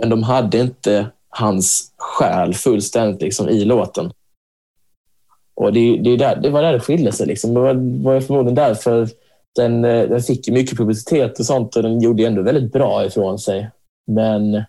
[0.00, 4.12] men de hade inte hans själ fullständigt liksom, i låten.
[5.54, 7.26] Och det, det, är där, det var där det skilde sig.
[7.26, 7.54] Liksom.
[7.54, 9.08] Det var, var förmodligen därför
[9.56, 13.38] den, eh, den fick mycket publicitet och sånt och den gjorde ändå väldigt bra ifrån
[13.38, 13.70] sig.
[14.06, 14.64] Men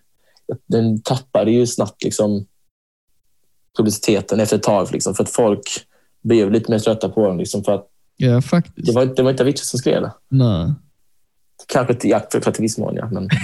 [0.66, 2.46] den tappade ju snabbt liksom,
[3.76, 4.88] publiciteten efter ett tag.
[4.92, 5.62] Liksom, för att folk
[6.22, 7.38] blev lite mer trötta på den.
[7.38, 8.86] Liksom, för att ja, faktiskt.
[8.86, 10.12] det, var, det var inte Avicii som skrev det.
[10.28, 10.72] Nej.
[11.66, 13.08] Kanske till, ja, för, till viss mån, ja.
[13.12, 13.28] Men,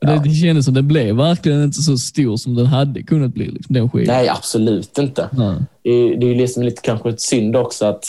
[0.00, 3.50] Det, det kändes som den blev verkligen inte så stor som den hade kunnat bli.
[3.50, 4.14] Liksom, den skivan.
[4.14, 5.28] nej, absolut inte.
[5.32, 5.56] Nej.
[5.82, 8.04] Det är, det är ju liksom lite kanske ett synd också att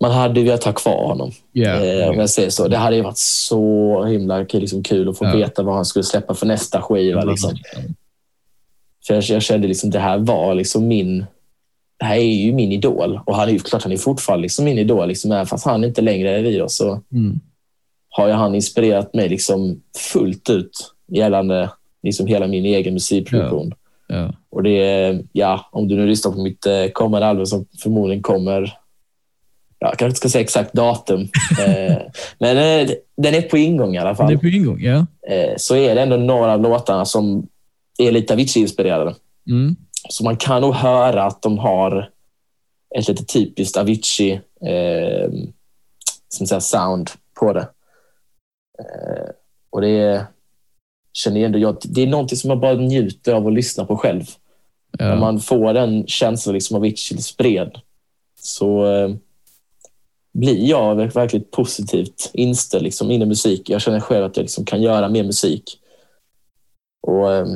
[0.00, 1.30] man hade velat ha kvar honom.
[1.52, 1.84] Ja.
[1.84, 2.68] Eh, om jag säger så.
[2.68, 5.36] Det hade ju varit så himla liksom, kul att få Ja.
[5.36, 7.24] veta vad han skulle släppa för nästa skiva.
[7.24, 7.56] Liksom.
[9.06, 11.26] För jag, jag kände liksom det här var liksom min...
[11.98, 13.20] Det här är ju min idol.
[13.26, 15.08] Och han är ju klart han är fortfarande liksom min idol.
[15.08, 17.40] Liksom, även fast han inte längre är vid oss så Mm.
[18.08, 20.70] har ju han inspirerat mig liksom fullt ut
[21.12, 21.70] gällande
[22.02, 23.74] liksom hela min egen musikproduktion.
[24.08, 24.32] Ja.
[24.50, 28.22] Och det är, ja, om du nu lyssnar på mitt eh, kommande album som förmodligen
[28.22, 28.74] kommer
[29.78, 31.20] jag kanske inte ska säga exakt datum,
[31.66, 31.96] eh,
[32.38, 34.26] men eh, den är på ingång i alla fall.
[34.26, 35.06] Det är på ingång, ja.
[35.28, 37.46] Eh, så är det ändå några av låtarna som
[37.98, 39.14] är lite Avicii-inspirerade.
[39.50, 39.76] Mm.
[40.08, 42.10] Så man kan nog höra att de har
[42.96, 45.30] ett lite typiskt Avicii eh,
[46.28, 47.10] som säga, sound
[47.40, 47.68] på det.
[48.78, 49.30] Eh,
[49.70, 50.26] och det är,
[51.12, 54.24] känner ändå jag, det är någonting som man bara njuter av att lyssna på själv.
[54.98, 55.04] Ja.
[55.04, 57.80] När man får den känslan liksom av Avicii spred
[58.40, 58.84] så
[60.32, 63.70] blir jag verkligen positivt inställd liksom, in i musik.
[63.70, 65.78] Jag känner själv att jag liksom kan göra mer musik.
[67.06, 67.46] Och eh,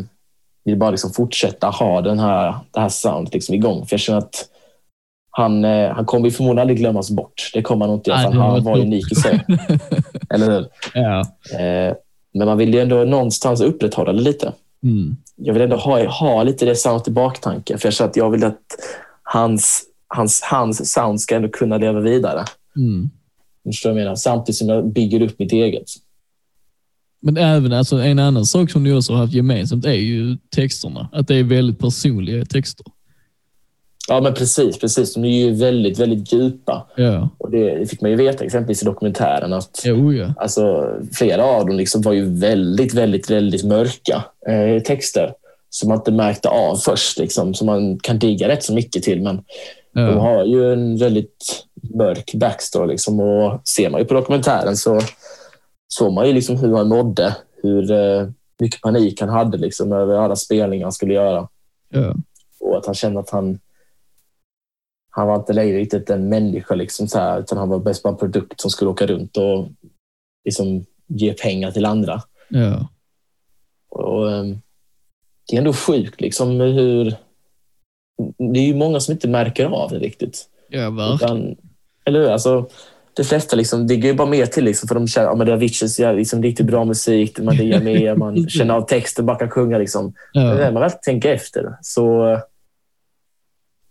[0.65, 3.87] vill bara liksom fortsätta ha den här, det här soundet liksom igång.
[3.87, 4.49] För jag känner att
[5.31, 7.51] han, eh, han kommer förmodligen aldrig glömmas bort.
[7.55, 8.19] Det kommer han nog inte göra.
[8.19, 9.47] Han var var unik i sig.
[10.31, 10.69] Eller hur?
[10.95, 11.21] ja.
[11.59, 11.95] Eh,
[12.35, 14.53] men man vill ju ändå någonstans upprätthålla det lite.
[14.83, 15.17] Mm.
[15.37, 17.79] Jag vill ändå ha, ha lite det soundet i baktanken.
[17.79, 18.61] För jag känner att jag vill att
[19.23, 22.45] hans, hans, hans sound ska ändå kunna leva vidare.
[22.77, 23.11] Mm.
[23.65, 24.17] Förstår du jag menar?
[24.17, 25.89] Samtidigt som jag bygger upp mitt eget.
[27.21, 31.09] Men även alltså, en annan sak som ni också har haft gemensamt är ju texterna.
[31.13, 32.87] Att det är väldigt personliga texter.
[34.09, 34.79] Ja, men precis.
[34.79, 35.15] precis.
[35.15, 36.87] De är ju väldigt, väldigt djupa.
[36.97, 39.53] Ja, Och det, fick man ju veta exempelvis i dokumentären.
[39.53, 40.35] att ja, oh, ja.
[40.37, 45.33] alltså, Flera av dem liksom var ju väldigt, väldigt, väldigt mörka eh, texter
[45.71, 47.19] som man inte märkte av först.
[47.19, 49.23] Liksom, som man kan digga rätt så mycket till.
[49.23, 49.37] Men
[49.95, 50.21] de ja.
[50.21, 52.89] har ju en väldigt mörk backstory.
[52.89, 55.01] Liksom, och ser man ju på dokumentären så
[55.89, 57.37] såg man ju liksom hur han mådde.
[57.63, 58.29] Hur eh,
[58.61, 61.49] mycket panik han hade liksom, över alla spelningar han skulle göra.
[61.89, 62.15] ja.
[62.61, 63.59] Och att han kände att han
[65.15, 68.13] han var inte längre riktigt en människa, liksom så här, utan han var bäst bara
[68.13, 69.69] en produkt som skulle åka runt och
[70.45, 72.23] liksom ge pengar till andra.
[72.49, 72.89] ja.
[73.89, 74.61] Och, ehm,
[75.49, 77.17] det är ändå sjukt liksom, hur...
[78.53, 80.49] Det är ju många som inte märker av det riktigt.
[80.69, 81.37] ja verkligen.
[81.37, 81.57] Utan,
[82.05, 82.31] eller hur?
[82.31, 82.69] Alltså,
[83.15, 85.51] de flesta liksom, diggar ju bara mer till liksom, för de känner att ja, det
[85.51, 89.39] är Aviciis ja, liksom, riktigt bra musik, man diggar mer, man känner av texten, bara
[89.39, 89.79] kan sjunga.
[89.79, 90.15] Liksom.
[90.35, 92.39] Men Ja, när man väl tänker efter så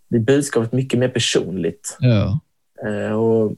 [0.10, 1.98] blir budskapet mycket mer personligt.
[2.00, 2.40] ja.
[2.88, 3.56] Eh, och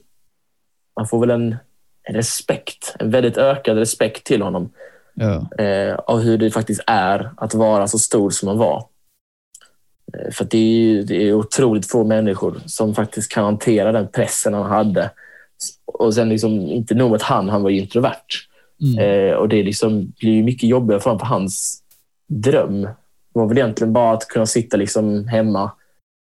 [0.95, 1.55] man får väl en,
[2.03, 4.69] en respekt, en väldigt ökad respekt till honom
[5.13, 5.63] ja.
[5.63, 8.85] eh, av hur det faktiskt är att vara så stor som han var.
[10.17, 14.07] Eh, för det är, ju- det är otroligt få människor som faktiskt kan hantera den
[14.07, 15.11] pressen han hade.
[15.85, 18.25] Och sen liksom, inte nog att han, han var ju introvert.
[18.81, 18.99] Mm.
[19.29, 21.79] Eh, och det liksom blir ju mycket jobbigare för honom, för hans
[22.29, 22.87] dröm
[23.33, 25.71] var väl egentligen bara att kunna sitta liksom hemma,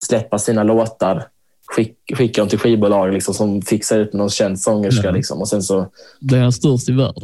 [0.05, 1.27] släppa sina låtar,
[1.67, 5.07] skick, skicka dem till skivbolag liksom, som fixar ut med någon känd sångerska.
[5.07, 5.11] Ja.
[5.11, 5.39] Liksom.
[5.41, 5.87] Och sen så,
[6.19, 7.23] Blev han störst i världen?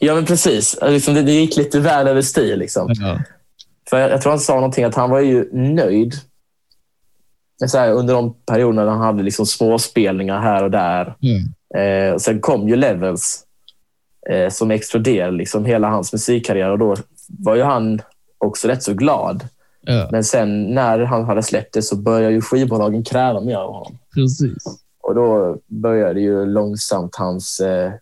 [0.00, 0.74] ja, men precis.
[0.74, 2.56] Alltså, Liksom, det, det gick lite väl över styr.
[2.56, 2.88] Liksom.
[3.00, 3.18] Ja.
[3.92, 6.14] För jag, jag tror han sa någonting att han var ju nöjd
[7.66, 11.16] så här, under de perioderna han hade liksom småspelningar här och där.
[11.22, 12.12] Mm.
[12.12, 13.44] Eh, sen kom ju Levels
[14.30, 16.96] eh, som exploderade liksom hela hans musikkarriär och då
[17.28, 18.02] var ju han
[18.38, 19.48] också rätt så glad.
[19.80, 23.72] Ja, Men sen när han hade släppt det så började ju skivbolagen kräva mer av
[23.72, 23.98] honom.
[24.14, 24.64] precis.
[25.02, 27.92] Och då började ju långsamt hans eh,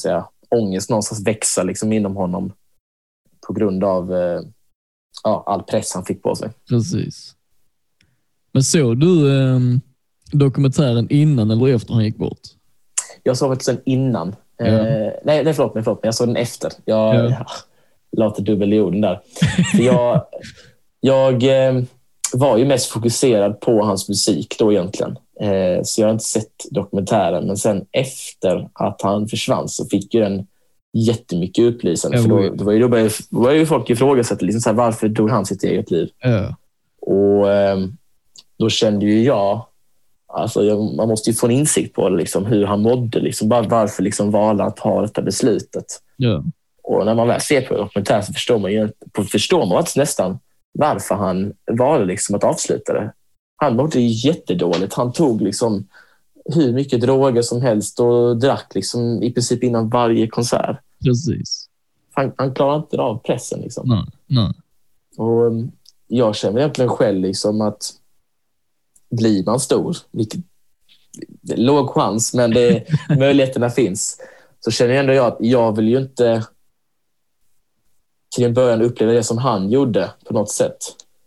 [0.00, 2.52] säga, ångest någonstans växa liksom inom honom
[3.48, 4.40] på grund av eh,
[5.24, 6.50] ja, all press han fick på sig.
[6.68, 7.34] Precis.
[8.52, 9.58] Men såg du eh,
[10.32, 12.40] dokumentären innan eller efter han gick bort?
[13.22, 14.36] Jag såg faktiskt den innan.
[14.56, 14.66] Ja.
[14.66, 16.08] Eh, nej, nej, förlåt mig, förlåt mig.
[16.08, 16.72] Jag såg den efter.
[16.84, 17.46] Jag Ja.
[18.10, 18.30] ja.
[18.30, 19.20] till dubbel i orden där.
[19.76, 20.26] För jag
[21.00, 21.82] jag eh,
[22.32, 25.18] var ju mest fokuserad på hans musik då egentligen.
[25.40, 27.46] Eh, så jag har inte sett dokumentären.
[27.46, 30.46] Men sen efter att han försvann så fick ju den
[30.92, 32.16] jättemycket upplysande.
[32.16, 34.76] Ja, För då, då, var ju, då började, då började folk ifrågasätta liksom så här,
[34.76, 36.08] varför dog han sitt eget liv.
[36.18, 36.56] Ja,
[37.00, 37.78] Och eh,
[38.58, 39.66] då kände ju jag,
[40.26, 43.20] alltså jag, man måste ju få en insikt på liksom, hur han mådde.
[43.20, 45.84] Liksom, bara varför liksom valde han att ta detta beslutet.
[46.16, 46.44] ja,
[46.82, 48.88] Och när man väl ser på dokumentären så förstår man ju
[49.32, 50.38] förstår man nästan
[50.72, 53.12] varför han valde liksom att avsluta det.
[53.56, 54.94] Han mådde jättedåligt.
[54.94, 55.86] Han tog liksom
[56.54, 60.78] hur mycket droger som helst och drack liksom i princip innan varje konsert.
[61.04, 61.68] precis.
[62.12, 63.60] Han, han klarade inte av pressen.
[63.60, 63.88] Liksom.
[63.88, 64.52] Nej, nej.
[65.16, 65.72] Och um,
[66.06, 67.92] jag känner egentligen själv liksom att
[69.10, 70.40] blir man stor, vilket
[71.42, 72.84] låg chans, men det,
[73.18, 74.20] möjligheterna finns,
[74.60, 76.44] så känner jag ändå jag att jag vill ju inte
[78.36, 80.78] till en början uppleva det som han gjorde på något sätt.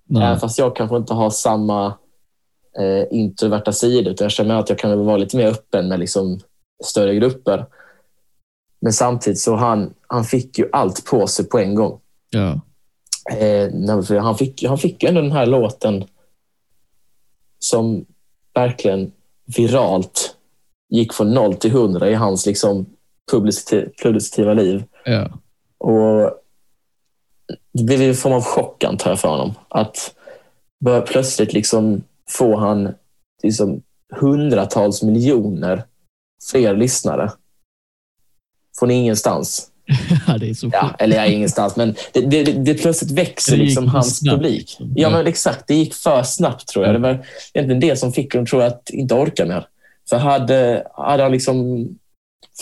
[0.05, 0.23] nej.
[0.23, 1.93] Även fast jag kanske inte har samma
[2.79, 6.39] eh, introverta sidor, utan jag känner att jag kan vara lite mer öppen med liksom,
[6.83, 7.65] större grupper.
[8.81, 11.99] Men samtidigt så han, han fick ju allt på sig på en gång.
[12.29, 12.61] Ja,
[13.29, 16.05] Eh, han, fick, han fick ju ändå den här låten
[17.59, 18.05] som
[18.53, 19.11] verkligen
[19.57, 20.35] viralt
[20.89, 22.85] gick från noll till hundra i hans liksom
[23.31, 24.83] publiciti- publicitativa liv.
[25.05, 25.29] Ja.
[25.77, 26.31] Och
[27.73, 29.53] det blev en form av chock antar jag för honom.
[29.69, 30.15] Att
[30.85, 32.03] börja plötsligt liksom
[32.37, 32.93] få han
[33.43, 33.81] liksom
[34.19, 35.83] hundratals miljoner
[36.51, 37.31] fler lyssnare.
[38.79, 39.67] Från ingenstans.
[40.27, 43.63] ja, det är så Ja, eller ja, ingenstans, men det, det, det, plötsligt växer Det
[43.63, 44.77] liksom hans snabbt, publik.
[44.95, 45.67] Ja, men exakt.
[45.67, 46.89] Det gick för snabbt tror jag.
[46.89, 46.99] Ja.
[46.99, 49.67] Det var egentligen det som fick honom tror jag, att inte orka mer.
[50.09, 51.87] För hade, hade han liksom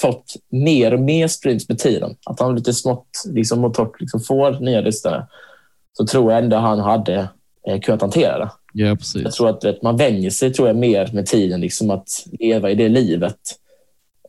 [0.02, 4.20] fått mer och mer streams med tiden, att han lite smått liksom, och torrt liksom
[4.20, 5.28] får nya lyssnare,
[5.98, 7.30] så tror jag ändå han hade
[7.68, 8.50] eh, kunnat hantera det.
[8.80, 9.36] Ja, Jag precis.
[9.36, 12.76] tror att vet, man vänjer sig tror jag, mer med tiden liksom, att leva i
[12.76, 13.40] det livet.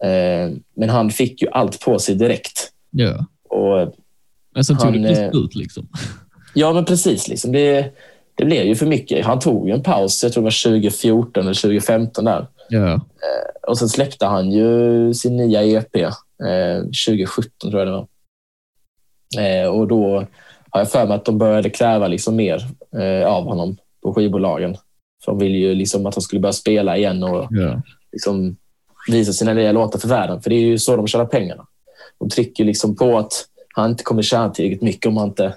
[0.05, 2.70] Eh, men han fick ju allt på sig direkt.
[2.90, 3.27] Ja.
[3.48, 3.94] Och
[4.55, 5.89] Men sen tog Han, det eh, ut liksom.
[6.55, 7.28] Ja, men precis.
[7.28, 7.52] Liksom.
[7.52, 7.93] Det,
[8.35, 9.27] det blev ju för mycket.
[9.27, 12.47] Han tog ju en paus, jag tror det var 2014 eller 2015 där.
[12.68, 13.01] Ja.
[13.68, 16.10] Och sen släppte han ju sin nya EP eh,
[17.09, 18.06] 2017 tror jag det var.
[19.44, 20.27] Eh, och då
[20.70, 22.66] har jag för mig att de började kräva liksom mer
[23.01, 24.77] eh, av honom på skivbolagen.
[25.24, 27.82] För de ville ju liksom att han skulle börja spela igen och Ja.
[28.12, 28.56] liksom
[29.10, 30.43] visa sina nya låtar för världen.
[30.43, 31.66] För det är ju så de tjänar pengarna.
[32.18, 33.32] De trycker liksom på att
[33.74, 35.56] han inte kommer tjäna tillräckligt mycket om han inte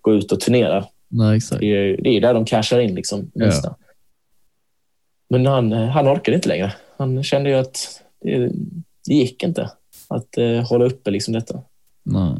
[0.00, 0.84] går ut och turnerar.
[1.08, 1.60] Nej, exakt.
[1.60, 2.94] Det är, det är där de cashar in.
[2.94, 3.74] Liksom, nästa.
[5.28, 6.72] Men han, han orkade inte längre.
[6.98, 8.38] Han kände ju att det,
[9.06, 9.70] det gick inte
[10.08, 11.60] att eh, hålla uppe liksom detta.
[12.02, 12.34] Nej.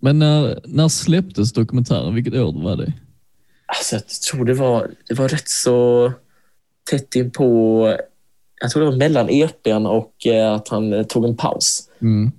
[0.00, 2.14] Men när, när släpptes dokumentären?
[2.14, 2.92] Vilket år var det?
[3.76, 6.12] Alltså, jag tror det var, det var rätt så
[6.90, 7.96] tätt in på...
[8.60, 11.88] Jag tror det var mellan EPn och eh, att han eh, tog en paus.
[12.02, 12.30] Mm.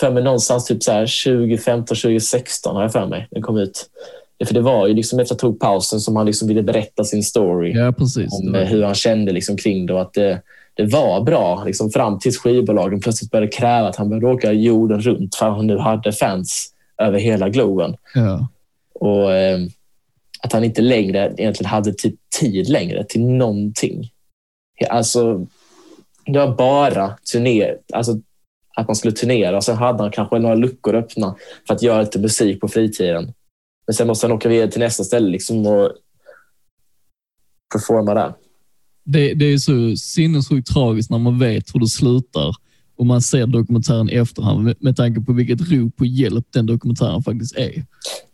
[0.00, 3.28] För mig någonstans typ så här 2015, 2016 har jag för mig.
[3.30, 3.90] Den kom ut.
[4.46, 7.04] För det var ju liksom efter att han tog pausen som han liksom ville berätta
[7.04, 7.72] sin story.
[7.72, 7.94] Ja,
[8.30, 10.42] om eh, hur han kände liksom kring det och att det,
[10.74, 15.00] det var bra liksom fram tills skivbolagen plötsligt började kräva att han började åka jorden
[15.00, 17.96] runt för att han nu hade fans över hela Globen.
[18.14, 18.48] Ja.
[18.94, 19.30] Och
[20.42, 24.10] att han inte längre egentligen hade typ tid längre till någonting.
[24.88, 25.46] Alltså,
[26.26, 28.20] det var bara turné, alltså
[28.76, 31.36] att man skulle turnera och sen hade han kanske några luckor öppna
[31.66, 33.32] för att göra lite musik på fritiden.
[33.86, 35.92] Men sen måste han åka vidare till nästa ställe liksom och
[37.72, 38.34] performa där.
[39.04, 42.54] Det, det är så sinnessjukt tragiskt när man vet hur det slutar
[43.00, 47.22] och man ser dokumentären i efterhand med, tanke på vilket rop på hjälp den dokumentären
[47.22, 47.84] faktiskt är.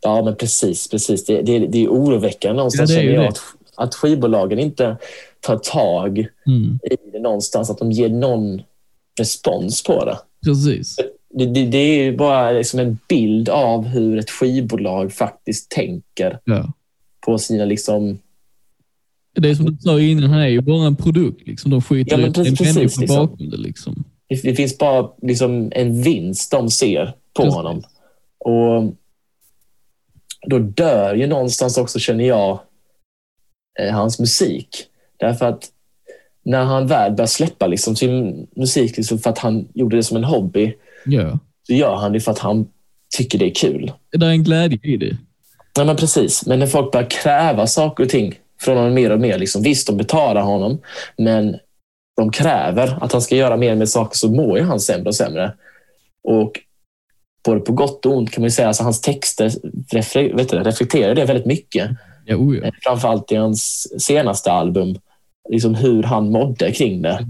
[0.01, 0.87] Ja, men precis.
[0.89, 1.25] precis.
[1.25, 3.39] Det, det, det är oroväckande någonstans, Ja, det är jag, att,
[3.75, 4.97] att skivbolagen inte
[5.39, 6.79] tar tag Mm.
[6.91, 8.61] i det någonstans, att de ger någon
[9.19, 10.17] respons på det.
[10.45, 10.95] Precis.
[11.33, 16.39] Det, det, det är ju bara liksom en bild av hur ett skivbolag faktiskt tänker
[16.45, 16.73] Ja.
[17.25, 17.65] på sina...
[17.65, 18.17] Liksom,
[19.35, 21.47] Det är som du sa innan, han är ju bara en produkt.
[21.47, 21.71] Liksom.
[21.71, 23.05] De skiter Ja, i en människa liksom.
[23.07, 23.57] bakom det.
[23.57, 24.03] Liksom.
[24.29, 27.55] Det, det finns bara liksom en vinst de ser på Precis.
[27.55, 27.83] honom.
[28.39, 28.93] Och
[30.47, 32.59] då dör ju någonstans också, känner jag,
[33.79, 34.69] eh, hans musik.
[35.17, 35.69] Därför att
[36.43, 40.17] när han väl börjar släppa liksom sin musik liksom för att han gjorde det som
[40.17, 40.73] en hobby,
[41.05, 41.39] Ja.
[41.67, 42.67] så gör han det för att han
[43.17, 43.91] tycker det är kul.
[44.11, 45.17] Det är en glädje i det.
[45.77, 46.45] Ja, men precis.
[46.45, 49.37] Men när folk börjar kräva saker och ting från honom mer och mer.
[49.39, 50.77] Liksom, visst, de betalar honom,
[51.17, 51.57] men
[52.17, 55.15] de kräver att han ska göra mer med saker så mår ju han sämre och
[55.15, 55.53] sämre.
[56.23, 56.59] Och
[57.45, 59.51] både på gott och ont kan man ju säga att alltså, hans texter
[60.63, 61.89] reflekterar det väldigt mycket.
[62.25, 62.63] Ja, oh ja.
[62.63, 64.95] Eh, Framförallt i hans senaste album.
[65.49, 67.25] Liksom hur han mådde kring det.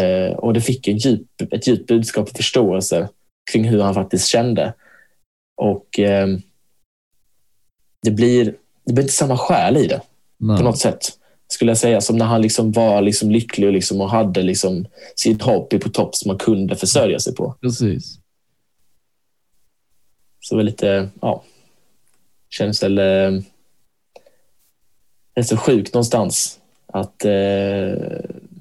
[0.00, 3.08] Eh, och det fick en djup, ett djupt budskap och förståelse
[3.52, 4.74] kring hur han faktiskt kände.
[5.56, 6.28] Och eh,
[8.02, 8.54] det, blir,
[8.86, 10.62] det blir inte samma själ i det på Nej.
[10.62, 11.19] något sätt.
[11.50, 12.00] Skulle jag säga.
[12.00, 14.86] Som när han liksom var liksom lycklig och, liksom, och hade liksom
[15.16, 17.54] sin hobby på topp som man kunde försörja sig på.
[17.60, 18.18] Precis.
[20.40, 21.42] Så det var lite, ja,
[22.50, 23.42] känns väl eh,
[25.36, 27.92] rätt så sjukt någonstans att eh,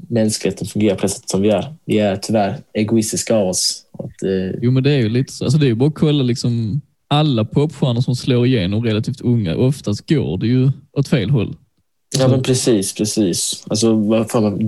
[0.10, 1.74] mänskligheten fungerar på det sätt som vi är.
[1.86, 3.86] Vi är tyvärr egoistiska av oss.
[3.92, 5.44] Att, eh, Jo, men det är ju lite så.
[5.44, 9.56] Alltså, det är ju bara att kolla liksom alla popstjärnor som slår igenom relativt unga.
[9.56, 11.56] Oftast går det ju åt fel håll.
[12.18, 13.64] Ja, men precis, precis.
[13.68, 13.98] Alltså,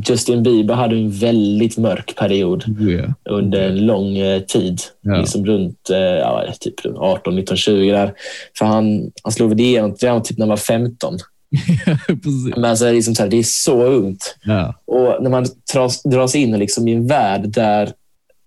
[0.07, 3.13] Justin Bieber hade en väldigt mörk period Oh, ja.
[3.29, 4.81] under en lång eh, tid.
[5.01, 5.17] Ja.
[5.17, 8.13] Liksom runt eh, ja, det, typ 18, 19, 20 där.
[8.57, 11.17] För han, han slog väl igenom typ när han var 15.
[12.07, 12.55] Precis.
[12.55, 14.35] Men alltså, det, är liksom så här, det är så ungt.
[14.43, 14.75] Ja.
[14.85, 17.91] Och när man dras, dras in liksom i en värld där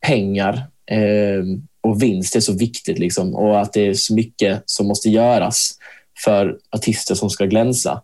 [0.06, 0.54] pengar
[0.90, 1.44] eh,
[1.80, 5.70] och vinst är så viktigt liksom, och att det är så mycket som måste göras
[6.24, 8.02] för artister som ska glänsa,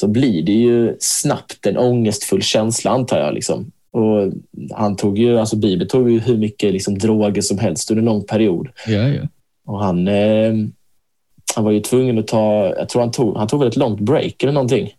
[0.00, 3.34] så blir det ju snabbt en ångestfull känsla antar jag.
[3.34, 3.72] Liksom.
[3.90, 4.32] Och
[4.76, 8.04] han tog ju, alltså Bieber tog ju hur mycket liksom, droger som helst under en
[8.04, 8.68] lång period.
[8.86, 9.22] Ja, ja.
[9.66, 10.54] Och han, eh,
[11.54, 14.00] han var ju tvungen att ta, jag tror han tog, han tog väl ett långt
[14.00, 14.94] break eller någonting.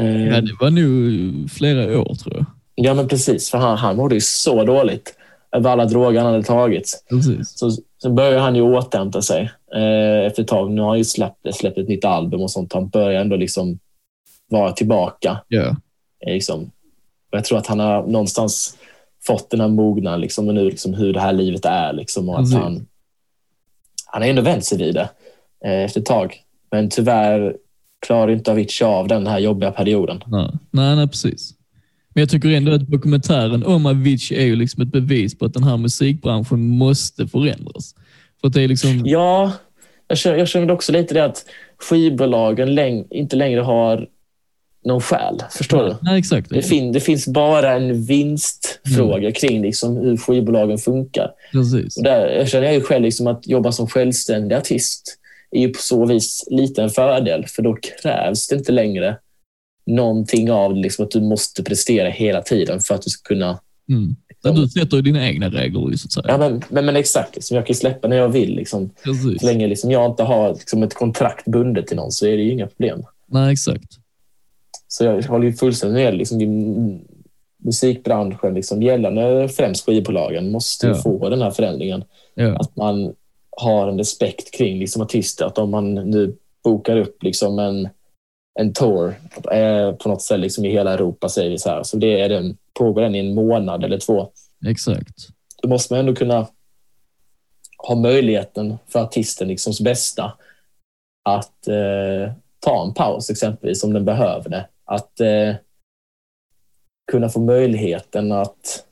[0.00, 2.46] Eh, ja, det var nog flera år tror jag.
[2.74, 3.50] Ja, men precis.
[3.50, 5.14] För han, han mådde ju så dåligt
[5.56, 7.04] över alla droger han hade tagit.
[7.10, 7.58] Precis.
[7.58, 10.70] Så, så började han ju återhämta sig eh, efter ett tag.
[10.70, 12.72] Nu har han ju släppt, släppt ett nytt album och sånt.
[12.72, 13.78] Han börjar ändå liksom
[14.48, 15.40] vara tillbaka.
[15.54, 15.72] Eh,
[16.26, 16.70] Liksom.
[17.30, 18.76] Jag tror att han har någonstans
[19.26, 21.92] fått den här mognaden liksom, och nu liksom, hur det här livet är.
[21.92, 22.56] Liksom, och att Precis.
[22.58, 22.86] han,
[24.06, 25.08] han har ändå vänt sig vid det
[25.64, 26.36] eh, efter ett tag.
[26.70, 27.56] Men tyvärr
[28.06, 30.22] klarar inte Avicii av den här jobbiga perioden.
[30.26, 31.54] nej, nej, nej precis.
[32.14, 35.54] Men jag tycker ändå att dokumentären om Avicii är ju liksom ett bevis på att
[35.54, 37.94] den här musikbranschen måste förändras.
[38.40, 39.52] För det är liksom, Ja,
[40.08, 41.44] jag känner, jag känner också lite det att
[41.78, 44.08] skivbolagen läng, inte längre har
[44.88, 45.42] någon själ.
[45.50, 45.96] Förstår du?
[46.02, 46.50] nej exakt.
[46.50, 51.30] Det, fin, det finns bara en vinstfråga kring liksom hur skivbolagen funkar.
[51.52, 51.96] Precis.
[51.96, 55.18] Och där, jag känner ju själv liksom att jobba som självständig artist
[55.50, 59.16] är ju på så vis lite en fördel, för då krävs det inte längre
[59.86, 63.60] någonting av liksom att du måste prestera hela tiden för att du ska kunna...
[63.88, 64.16] Mm.
[64.42, 66.24] Där du sätter dina egna regler, så att säga.
[66.28, 68.54] Ja, men, men, men exakt, liksom, jag kan släppa när jag vill.
[68.56, 68.90] Liksom.
[69.04, 69.40] Precis.
[69.40, 72.42] Så länge liksom, jag inte har liksom, ett kontrakt bundet till någon så är det
[72.42, 73.02] ju inga problem.
[73.26, 73.98] Nej, exakt.
[74.88, 76.14] Så jag håller ju fullständigt med.
[76.14, 76.38] Liksom,
[77.64, 80.94] musikbranschen, liksom, gällande främst skivbolagen, måste Ja.
[80.94, 82.04] få den här förändringen.
[82.34, 82.56] Ja.
[82.56, 83.14] Att man
[83.56, 85.46] har en respekt kring liksom, artister.
[85.46, 87.88] Att om man nu bokar upp liksom, en,
[88.60, 89.14] en tour
[89.52, 92.28] eh, på något sätt liksom, i hela Europa, säger vi så här, så det är
[92.28, 94.28] den, pågår den i en månad eller två,
[94.66, 95.28] Exakt.
[95.62, 96.46] då måste man ändå kunna
[97.78, 100.32] ha möjligheten för artisten liksom, bästa
[101.24, 104.66] att eh, ta en paus exempelvis om den behöver det.
[104.88, 105.54] Att eh,
[107.12, 108.84] kunna få möjligheten att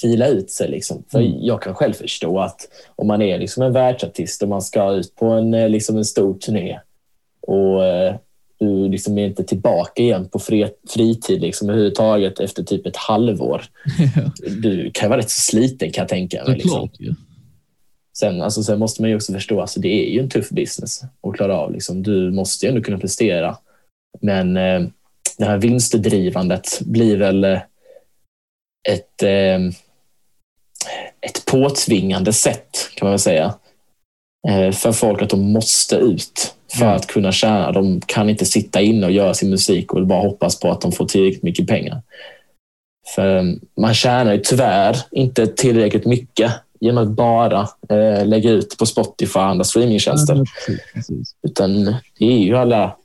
[0.00, 0.68] fila ut sig.
[0.68, 1.04] Liksom.
[1.10, 1.38] För Mm.
[1.40, 5.14] Jag kan själv förstå att om man är liksom en världsartist och man ska ut
[5.14, 6.80] på en, eh, liksom en stor turné
[7.40, 8.14] och eh,
[8.58, 13.64] du liksom är inte tillbaka igen på fri, fritid liksom, överhuvudtaget efter typ ett halvår.
[14.62, 16.54] Du kan vara rätt så sliten kan jag tänka mig.
[16.54, 16.88] Liksom.
[18.18, 20.50] Sen, alltså, sen måste man ju också förstå att alltså, det är ju en tuff
[20.50, 21.72] business att klara av.
[21.72, 22.02] Liksom.
[22.02, 23.56] Du måste ju ändå kunna prestera.
[24.20, 24.88] Men eh,
[25.38, 27.60] det här vinstdrivandet blir väl eh,
[28.88, 29.58] ett, eh,
[31.20, 33.54] ett påtvingande sätt, kan man väl säga,
[34.48, 36.90] eh, för folk att de måste ut för Ja.
[36.94, 37.72] att kunna tjäna.
[37.72, 40.92] De kan inte sitta inne och göra sin musik och bara hoppas på att de
[40.92, 42.02] får tillräckligt mycket pengar.
[43.14, 48.86] För man tjänar ju tyvärr inte tillräckligt mycket genom att bara eh, lägga ut på
[48.86, 50.34] Spotify och andra streamingtjänster.
[50.36, 51.34] Ja, precis, precis.
[51.42, 51.84] Utan
[52.18, 52.96] det är ju alla,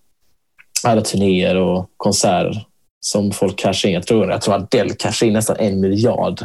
[0.85, 2.65] alla turnéer och konserter
[2.99, 3.95] som folk cashar in.
[3.95, 6.41] Jag tror, jag tror att Adele cashar in nästan en miljard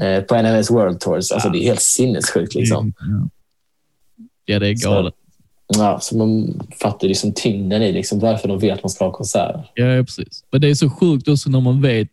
[0.00, 1.32] eh, på NMS World Tours.
[1.32, 2.54] Alltså, det är helt sinnessjukt.
[2.54, 2.92] Liksom.
[2.98, 3.28] Ja.
[4.44, 5.14] ja, det är Så- galet.
[5.76, 9.12] Ja, så man fattar liksom tyngden i liksom varför de vill att man ska ha
[9.12, 9.70] konserter.
[9.74, 10.44] Ja, ja, precis.
[10.52, 12.08] Men det är så sjukt också när man vet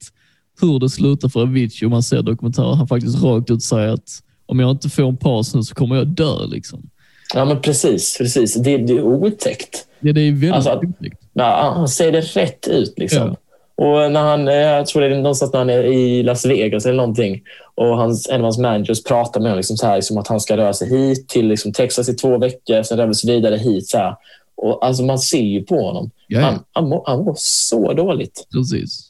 [0.62, 2.74] hur det slutar för Avicii och man ser dokumentärer.
[2.76, 4.10] Han faktiskt rakt ut säger att
[4.46, 6.46] om jag inte får en paus nu så kommer jag dö.
[6.48, 6.90] Liksom.
[7.34, 8.18] Ja, men precis.
[8.18, 8.54] precis.
[8.56, 9.88] Det, det är otäckt.
[10.00, 11.22] Ja, det är väldigt Alltså otäckt.
[11.38, 12.94] Ja, han säger det rätt ut.
[13.00, 13.28] Liksom.
[13.28, 13.36] Ja.
[13.78, 16.86] Och när han, eh, jag tror det är någonstans när han är i Las Vegas
[16.86, 17.42] eller någonting
[17.76, 20.40] och hans, en av hans managers pratar med honom liksom så här, liksom att han
[20.40, 23.88] ska röra sig hit till liksom Texas i två veckor, sen röra sig vidare hit.
[23.88, 24.16] Så här.
[24.56, 26.12] Och, alltså, man ser ju på honom.
[26.28, 28.48] Ja, ja, Han, han, mår, han mår så dåligt.
[28.54, 29.10] precis.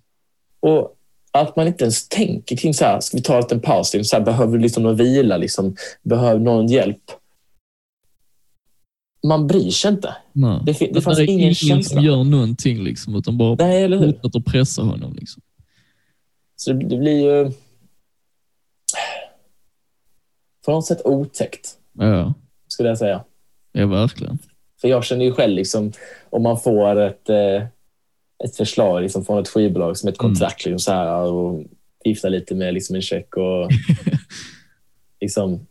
[0.59, 0.91] Och
[1.31, 3.93] att man inte ens tänker kring så här, ska vi ta en liten paus?
[3.93, 5.37] Liksom, så här, behöver du liksom någon vila?
[5.37, 7.01] Liksom, behöver någon hjälp?
[9.27, 10.15] Man bryr sig inte.
[10.33, 10.59] Nej.
[10.65, 12.01] Det, det Att fanns det är ingen som känsla.
[12.01, 15.13] gör någonting, liksom, utan bara Nej, fortsätter pressa honom.
[15.15, 15.41] Liksom.
[16.55, 17.51] Så det, det blir ju
[20.65, 22.33] på något sätt otäckt, Ja,
[22.67, 23.23] skulle jag säga.
[23.71, 24.39] ja, verkligen.
[24.81, 25.91] För jag känner ju själv, liksom,
[26.29, 27.63] om man får ett, eh,
[28.43, 30.29] ett förslag liksom, från ett skivbolag som ett Mm.
[30.31, 31.63] kontrakt liksom, så här, och
[32.05, 33.69] gifta lite med liksom, en check och
[35.21, 35.67] liksom,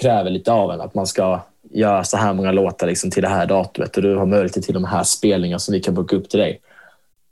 [0.00, 1.40] kräver lite av en att man ska
[1.70, 4.74] göra så här många låtar liksom, till det här datumet och du har möjlighet till
[4.74, 6.60] de här spelningarna som vi kan boka upp till dig.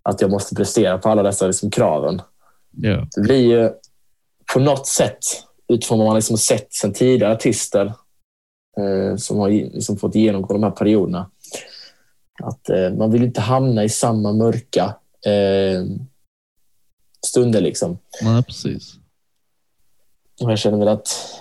[0.02, 2.22] Att jag måste prestera på alla dessa liksom, kraven.
[2.70, 3.70] Ja, Det blir ju
[4.52, 5.18] på något sätt,
[5.68, 7.86] utifrån vad man liksom sett sedan tidigare artister
[8.78, 11.30] eh, som har liksom fått genomgå de här perioderna,
[12.42, 14.94] att eh, man vill inte hamna i samma mörka
[15.26, 15.84] eh,
[17.26, 17.60] stunder.
[17.60, 17.98] Liksom.
[18.22, 18.94] nej, precis.
[20.42, 21.40] Och jag känner väl att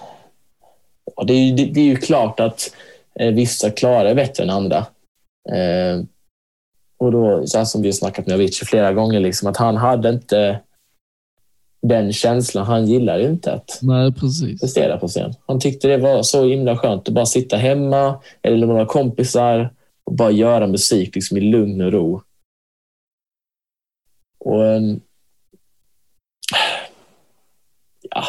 [1.23, 2.75] det, är ju, det, det är ju klart att
[3.19, 4.77] eh, vissa klarar bättre än andra.
[5.53, 6.03] Eh,
[6.97, 10.09] och då, så som vi har snackat med Avicii flera gånger, liksom, att han hade
[10.09, 10.59] inte
[11.81, 12.65] den känslan.
[12.65, 14.61] Han gillade ju inte att Nej, precis.
[14.61, 15.33] prestera på scen.
[15.47, 19.73] Han tyckte det var så himla skönt att bara sitta hemma eller med några kompisar
[20.03, 22.21] och bara göra musik liksom, i lugn och ro.
[24.39, 25.01] Och um,
[28.01, 28.23] ja,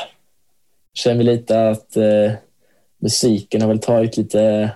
[0.95, 2.33] känner lite att eh,
[3.07, 4.71] musiken har väl tagit lite,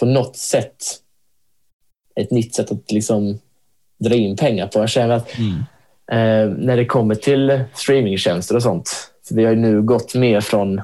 [0.00, 0.76] på något sätt,
[2.20, 3.38] ett nytt sätt att liksom
[4.04, 4.78] dra in pengar på.
[4.78, 5.58] Jag känner att Mm.
[6.12, 8.90] eh, när det kommer till streamingtjänster och sånt,
[9.28, 10.78] för vi har ju nu gått mer från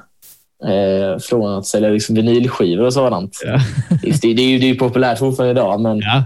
[0.64, 3.38] eh, från att sälja liksom vinylskivor och sådant.
[3.44, 3.58] Ja.
[4.02, 6.24] Det, det, är ju, det är populärt fortfarande idag, men ja,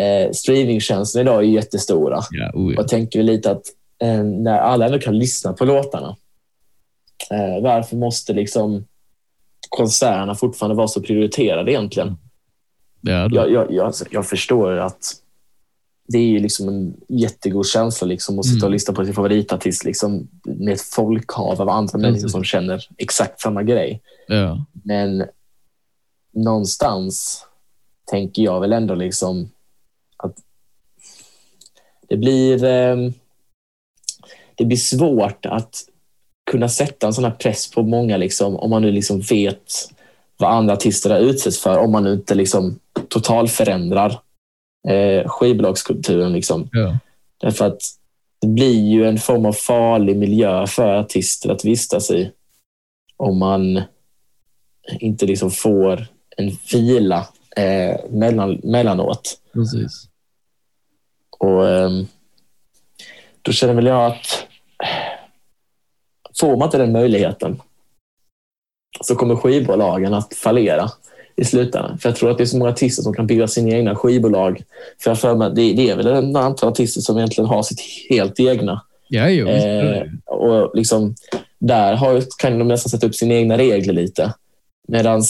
[0.00, 2.20] eh, streamingtjänsterna idag är jättestora.
[2.30, 2.76] Ja, oh, ja.
[2.80, 3.62] Jag tänker lite att
[4.02, 6.16] eh, när alla ändå kan lyssna på låtarna,
[7.30, 8.84] eh, varför måste liksom
[9.70, 12.16] konserterna fortfarande vara så prioriterade egentligen?
[13.00, 13.36] ja, då.
[13.36, 15.14] Jag, jag, jag, alltså, jag förstår att
[16.08, 18.72] det är ju liksom en jättegod känsla liksom, att sitta och Mm.
[18.72, 22.32] lyssna på sin favoritartist liksom, med ett folkhav av andra människor Precis.
[22.32, 24.02] som känner exakt samma grej.
[24.28, 24.64] ja.
[24.84, 25.24] Men
[26.32, 27.44] någonstans
[28.10, 29.50] tänker jag väl ändå liksom
[30.16, 30.34] att
[32.08, 32.96] det blir, eh,
[34.54, 35.76] det blir svårt att
[36.50, 39.90] kunna sätta en sån här press på många liksom, om man nu liksom vet
[40.36, 41.78] vad andra artister har utsätts för.
[41.78, 42.78] Om man nu inte liksom
[43.08, 44.20] totalförändrar
[44.88, 46.32] eh, skivbolagskulturen.
[46.32, 46.68] Liksom.
[46.72, 46.98] ja.
[47.40, 47.80] Därför att
[48.40, 52.30] det blir ju en form av farlig miljö för artister att vistas i
[53.16, 53.82] om man
[55.00, 56.06] inte liksom får
[56.36, 59.40] en vila eh, mellan, mellanåt.
[59.52, 60.08] Precis.
[61.38, 62.06] Och, ehm,
[63.42, 64.46] då känner väl jag att
[66.40, 67.60] får man inte den möjligheten
[69.00, 70.90] så kommer skivbolagen att fallera
[71.36, 71.98] i slutändan.
[71.98, 74.62] För jag tror att det är så många artister som kan bygga sina egna skivbolag.
[75.02, 77.80] För jag för mig, det, det är väl en antal artister som egentligen har sitt
[78.10, 78.82] helt egna.
[79.08, 79.48] Ja, jo.
[79.48, 81.14] Eh, och liksom,
[81.58, 84.34] där har, kan de nästan sätta upp sina egna regler lite.
[84.88, 85.22] Medan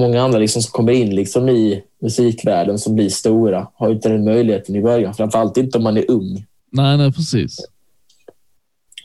[0.00, 4.24] många andra liksom som kommer in liksom i musikvärlden som blir stora har inte den
[4.24, 5.14] möjligheten i början.
[5.14, 6.46] Framförallt inte om man är ung.
[6.70, 7.58] Nej, nej, precis.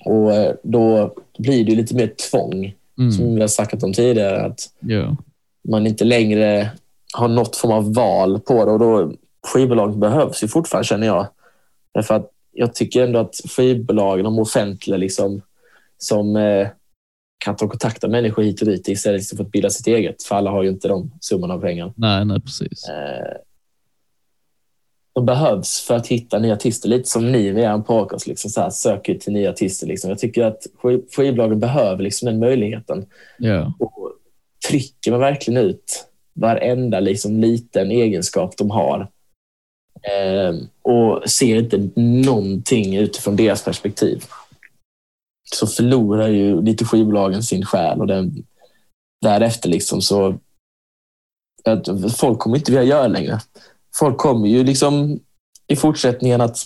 [0.07, 3.35] Och eh, då blir det lite mer tvång, som Mm.
[3.35, 4.41] vi har snackat om tidigare.
[4.45, 5.15] Att Ja.
[5.69, 6.69] man inte längre
[7.13, 8.71] har något form av val på det.
[8.71, 9.11] Och då,
[9.47, 11.27] skivbolagen behövs ju fortfarande, känner jag.
[11.93, 15.41] Därför att jag tycker ändå att skivbolagen, de offentliga, liksom,
[15.97, 16.67] som eh,
[17.45, 20.23] kan ta kontakt med människor hit och dit istället för att bilda sitt eget.
[20.23, 21.93] För alla har ju inte de summorna av pengar.
[21.95, 22.89] Nej, nej, precis.
[22.89, 23.35] Eh,
[25.17, 26.89] de behövs för att hitta nya artister.
[26.89, 28.27] Lite som ni med er podcast.
[28.27, 29.87] Liksom, så här, söker till nya artister.
[29.87, 30.09] Liksom.
[30.09, 33.05] Jag tycker att skiv- skivbolagen behöver liksom, den möjligheten.
[33.37, 33.73] Ja.
[33.79, 34.11] Och
[34.69, 39.07] trycker man verkligen ut varenda liksom, liten egenskap de har
[40.03, 44.23] eh, och ser inte någonting utifrån deras perspektiv
[45.55, 48.45] så förlorar ju lite skivbolagen sin själ och den,
[49.21, 50.39] därefter liksom så
[51.63, 53.39] att folk kommer inte vilja göra längre.
[53.99, 55.19] Folk kommer ju liksom
[55.67, 56.57] i fortsättningen att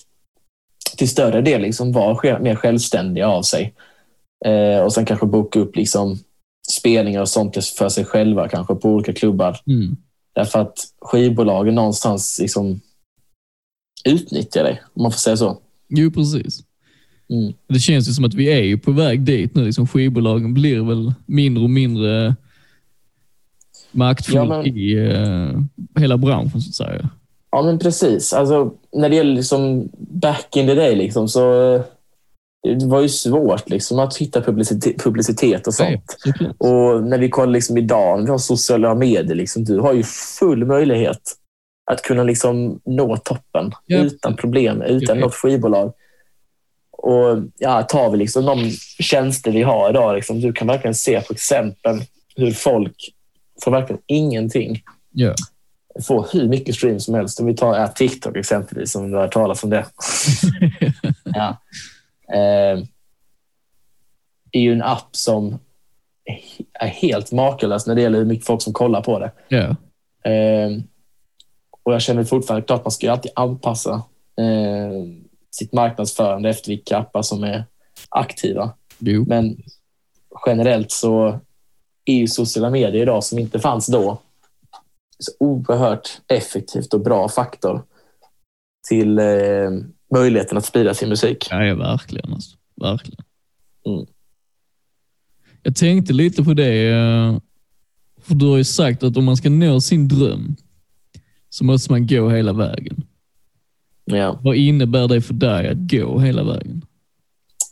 [0.98, 3.74] till större del liksom vara mer självständiga av sig.
[4.46, 6.20] Eh, och sen kanske boka upp liksom
[6.72, 9.60] spelningar och sånt för sig själva kanske på olika klubbar.
[9.68, 9.98] Mm.
[10.34, 12.82] Därför att skivbolagen någonstans liksom
[14.06, 15.58] utnyttjar dig, om man får säga så.
[15.90, 16.64] Jo, precis.
[17.30, 17.54] Mm.
[17.68, 19.66] Det känns ju som att vi är ju på väg dit nu.
[19.66, 22.36] Liksom skivbolagen blir väl mindre och mindre
[23.92, 25.62] maktfull Ja, men- i eh,
[26.02, 27.10] hela branschen, så att säga.
[27.52, 28.34] Ja, men precis.
[28.34, 31.82] Alltså, när det gäller liksom back in the day liksom, så eh,
[32.80, 36.18] det var ju svårt liksom, att hitta publicitet, publicitet och sånt.
[36.20, 36.56] såklart.
[36.58, 40.04] Och när vi kollar liksom idag, när vi har sociala medier, liksom, du har ju
[40.40, 41.22] full möjlighet
[41.92, 43.98] att kunna liksom nå toppen Ja.
[43.98, 45.26] utan problem, utan Ja.
[45.26, 45.94] något skivbolag.
[46.98, 48.70] Och ja, tar vi liksom de
[49.00, 52.02] tjänster vi har idag, liksom, du kan verkligen se på exempel
[52.36, 52.96] hur folk
[53.64, 54.84] får verkligen ingenting.
[55.12, 55.34] Ja.
[56.08, 57.40] Får hur mycket stream som helst.
[57.40, 59.86] Om vi tar ja, TikTok exempelvis, om du har talas om det.
[61.24, 61.58] ja.
[62.34, 62.84] eh,
[64.52, 65.60] är ju en app som
[66.80, 69.32] är helt makalös när det gäller hur mycket folk som kollar på det.
[69.48, 69.76] ja.
[70.32, 70.82] Eh,
[71.84, 73.94] och jag känner fortfarande klart man ska ju alltid anpassa
[74.38, 75.06] eh,
[75.52, 77.66] sitt marknadsförande efter vilka appar som är
[78.10, 78.74] aktiva.
[78.98, 79.26] Jo.
[79.28, 79.58] Men
[80.46, 81.40] generellt så
[82.06, 84.22] är ju sociala medier idag som inte fanns då
[85.24, 87.84] så oerhört effektivt och bra faktor
[88.90, 89.26] till eh,
[90.14, 91.48] möjligheten att sprida sin musik.
[91.52, 92.34] Ja, verkligen.
[92.34, 92.58] Alltså.
[92.82, 93.26] Verkligen.
[93.86, 94.06] Mm.
[95.64, 97.38] Jag tänkte lite på det, eh,
[98.22, 100.56] för du har ju sagt att om man ska nå sin dröm
[101.50, 103.04] så måste man gå hela vägen.
[104.06, 104.40] Ja.
[104.44, 106.86] Vad innebär det för dig att gå hela vägen?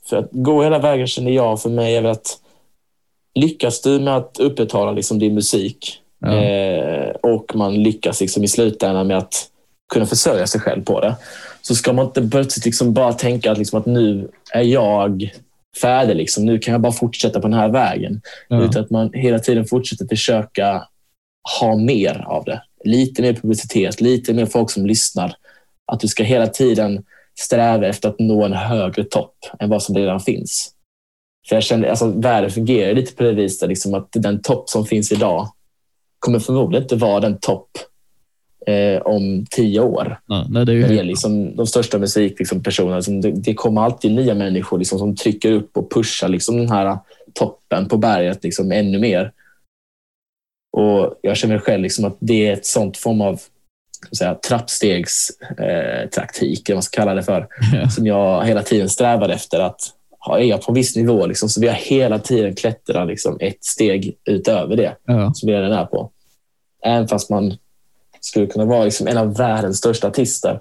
[0.09, 2.39] För att gå hela vägen känner jag för mig är att
[3.35, 6.43] lyckas du med att upprätthålla liksom din musik Ja.
[6.43, 9.49] eh, och man lyckas liksom i slutändan med att
[9.93, 11.15] kunna försörja sig själv på det
[11.61, 15.31] så ska man inte plötsligt liksom bara tänka att, liksom att nu är jag
[15.81, 16.15] färdig.
[16.15, 16.45] Liksom.
[16.45, 18.21] Nu kan jag bara fortsätta på den här vägen.
[18.47, 18.63] Ja.
[18.63, 20.87] Utan att man hela tiden fortsätter försöka
[21.59, 22.63] ha mer av det.
[22.83, 25.33] Lite mer publicitet, lite mer folk som lyssnar.
[25.91, 27.05] Att du ska hela tiden
[27.39, 30.71] sträva efter att nå en högre topp än vad som redan finns.
[31.49, 34.85] För jag känner, alltså, världen fungerar lite på det viset liksom att den topp som
[34.85, 35.47] finns idag
[36.19, 37.69] kommer förmodligen inte vara den topp
[38.67, 40.19] eh, om tio år.
[40.27, 42.95] Ja, nej, det är ju liksom de största musikpersonerna.
[42.95, 46.69] Liksom, det, det kommer alltid nya människor liksom, som trycker upp och pushar liksom, den
[46.69, 46.97] här
[47.33, 49.31] toppen på berget liksom, ännu mer.
[50.77, 53.39] Och Jag känner själv liksom, att det är ett sånt form av
[54.17, 57.89] säga, trappstegstaktik, eh, taktik, eller vad man ska kalla det för, Ja.
[57.89, 59.59] som jag hela tiden strävar efter.
[59.59, 59.81] att
[60.19, 63.37] ha- Är jag på en viss nivå liksom, så vill jag hela tiden klättra liksom,
[63.39, 65.33] ett steg utöver det Ja.
[65.33, 66.11] som jag redan är på.
[66.83, 67.53] Även fast man
[68.19, 70.59] skulle kunna vara liksom en av världens största artister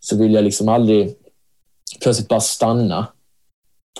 [0.00, 1.14] så vill jag liksom aldrig
[2.02, 3.06] plötsligt bara stanna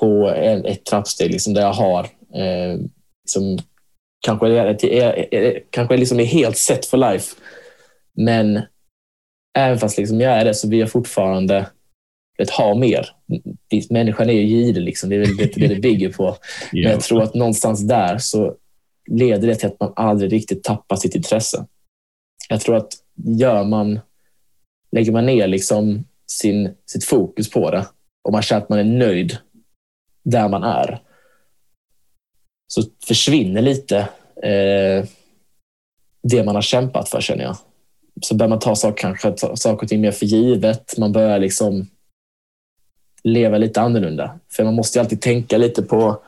[0.01, 2.01] på en, ett trappsteg liksom där jag har
[2.35, 2.79] eh,
[3.25, 3.59] liksom,
[4.27, 7.37] kanske, är, är, är, kanske liksom är helt set for life.
[8.17, 8.61] Men
[9.59, 11.67] även fast liksom jag är det så vill jag fortfarande
[12.39, 13.09] vet, ha mer.
[13.91, 15.11] Människan är ju girig, liksom.
[15.11, 16.25] det är väl det det bygger på.
[16.73, 16.91] Men Ja.
[16.91, 18.55] jag tror att någonstans där så
[19.11, 21.67] leder det till att man aldrig riktigt tappar sitt intresse.
[22.49, 24.01] Jag tror att gör man,
[24.93, 27.87] lägger man ner liksom sin, sitt fokus på det
[28.25, 29.39] och man känner att man är nöjd
[30.25, 31.03] där man är
[32.67, 33.99] så försvinner lite
[34.43, 35.05] eh,
[36.23, 37.57] det man har kämpat för känner jag.
[38.23, 40.99] Så börjar man ta saker, kanske, ta saker och ting mer för givet.
[40.99, 41.87] Man börjar liksom
[43.25, 44.39] leva lite annorlunda.
[44.53, 46.23] För man måste alltid tänka lite på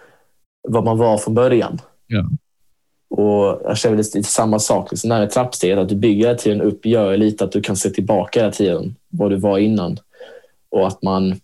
[0.69, 1.81] vad man var från början.
[2.07, 2.25] Ja.
[3.09, 4.91] Och jag känner lite samma sak.
[4.91, 7.63] Liksom när det är trappsteget, att du bygger hela tiden upp, gör lite att du
[7.63, 9.99] kan se tillbaka hela tiden, vad du var innan.
[10.71, 11.41] Och att man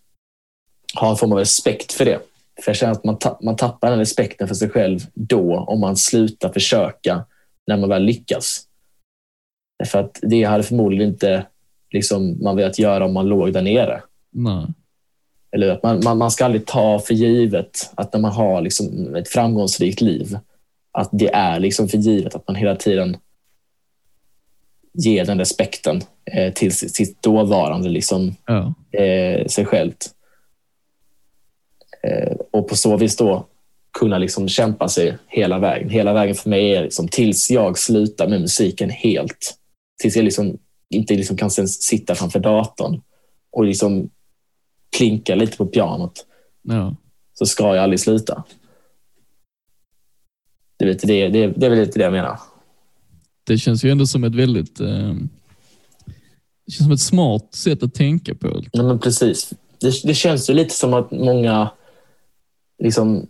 [0.93, 2.19] har en form av respekt för det.
[2.63, 5.79] För jag känner att man, ta- man tappar den respekten för sig själv då om
[5.79, 7.25] man slutar försöka
[7.67, 8.67] när man väl lyckas.
[9.85, 11.45] För att det hade förmodligen inte
[11.91, 14.01] liksom, man velat göra om man låg där nere.
[14.31, 14.65] Nej.
[15.55, 19.15] Eller att man, man, man ska aldrig ta för givet att när man har liksom
[19.15, 20.37] ett framgångsrikt liv,
[20.91, 23.17] att det är liksom för givet att man hela tiden
[24.93, 28.73] ger den respekten eh, till sitt, dåvarande liksom, Ja.
[28.99, 30.09] eh, sig självt.
[32.03, 33.45] Eh, och på så vis då
[33.99, 35.89] kunna liksom kämpa sig hela vägen.
[35.89, 39.55] Hela vägen för mig är liksom tills jag slutar med musiken helt.
[40.01, 40.57] Tills jag liksom
[40.89, 43.01] inte liksom kan sitta framför datorn
[43.51, 44.09] och liksom
[44.93, 46.25] klinka lite på pianot
[46.61, 46.95] Ja.
[47.33, 48.43] så ska jag aldrig sluta.
[50.77, 52.39] Det lite det, det, det är väl lite det jag menar.
[53.43, 54.79] Det känns ju ändå som ett väldigt...
[54.79, 55.13] Eh,
[56.65, 58.47] det känns som ett smart sätt att tänka på.
[58.73, 59.53] Nej, men precis.
[59.79, 61.69] Det, det känns ju lite som att många,
[62.83, 63.27] liksom,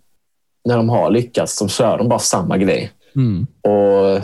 [0.65, 2.91] när de har lyckats, så kör de bara samma grej.
[3.15, 3.47] Mm.
[3.61, 4.21] Och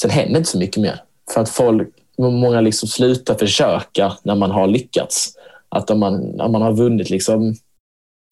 [0.00, 1.02] sen händer inte så mycket mer.
[1.34, 1.88] För att folk,
[2.18, 5.36] många liksom slutar försöka när man har lyckats.
[5.70, 7.54] Att om man, om man har vunnit liksom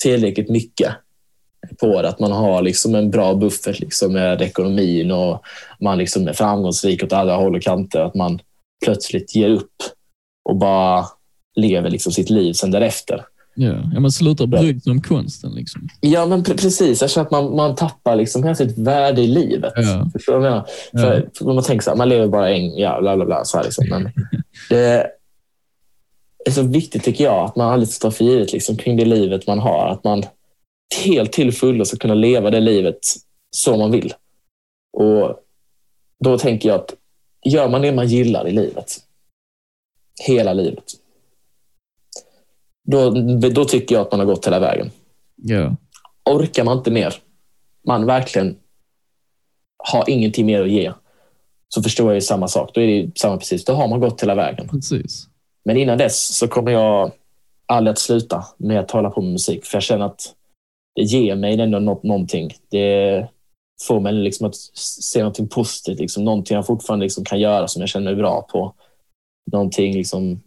[0.03, 0.93] tillräckligt mycket
[1.81, 5.43] på det, att man har liksom en bra buffert liksom med ekonomin och
[5.81, 8.41] man liksom är framgångsrik åt alla håll och kanter, att man
[8.85, 9.75] plötsligt ger upp
[10.49, 11.05] och bara
[11.57, 13.25] lever liksom sitt liv sen därefter.
[13.61, 13.75] Ja.
[13.95, 15.53] ja, man slutar bry sig om konsten.
[15.53, 15.89] Liksom.
[16.01, 17.01] Ja, men pre- precis.
[17.01, 19.73] Jag känner att man, man tappar liksom hela sitt värde i livet.
[19.77, 20.11] Ja.
[20.13, 20.67] Förstår du vad jag menar?
[20.93, 23.45] För, för man tänker så här, man lever bara en, ja, bla bla bla.
[23.45, 23.87] Så här liksom.
[23.89, 24.11] Men
[24.71, 25.07] det
[26.45, 29.05] är så viktigt tycker jag att man aldrig ska ta för givet liksom, kring det
[29.05, 29.89] livet man har.
[29.89, 30.25] Att man
[31.05, 32.99] helt till fullo ska kunna leva det livet
[33.57, 34.15] som man vill.
[34.93, 35.41] Och
[36.25, 36.95] då tänker jag att
[37.45, 38.97] gör man det man gillar i livet,
[40.27, 40.85] hela livet,
[42.85, 43.11] då,
[43.51, 44.91] då tycker jag att man har gått hela vägen
[45.37, 45.77] Ja.
[46.31, 47.15] orkar man inte mer,
[47.87, 48.57] man verkligen
[49.85, 50.93] har ingenting mer att ge,
[51.69, 52.71] så förstår jag ju samma sak.
[52.75, 53.65] Då är det samma precis.
[53.65, 54.69] Då har man gått hela vägen.
[54.69, 55.29] Precis.
[55.69, 57.13] Men innan dess så kommer jag
[57.67, 59.65] aldrig att sluta med att hålla på med musik.
[59.65, 60.35] För jag känner att
[60.95, 62.51] det ger mig ändå något, någonting.
[62.69, 63.29] Det
[63.83, 65.99] får mig liksom att se någonting positivt.
[65.99, 66.25] Liksom.
[66.25, 68.75] Någonting jag fortfarande liksom kan göra som jag känner mig bra på.
[69.53, 70.41] Någonting liksom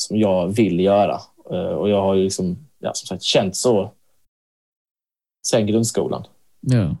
[0.00, 1.20] som jag vill göra.
[1.50, 3.90] Eh, Och jag har ju liksom, ja, som sagt känt så
[5.46, 6.26] sen grundskolan.
[6.60, 6.96] Ja.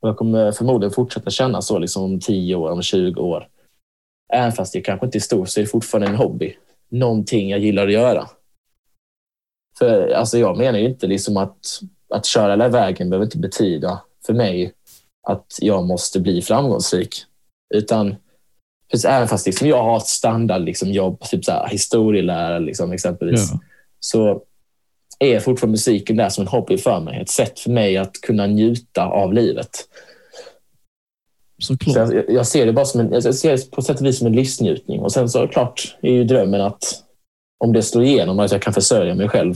[0.00, 3.48] Och jag kommer förmodligen fortsätta känna så liksom om 10 år, om 20 år.
[4.32, 6.56] Även fast det kanske inte är stort så är det fortfarande en hobby.
[6.90, 8.28] någonting jag gillar att göra.
[9.78, 11.80] För alltså, jag menar ju inte liksom att,
[12.14, 14.72] att köra hela vägen behöver inte betyda för mig
[15.28, 17.24] att jag måste bli framgångsrik.
[17.74, 18.16] Utan
[19.06, 23.60] även fast liksom jag har ett standardjobb, liksom, typ så här, historielärare liksom, exempelvis, Ja.
[24.00, 24.42] så
[25.18, 27.20] är fortfarande musiken där som en hobby för mig.
[27.20, 29.70] Ett sätt för mig att kunna njuta av livet.
[31.58, 32.08] Såklart.
[32.08, 34.18] Så jag, jag ser det bara som en, jag ser det på sätt och vis
[34.18, 35.00] som en livsnjutning.
[35.00, 37.04] Och sen så klart är ju drömmen att
[37.58, 39.54] om det slår igenom, att jag kan försörja mig själv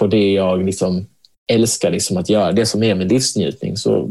[0.00, 1.06] på det jag liksom
[1.52, 2.52] älskar liksom att göra.
[2.52, 4.10] Det som är min livsnjutning så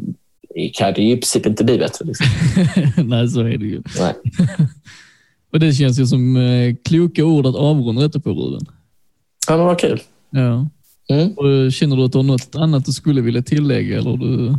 [0.74, 2.06] kan det ju i princip inte bli bättre.
[2.06, 2.26] Liksom.
[3.10, 3.82] Nej, så är det ju.
[4.00, 4.14] Nej.
[5.52, 8.66] Och det känns ju som eh, kloka ord att avrunda detta på, Ruben.
[9.48, 10.02] Ja, men vad kul.
[10.30, 10.70] Ja.
[11.10, 11.32] Mm.
[11.32, 13.98] Och känner du att du har något annat du skulle vilja tillägga?
[13.98, 14.56] Eller du...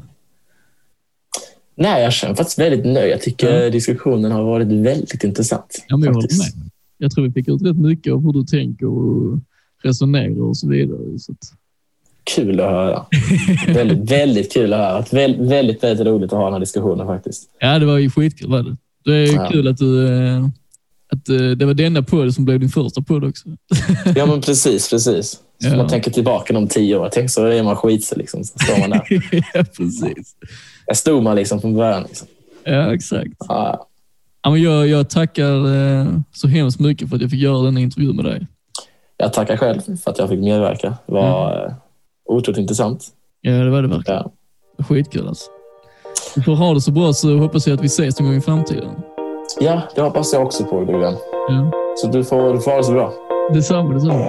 [1.76, 3.12] Nej, jag känner faktiskt väldigt nöjd.
[3.12, 5.84] Jag tycker diskussionen har varit väldigt intressant.
[5.88, 6.70] Ja, men jag håller med.
[6.98, 9.38] Jag tror vi fick ut rätt mycket av hur du tänker och
[9.82, 11.18] resonerar och så vidare.
[11.18, 11.38] Så att,
[12.34, 13.06] Kul att höra.
[13.74, 15.04] väldigt, väldigt kul att höra.
[15.12, 17.50] Väldigt, väldigt, väldigt roligt att ha den här diskussionen faktiskt.
[17.60, 18.50] ja, det var ju skitkul.
[18.50, 18.76] Var det.
[19.04, 19.48] det är Ja.
[19.50, 20.44] kul att, du, eh,
[21.12, 23.48] att eh, det var denna podd som blev din första podd också.
[24.16, 25.30] Ja, men precis, precis.
[25.30, 25.76] Så Ja.
[25.76, 27.08] man tänker tillbaka om tio år.
[27.12, 28.44] Tänk så är man skitsig liksom.
[28.44, 29.04] Så står man där.
[29.54, 30.34] ja, precis.
[30.90, 32.02] Där stod man liksom från början.
[32.02, 32.28] Liksom.
[32.64, 33.32] Ja, exakt.
[33.48, 33.86] Ja,
[34.42, 37.80] Ja, men jag, jag tackar eh, så hemskt mycket för att jag fick göra denna
[37.80, 38.46] intervju med dig.
[39.16, 40.94] jag tackar själv för att jag fick medverka.
[41.06, 41.74] Det var mm.
[42.28, 43.06] otroligt intressant.
[43.40, 44.22] Ja, det var det verkligen.
[44.78, 44.84] Ja.
[44.84, 45.50] Skitkul alltså.
[46.34, 48.40] Du får ha det så bra så hoppas jag att vi ses någon gång i
[48.40, 48.90] framtiden.
[49.60, 51.16] ja, det hoppas jag också på, Gullian.
[51.48, 51.70] Ja.
[51.96, 53.12] Så du får, du får ha det så bra.
[53.54, 54.26] Detsamma, detsamma.